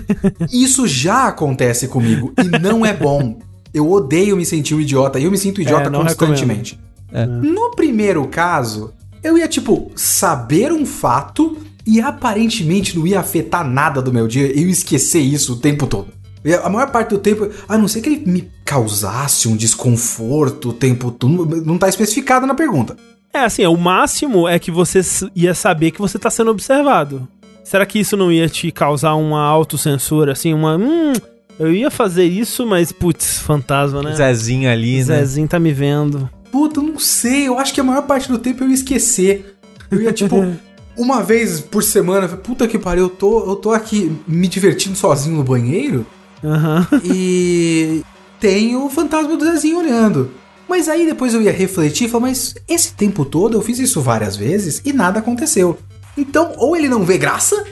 Isso 0.52 0.86
já 0.86 1.28
acontece 1.28 1.88
comigo 1.88 2.32
e 2.38 2.58
não 2.58 2.84
é 2.84 2.92
bom. 2.92 3.38
Eu 3.72 3.90
odeio 3.90 4.36
me 4.36 4.44
sentir 4.44 4.74
um 4.74 4.80
idiota 4.80 5.18
e 5.18 5.24
eu 5.24 5.30
me 5.30 5.38
sinto 5.38 5.60
idiota 5.62 5.88
É, 5.88 5.90
constantemente. 5.92 6.78
É. 7.12 7.24
No 7.26 7.70
primeiro 7.72 8.26
caso, 8.28 8.92
eu 9.22 9.38
ia, 9.38 9.48
tipo, 9.48 9.90
saber 9.94 10.72
um 10.72 10.84
fato 10.84 11.56
e 11.86 12.00
aparentemente 12.00 12.96
não 12.98 13.06
ia 13.06 13.20
afetar 13.20 13.66
nada 13.66 14.02
do 14.02 14.12
meu 14.12 14.28
dia. 14.28 14.46
Eu 14.46 14.66
ia 14.66 14.70
esquecer 14.70 15.20
isso 15.20 15.54
o 15.54 15.56
tempo 15.56 15.86
todo. 15.86 16.08
E 16.44 16.54
A 16.54 16.68
maior 16.68 16.90
parte 16.90 17.10
do 17.10 17.18
tempo, 17.18 17.48
a 17.68 17.76
não 17.76 17.88
ser 17.88 18.00
que 18.00 18.08
ele 18.08 18.22
me 18.26 18.50
causasse 18.64 19.48
um 19.48 19.56
desconforto 19.56 20.70
o 20.70 20.72
tempo 20.72 21.10
todo. 21.10 21.64
Não 21.64 21.78
tá 21.78 21.88
especificado 21.88 22.46
na 22.46 22.54
pergunta. 22.54 22.96
É, 23.32 23.40
assim, 23.40 23.66
o 23.66 23.76
máximo 23.76 24.48
é 24.48 24.58
que 24.58 24.70
você 24.70 25.00
ia 25.34 25.54
saber 25.54 25.90
que 25.90 26.00
você 26.00 26.18
tá 26.18 26.30
sendo 26.30 26.50
observado. 26.50 27.28
Será 27.62 27.84
que 27.84 27.98
isso 27.98 28.16
não 28.16 28.32
ia 28.32 28.48
te 28.48 28.70
causar 28.70 29.14
uma 29.14 29.42
autocensura, 29.42 30.32
assim, 30.32 30.54
uma. 30.54 30.76
Hum, 30.76 31.12
eu 31.58 31.72
ia 31.72 31.90
fazer 31.90 32.24
isso, 32.24 32.66
mas, 32.66 32.92
putz, 32.92 33.38
fantasma, 33.38 34.02
né? 34.02 34.14
Zezinho 34.14 34.70
ali, 34.70 34.98
né? 34.98 35.04
Zezinho 35.04 35.48
tá 35.48 35.58
me 35.58 35.72
vendo. 35.72 36.30
Puta, 36.50 36.80
eu 36.80 36.84
não 36.84 36.98
sei. 36.98 37.46
Eu 37.46 37.58
acho 37.58 37.74
que 37.74 37.80
a 37.80 37.84
maior 37.84 38.02
parte 38.02 38.28
do 38.28 38.38
tempo 38.38 38.64
eu 38.64 38.68
ia 38.68 38.74
esquecer. 38.74 39.56
Eu 39.90 40.00
ia, 40.00 40.12
tipo, 40.12 40.36
uma 40.96 41.22
vez 41.22 41.60
por 41.60 41.82
semana, 41.82 42.26
puta 42.28 42.66
que 42.66 42.78
pariu, 42.78 43.04
eu 43.04 43.10
tô, 43.10 43.50
eu 43.50 43.56
tô 43.56 43.72
aqui 43.72 44.16
me 44.26 44.48
divertindo 44.48 44.96
sozinho 44.96 45.36
no 45.36 45.44
banheiro 45.44 46.06
Aham. 46.42 46.86
e 47.04 48.02
tem 48.40 48.76
o 48.76 48.88
fantasma 48.88 49.36
do 49.36 49.44
Zezinho 49.44 49.78
olhando. 49.78 50.30
Mas 50.68 50.88
aí 50.88 51.06
depois 51.06 51.32
eu 51.32 51.40
ia 51.40 51.52
refletir 51.52 52.06
e 52.06 52.08
falar, 52.10 52.28
mas 52.28 52.54
esse 52.68 52.92
tempo 52.92 53.24
todo 53.24 53.56
eu 53.56 53.62
fiz 53.62 53.78
isso 53.78 54.02
várias 54.02 54.36
vezes 54.36 54.82
e 54.84 54.92
nada 54.92 55.18
aconteceu. 55.18 55.78
Então, 56.16 56.52
ou 56.56 56.76
ele 56.76 56.88
não 56.88 57.04
vê 57.04 57.16
graça, 57.16 57.64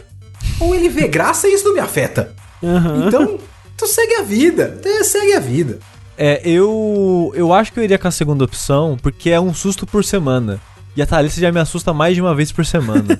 ou 0.58 0.74
ele 0.74 0.88
vê 0.88 1.06
graça 1.06 1.46
e 1.46 1.54
isso 1.54 1.64
não 1.64 1.74
me 1.74 1.80
afeta. 1.80 2.34
Aham. 2.62 3.06
Então, 3.06 3.38
tu 3.76 3.86
segue 3.86 4.14
a 4.14 4.22
vida. 4.22 4.80
É, 4.82 5.04
segue 5.04 5.34
a 5.34 5.40
vida. 5.40 5.78
É, 6.16 6.40
eu. 6.44 7.32
Eu 7.34 7.52
acho 7.52 7.72
que 7.72 7.78
eu 7.78 7.84
iria 7.84 7.98
com 7.98 8.08
a 8.08 8.10
segunda 8.10 8.44
opção, 8.44 8.96
porque 9.02 9.30
é 9.30 9.38
um 9.38 9.52
susto 9.52 9.86
por 9.86 10.04
semana. 10.04 10.60
E 10.96 11.02
a 11.02 11.06
Thalissa 11.06 11.38
já 11.38 11.52
me 11.52 11.60
assusta 11.60 11.92
mais 11.92 12.14
de 12.14 12.22
uma 12.22 12.34
vez 12.34 12.50
por 12.50 12.64
semana. 12.64 13.18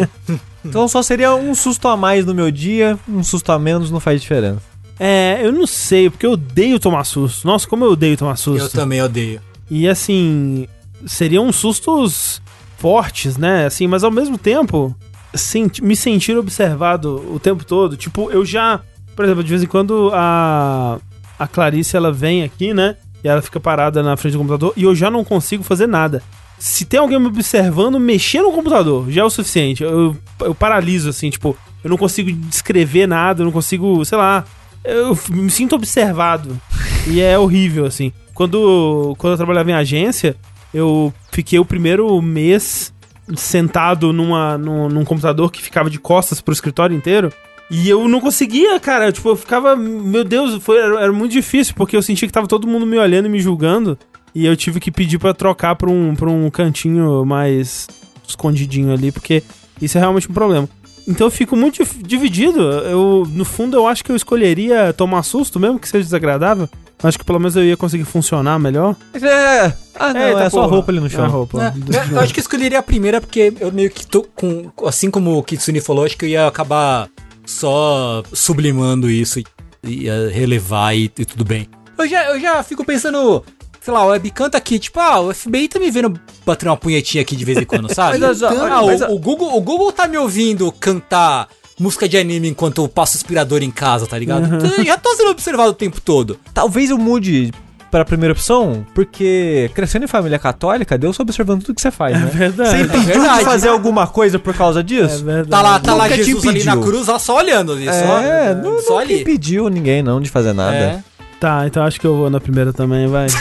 então 0.64 0.88
só 0.88 1.02
seria 1.02 1.34
um 1.34 1.54
susto 1.54 1.86
a 1.86 1.94
mais 1.94 2.24
no 2.24 2.34
meu 2.34 2.50
dia, 2.50 2.98
um 3.06 3.22
susto 3.22 3.52
a 3.52 3.58
menos 3.58 3.90
não 3.90 4.00
faz 4.00 4.22
diferença. 4.22 4.62
É, 4.98 5.38
eu 5.42 5.52
não 5.52 5.66
sei, 5.66 6.10
porque 6.10 6.26
eu 6.26 6.32
odeio 6.32 6.78
tomar 6.80 7.04
susto. 7.04 7.46
Nossa, 7.46 7.66
como 7.68 7.84
eu 7.84 7.92
odeio 7.92 8.16
tomar 8.16 8.36
susto. 8.36 8.64
Eu 8.64 8.70
também 8.70 9.00
odeio. 9.02 9.40
E 9.70 9.88
assim, 9.88 10.66
seriam 11.06 11.52
sustos 11.52 12.40
fortes, 12.78 13.36
né? 13.36 13.66
Assim, 13.66 13.86
mas 13.86 14.02
ao 14.04 14.10
mesmo 14.10 14.36
tempo, 14.38 14.94
senti- 15.34 15.82
me 15.82 15.94
sentir 15.94 16.36
observado 16.36 17.16
o 17.32 17.38
tempo 17.38 17.64
todo. 17.64 17.96
Tipo, 17.96 18.30
eu 18.30 18.44
já, 18.44 18.80
por 19.14 19.24
exemplo, 19.24 19.42
de 19.44 19.50
vez 19.50 19.62
em 19.62 19.66
quando 19.66 20.10
a 20.12 20.98
a 21.38 21.46
Clarice 21.46 21.96
ela 21.96 22.10
vem 22.10 22.42
aqui, 22.42 22.74
né? 22.74 22.96
E 23.22 23.28
ela 23.28 23.40
fica 23.40 23.60
parada 23.60 24.02
na 24.02 24.16
frente 24.16 24.32
do 24.32 24.38
computador 24.38 24.72
e 24.76 24.82
eu 24.82 24.92
já 24.94 25.08
não 25.08 25.24
consigo 25.24 25.62
fazer 25.62 25.86
nada. 25.86 26.20
Se 26.58 26.84
tem 26.84 26.98
alguém 26.98 27.20
me 27.20 27.26
observando, 27.28 28.00
mexer 28.00 28.42
no 28.42 28.50
computador 28.50 29.08
já 29.08 29.20
é 29.20 29.24
o 29.24 29.30
suficiente. 29.30 29.84
Eu, 29.84 30.16
eu 30.40 30.52
paraliso, 30.54 31.08
assim, 31.08 31.30
tipo, 31.30 31.56
eu 31.84 31.90
não 31.90 31.96
consigo 31.96 32.32
descrever 32.32 33.06
nada, 33.06 33.42
eu 33.42 33.44
não 33.44 33.52
consigo, 33.52 34.04
sei 34.04 34.18
lá. 34.18 34.44
Eu 34.88 35.18
me 35.30 35.50
sinto 35.50 35.76
observado. 35.76 36.58
E 37.06 37.20
é 37.20 37.38
horrível, 37.38 37.84
assim. 37.84 38.12
Quando, 38.34 39.14
quando 39.18 39.32
eu 39.32 39.36
trabalhava 39.36 39.70
em 39.70 39.74
agência, 39.74 40.34
eu 40.72 41.12
fiquei 41.30 41.58
o 41.58 41.64
primeiro 41.64 42.20
mês 42.22 42.92
sentado 43.36 44.12
numa, 44.12 44.56
num, 44.56 44.88
num 44.88 45.04
computador 45.04 45.52
que 45.52 45.60
ficava 45.60 45.90
de 45.90 45.98
costas 45.98 46.40
pro 46.40 46.54
escritório 46.54 46.96
inteiro. 46.96 47.32
E 47.70 47.88
eu 47.88 48.08
não 48.08 48.20
conseguia, 48.20 48.80
cara. 48.80 49.12
Tipo, 49.12 49.30
eu 49.30 49.36
ficava. 49.36 49.76
Meu 49.76 50.24
Deus, 50.24 50.62
foi, 50.62 50.78
era, 50.78 51.02
era 51.02 51.12
muito 51.12 51.32
difícil, 51.32 51.74
porque 51.76 51.96
eu 51.96 52.02
sentia 52.02 52.26
que 52.26 52.32
tava 52.32 52.46
todo 52.46 52.66
mundo 52.66 52.86
me 52.86 52.98
olhando 52.98 53.26
e 53.26 53.28
me 53.28 53.40
julgando. 53.40 53.98
E 54.34 54.46
eu 54.46 54.56
tive 54.56 54.80
que 54.80 54.90
pedir 54.90 55.18
pra 55.18 55.34
trocar 55.34 55.76
pra 55.76 55.90
um, 55.90 56.14
pra 56.14 56.30
um 56.30 56.48
cantinho 56.50 57.24
mais 57.26 57.88
escondidinho 58.26 58.92
ali, 58.92 59.12
porque 59.12 59.42
isso 59.80 59.98
é 59.98 60.00
realmente 60.00 60.30
um 60.30 60.34
problema. 60.34 60.68
Então 61.08 61.26
eu 61.26 61.30
fico 61.30 61.56
muito 61.56 61.82
dividido. 62.06 62.60
Eu, 62.60 63.26
no 63.32 63.44
fundo, 63.44 63.76
eu 63.76 63.86
acho 63.88 64.04
que 64.04 64.12
eu 64.12 64.16
escolheria 64.16 64.92
tomar 64.92 65.22
susto, 65.22 65.58
mesmo 65.58 65.78
que 65.78 65.88
seja 65.88 66.04
desagradável. 66.04 66.68
Acho 67.02 67.18
que 67.18 67.24
pelo 67.24 67.38
menos 67.38 67.56
eu 67.56 67.64
ia 67.64 67.76
conseguir 67.76 68.04
funcionar 68.04 68.58
melhor. 68.58 68.94
É. 69.14 69.72
Ah, 69.94 70.12
não, 70.12 70.20
é, 70.20 70.30
Eita, 70.32 70.50
só 70.50 70.64
a 70.64 70.66
roupa 70.66 70.92
ali 70.92 71.00
no 71.00 71.06
É 71.06 71.10
chão. 71.10 71.28
roupa. 71.28 71.62
É, 71.64 71.96
eu, 71.96 72.12
eu 72.16 72.20
acho 72.20 72.34
que 72.34 72.40
eu 72.40 72.42
escolheria 72.42 72.78
a 72.78 72.82
primeira 72.82 73.20
porque 73.20 73.54
eu 73.58 73.72
meio 73.72 73.88
que 73.90 74.06
tô 74.06 74.22
com. 74.34 74.70
Assim 74.84 75.10
como 75.10 75.38
o 75.38 75.42
Kitsune 75.42 75.80
falou, 75.80 76.04
acho 76.04 76.16
que 76.16 76.24
eu 76.24 76.28
ia 76.28 76.46
acabar 76.46 77.08
só 77.46 78.22
sublimando 78.32 79.08
isso 79.08 79.40
e 79.82 80.04
ia 80.04 80.28
relevar 80.30 80.94
e, 80.94 81.04
e 81.04 81.24
tudo 81.24 81.44
bem. 81.44 81.68
Eu 81.96 82.06
já, 82.06 82.24
eu 82.30 82.40
já 82.40 82.62
fico 82.62 82.84
pensando, 82.84 83.42
sei 83.88 83.94
lá, 83.94 84.04
o 84.04 84.08
webcam 84.08 84.50
tá 84.50 84.58
aqui, 84.58 84.78
tipo, 84.78 85.00
ah, 85.00 85.18
o 85.18 85.32
FBI 85.32 85.66
tá 85.66 85.78
me 85.78 85.90
vendo 85.90 86.20
bater 86.44 86.68
uma 86.68 86.76
punhetinha 86.76 87.22
aqui 87.22 87.34
de 87.34 87.42
vez 87.42 87.56
em 87.56 87.64
quando, 87.64 87.88
sabe? 87.94 88.18
Mas, 88.18 88.42
ó, 88.42 88.48
ah, 88.48 88.82
mas, 88.84 89.00
o, 89.00 89.14
o 89.14 89.18
Google, 89.18 89.56
o 89.56 89.60
Google 89.62 89.90
tá 89.92 90.06
me 90.06 90.18
ouvindo 90.18 90.70
cantar 90.72 91.48
música 91.80 92.06
de 92.06 92.18
anime 92.18 92.48
enquanto 92.48 92.82
eu 92.82 92.88
passo 92.88 93.16
aspirador 93.16 93.62
em 93.62 93.70
casa, 93.70 94.06
tá 94.06 94.18
ligado? 94.18 94.44
Então 94.56 94.70
eu 94.76 94.84
já 94.84 94.98
tô 94.98 95.14
sendo 95.16 95.30
observado 95.30 95.70
o 95.70 95.74
tempo 95.74 96.02
todo. 96.02 96.38
Talvez 96.52 96.90
eu 96.90 96.98
mude 96.98 97.50
pra 97.90 98.04
primeira 98.04 98.32
opção, 98.34 98.84
porque 98.94 99.70
crescendo 99.74 100.04
em 100.04 100.08
família 100.08 100.38
católica, 100.38 100.98
Deus 100.98 101.16
tá 101.16 101.22
observando 101.22 101.62
tudo 101.62 101.76
que 101.76 101.80
você 101.80 101.90
faz, 101.90 102.12
né? 102.20 102.26
verdade. 102.30 102.70
Você 102.70 102.82
impediu 102.82 103.06
verdade, 103.22 103.38
de 103.38 103.44
fazer 103.46 103.68
alguma 103.68 104.06
coisa 104.06 104.38
por 104.38 104.54
causa 104.54 104.80
É 104.80 104.82
disso? 104.82 105.24
verdade. 105.24 105.48
Tá 105.48 105.62
lá, 105.62 105.80
tá 105.80 105.94
lá 105.94 106.04
Nunca 106.04 106.16
Jesus 106.16 106.46
ali 106.46 106.62
na 106.62 106.76
cruz, 106.76 107.08
ó, 107.08 107.18
só 107.18 107.36
olhando 107.38 107.72
ali, 107.72 107.88
É, 107.88 107.92
só, 107.92 108.54
não, 108.62 108.82
só 108.82 108.90
nunca 108.90 109.02
ali. 109.04 109.22
impediu 109.22 109.70
ninguém 109.70 110.02
não 110.02 110.20
de 110.20 110.28
fazer 110.28 110.52
nada. 110.52 110.76
É. 110.76 111.02
Tá, 111.40 111.64
então 111.66 111.84
acho 111.84 112.00
que 112.00 112.06
eu 112.06 112.16
vou 112.16 112.28
na 112.28 112.40
primeira 112.40 112.72
também, 112.72 113.06
vai. 113.06 113.28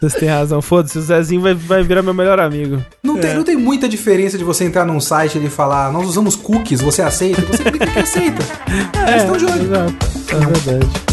Vocês 0.00 0.14
têm 0.14 0.30
razão. 0.30 0.62
Foda-se, 0.62 0.96
o 0.98 1.02
Zezinho 1.02 1.42
vai, 1.42 1.52
vai 1.52 1.82
virar 1.82 2.00
meu 2.00 2.14
melhor 2.14 2.40
amigo. 2.40 2.82
Não, 3.02 3.18
tem, 3.18 3.34
não 3.34 3.44
tem 3.44 3.54
muita 3.54 3.86
diferença 3.86 4.38
de 4.38 4.44
você 4.44 4.64
entrar 4.64 4.86
num 4.86 4.98
site 4.98 5.34
e 5.34 5.38
ele 5.38 5.50
falar, 5.50 5.92
nós 5.92 6.08
usamos 6.08 6.34
cookies, 6.36 6.80
você 6.80 7.02
aceita? 7.02 7.42
Você 7.42 7.64
clica 7.70 7.86
que 7.86 7.98
aceita. 7.98 8.42
É 9.06 9.12
questão 9.12 9.36
de 9.36 9.44
olho. 9.44 9.62
Exato. 9.62 9.94
É 10.30 10.36
verdade. 10.46 11.09